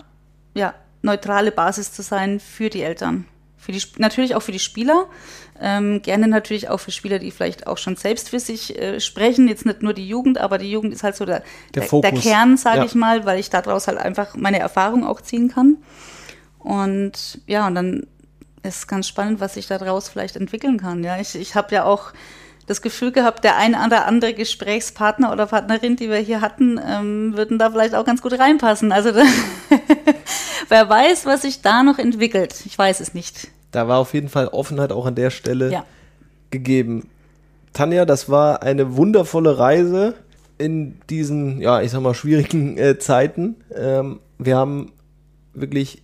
ja 0.53 0.73
neutrale 1.01 1.51
Basis 1.51 1.91
zu 1.91 2.03
sein 2.03 2.39
für 2.39 2.69
die 2.69 2.83
Eltern. 2.83 3.25
Für 3.57 3.73
die, 3.73 3.81
natürlich 3.97 4.33
auch 4.33 4.41
für 4.41 4.53
die 4.53 4.59
Spieler, 4.59 5.07
ähm, 5.61 6.01
gerne 6.01 6.27
natürlich 6.27 6.69
auch 6.69 6.79
für 6.79 6.91
Spieler, 6.91 7.19
die 7.19 7.31
vielleicht 7.31 7.67
auch 7.67 7.77
schon 7.77 7.95
selbst 7.95 8.29
für 8.29 8.39
sich 8.39 8.77
äh, 8.79 8.99
sprechen. 8.99 9.47
Jetzt 9.47 9.65
nicht 9.65 9.83
nur 9.83 9.93
die 9.93 10.07
Jugend, 10.07 10.39
aber 10.39 10.57
die 10.57 10.71
Jugend 10.71 10.93
ist 10.93 11.03
halt 11.03 11.15
so 11.15 11.25
der, 11.25 11.43
der, 11.75 11.87
der, 11.87 12.01
der 12.01 12.11
Kern, 12.13 12.57
sage 12.57 12.79
ja. 12.79 12.85
ich 12.85 12.95
mal, 12.95 13.25
weil 13.25 13.39
ich 13.39 13.49
daraus 13.49 13.87
halt 13.87 13.99
einfach 13.99 14.35
meine 14.35 14.59
Erfahrung 14.59 15.05
auch 15.05 15.21
ziehen 15.21 15.49
kann. 15.49 15.77
Und 16.59 17.41
ja, 17.47 17.67
und 17.67 17.75
dann 17.75 18.07
ist 18.63 18.87
ganz 18.87 19.07
spannend, 19.07 19.39
was 19.39 19.53
sich 19.53 19.67
daraus 19.67 20.09
vielleicht 20.09 20.35
entwickeln 20.35 20.79
kann. 20.79 21.03
Ja, 21.03 21.19
ich, 21.19 21.35
ich 21.35 21.55
habe 21.55 21.73
ja 21.73 21.85
auch 21.85 22.13
das 22.67 22.81
Gefühl 22.81 23.11
gehabt, 23.11 23.43
der 23.43 23.57
ein 23.57 23.75
oder 23.75 24.05
andere 24.05 24.33
Gesprächspartner 24.33 25.31
oder 25.31 25.47
Partnerin, 25.47 25.95
die 25.95 26.09
wir 26.09 26.17
hier 26.17 26.41
hatten, 26.41 26.79
ähm, 26.83 27.35
würden 27.35 27.59
da 27.59 27.69
vielleicht 27.69 27.95
auch 27.95 28.05
ganz 28.05 28.21
gut 28.21 28.37
reinpassen. 28.37 28.91
Also 28.91 29.11
wer 30.69 30.89
weiß, 30.89 31.25
was 31.25 31.41
sich 31.41 31.61
da 31.61 31.83
noch 31.83 31.99
entwickelt. 31.99 32.55
Ich 32.65 32.77
weiß 32.77 32.99
es 32.99 33.13
nicht. 33.13 33.49
Da 33.71 33.87
war 33.87 33.99
auf 33.99 34.13
jeden 34.13 34.29
Fall 34.29 34.47
Offenheit 34.47 34.91
auch 34.91 35.05
an 35.05 35.15
der 35.15 35.29
Stelle 35.29 35.71
ja. 35.71 35.85
gegeben. 36.49 37.09
Tanja, 37.73 38.05
das 38.05 38.29
war 38.29 38.63
eine 38.63 38.97
wundervolle 38.97 39.57
Reise 39.57 40.15
in 40.57 40.99
diesen, 41.09 41.61
ja, 41.61 41.81
ich 41.81 41.91
sag 41.91 42.01
mal, 42.01 42.13
schwierigen 42.13 42.77
äh, 42.77 42.99
Zeiten. 42.99 43.55
Ähm, 43.73 44.19
wir 44.37 44.57
haben 44.57 44.91
wirklich 45.53 46.03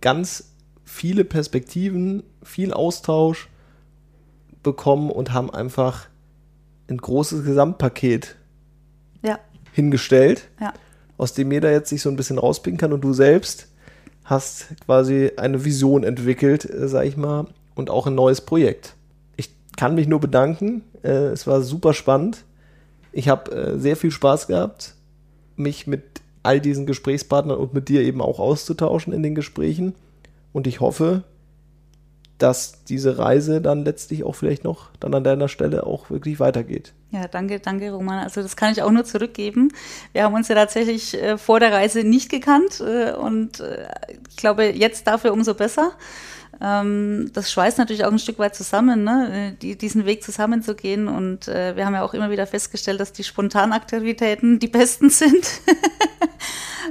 ganz 0.00 0.52
viele 0.84 1.24
Perspektiven, 1.24 2.22
viel 2.42 2.72
Austausch 2.72 3.48
bekommen 4.62 5.10
und 5.10 5.32
haben 5.32 5.50
einfach 5.50 6.06
ein 6.88 6.98
großes 6.98 7.44
Gesamtpaket 7.44 8.36
ja. 9.22 9.38
hingestellt, 9.72 10.48
ja. 10.60 10.72
aus 11.16 11.32
dem 11.32 11.50
jeder 11.50 11.70
jetzt 11.70 11.88
sich 11.88 12.02
so 12.02 12.10
ein 12.10 12.16
bisschen 12.16 12.38
rauspicken 12.38 12.78
kann 12.78 12.92
und 12.92 13.02
du 13.02 13.12
selbst 13.12 13.68
hast 14.24 14.68
quasi 14.84 15.32
eine 15.36 15.64
Vision 15.64 16.02
entwickelt, 16.02 16.68
äh, 16.68 16.88
sag 16.88 17.06
ich 17.06 17.16
mal, 17.16 17.46
und 17.74 17.90
auch 17.90 18.06
ein 18.06 18.14
neues 18.14 18.40
Projekt. 18.40 18.94
Ich 19.36 19.50
kann 19.76 19.94
mich 19.94 20.08
nur 20.08 20.20
bedanken. 20.20 20.82
Äh, 21.02 21.28
es 21.32 21.46
war 21.46 21.60
super 21.60 21.94
spannend. 21.94 22.44
Ich 23.12 23.28
habe 23.28 23.52
äh, 23.52 23.78
sehr 23.78 23.96
viel 23.96 24.10
Spaß 24.10 24.46
gehabt, 24.46 24.94
mich 25.56 25.86
mit 25.86 26.02
all 26.42 26.60
diesen 26.60 26.86
Gesprächspartnern 26.86 27.58
und 27.58 27.74
mit 27.74 27.88
dir 27.88 28.02
eben 28.02 28.20
auch 28.20 28.38
auszutauschen 28.38 29.12
in 29.12 29.22
den 29.22 29.34
Gesprächen. 29.34 29.94
Und 30.52 30.66
ich 30.66 30.80
hoffe, 30.80 31.22
dass 32.38 32.84
diese 32.84 33.18
Reise 33.18 33.60
dann 33.60 33.84
letztlich 33.84 34.24
auch 34.24 34.34
vielleicht 34.34 34.64
noch 34.64 34.90
dann 34.98 35.14
an 35.14 35.24
deiner 35.24 35.48
Stelle 35.48 35.86
auch 35.86 36.10
wirklich 36.10 36.40
weitergeht. 36.40 36.92
Ja, 37.10 37.28
danke, 37.28 37.60
danke, 37.60 37.92
Roman. 37.92 38.24
Also 38.24 38.42
das 38.42 38.56
kann 38.56 38.72
ich 38.72 38.82
auch 38.82 38.90
nur 38.90 39.04
zurückgeben. 39.04 39.72
Wir 40.12 40.24
haben 40.24 40.34
uns 40.34 40.48
ja 40.48 40.56
tatsächlich 40.56 41.14
äh, 41.14 41.38
vor 41.38 41.60
der 41.60 41.72
Reise 41.72 42.02
nicht 42.02 42.28
gekannt 42.28 42.80
äh, 42.80 43.12
und 43.12 43.60
äh, 43.60 43.86
ich 44.28 44.36
glaube, 44.36 44.64
jetzt 44.64 45.06
dafür 45.06 45.32
umso 45.32 45.54
besser. 45.54 45.92
Ähm, 46.60 47.30
das 47.32 47.52
schweißt 47.52 47.78
natürlich 47.78 48.04
auch 48.04 48.12
ein 48.12 48.18
Stück 48.18 48.38
weit 48.38 48.54
zusammen, 48.54 49.04
ne? 49.04 49.52
Äh, 49.52 49.56
die, 49.60 49.76
diesen 49.76 50.06
Weg 50.06 50.22
zusammenzugehen. 50.22 51.08
Und 51.08 51.48
äh, 51.48 51.76
wir 51.76 51.86
haben 51.86 51.94
ja 51.94 52.02
auch 52.02 52.14
immer 52.14 52.30
wieder 52.30 52.46
festgestellt, 52.46 53.00
dass 53.00 53.12
die 53.12 53.24
Spontanaktivitäten 53.24 54.58
die 54.58 54.68
besten 54.68 55.10
sind. 55.10 55.60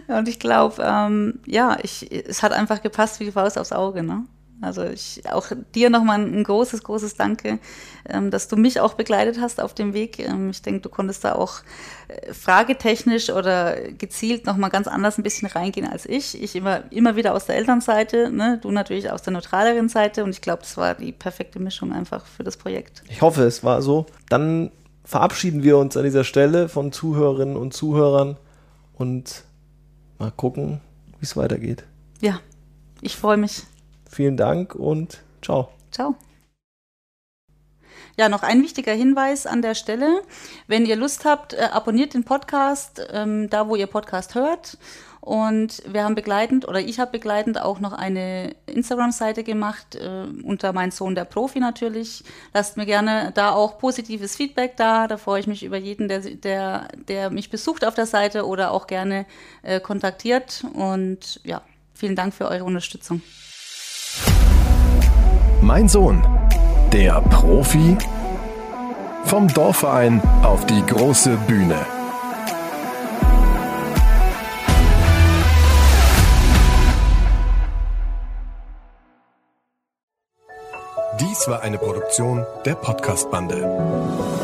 und 0.07 0.27
ich 0.27 0.39
glaube, 0.39 0.83
ähm, 0.85 1.39
ja, 1.45 1.77
ich, 1.81 2.11
es 2.11 2.43
hat 2.43 2.53
einfach 2.53 2.81
gepasst 2.81 3.19
wie 3.19 3.25
die 3.25 3.31
Faust 3.31 3.57
aufs 3.57 3.71
Auge. 3.71 4.03
Ne? 4.03 4.25
Also 4.63 4.83
ich, 4.83 5.21
auch 5.31 5.47
dir 5.75 5.89
nochmal 5.89 6.19
ein 6.19 6.43
großes, 6.43 6.83
großes 6.83 7.15
Danke, 7.15 7.59
ähm, 8.07 8.31
dass 8.31 8.47
du 8.47 8.55
mich 8.55 8.79
auch 8.79 8.93
begleitet 8.93 9.39
hast 9.39 9.61
auf 9.61 9.73
dem 9.73 9.93
Weg. 9.93 10.19
Ähm, 10.19 10.49
ich 10.49 10.61
denke, 10.61 10.81
du 10.81 10.89
konntest 10.89 11.23
da 11.23 11.35
auch 11.35 11.59
äh, 12.07 12.33
fragetechnisch 12.33 13.29
oder 13.29 13.75
gezielt 13.91 14.45
nochmal 14.45 14.69
ganz 14.69 14.87
anders 14.87 15.17
ein 15.17 15.23
bisschen 15.23 15.47
reingehen 15.47 15.87
als 15.87 16.05
ich. 16.05 16.41
Ich 16.41 16.55
immer, 16.55 16.91
immer 16.91 17.15
wieder 17.15 17.33
aus 17.33 17.45
der 17.45 17.57
Elternseite, 17.57 18.31
ne? 18.31 18.59
du 18.61 18.71
natürlich 18.71 19.11
aus 19.11 19.21
der 19.21 19.33
neutraleren 19.33 19.89
Seite 19.89 20.23
und 20.23 20.31
ich 20.31 20.41
glaube, 20.41 20.61
das 20.61 20.77
war 20.77 20.95
die 20.95 21.11
perfekte 21.11 21.59
Mischung 21.59 21.91
einfach 21.91 22.25
für 22.25 22.43
das 22.43 22.57
Projekt. 22.57 23.03
Ich 23.09 23.21
hoffe, 23.21 23.43
es 23.43 23.63
war 23.63 23.81
so. 23.81 24.05
Dann 24.29 24.71
verabschieden 25.03 25.63
wir 25.63 25.77
uns 25.77 25.97
an 25.97 26.03
dieser 26.03 26.23
Stelle 26.23 26.69
von 26.69 26.91
Zuhörerinnen 26.91 27.57
und 27.57 27.73
Zuhörern 27.73 28.37
und 28.93 29.43
mal 30.19 30.31
gucken, 30.31 30.79
wie 31.19 31.25
es 31.25 31.35
weitergeht. 31.35 31.83
Ja, 32.21 32.39
ich 33.01 33.17
freue 33.17 33.37
mich. 33.37 33.63
Vielen 34.13 34.37
Dank 34.37 34.75
und 34.75 35.23
ciao. 35.41 35.69
Ciao. 35.91 36.15
Ja, 38.15 38.29
noch 38.29 38.43
ein 38.43 38.61
wichtiger 38.61 38.93
Hinweis 38.93 39.47
an 39.47 39.63
der 39.63 39.73
Stelle. 39.73 40.21
Wenn 40.67 40.85
ihr 40.85 40.95
Lust 40.95 41.25
habt, 41.25 41.53
äh, 41.53 41.69
abonniert 41.71 42.13
den 42.13 42.23
Podcast, 42.23 43.01
ähm, 43.11 43.49
da 43.49 43.67
wo 43.67 43.75
ihr 43.75 43.87
Podcast 43.87 44.35
hört. 44.35 44.77
Und 45.19 45.81
wir 45.91 46.03
haben 46.03 46.13
begleitend, 46.13 46.67
oder 46.67 46.79
ich 46.79 46.99
habe 46.99 47.09
begleitend 47.09 47.59
auch 47.59 47.79
noch 47.79 47.93
eine 47.93 48.55
Instagram-Seite 48.67 49.43
gemacht, 49.43 49.95
äh, 49.95 50.27
unter 50.43 50.73
mein 50.73 50.91
Sohn 50.91 51.15
der 51.15 51.25
Profi 51.25 51.59
natürlich. 51.59 52.23
Lasst 52.53 52.77
mir 52.77 52.85
gerne 52.85 53.31
da 53.33 53.49
auch 53.51 53.79
positives 53.79 54.35
Feedback 54.35 54.77
da. 54.77 55.07
Da 55.07 55.17
freue 55.17 55.39
ich 55.39 55.47
mich 55.47 55.63
über 55.63 55.77
jeden, 55.77 56.07
der, 56.07 56.19
der, 56.19 56.87
der 57.07 57.31
mich 57.31 57.49
besucht 57.49 57.83
auf 57.83 57.95
der 57.95 58.05
Seite 58.05 58.45
oder 58.45 58.73
auch 58.73 58.85
gerne 58.85 59.25
äh, 59.63 59.79
kontaktiert. 59.79 60.63
Und 60.73 61.41
ja, 61.43 61.63
vielen 61.95 62.15
Dank 62.15 62.35
für 62.35 62.47
eure 62.47 62.65
Unterstützung. 62.65 63.23
Mein 65.61 65.87
Sohn, 65.87 66.21
der 66.91 67.21
Profi 67.21 67.97
vom 69.25 69.47
Dorfverein 69.47 70.21
auf 70.43 70.65
die 70.65 70.85
große 70.85 71.37
Bühne. 71.47 71.77
Dies 81.19 81.47
war 81.47 81.61
eine 81.61 81.77
Produktion 81.77 82.45
der 82.65 82.75
Podcast-Bande. 82.75 84.42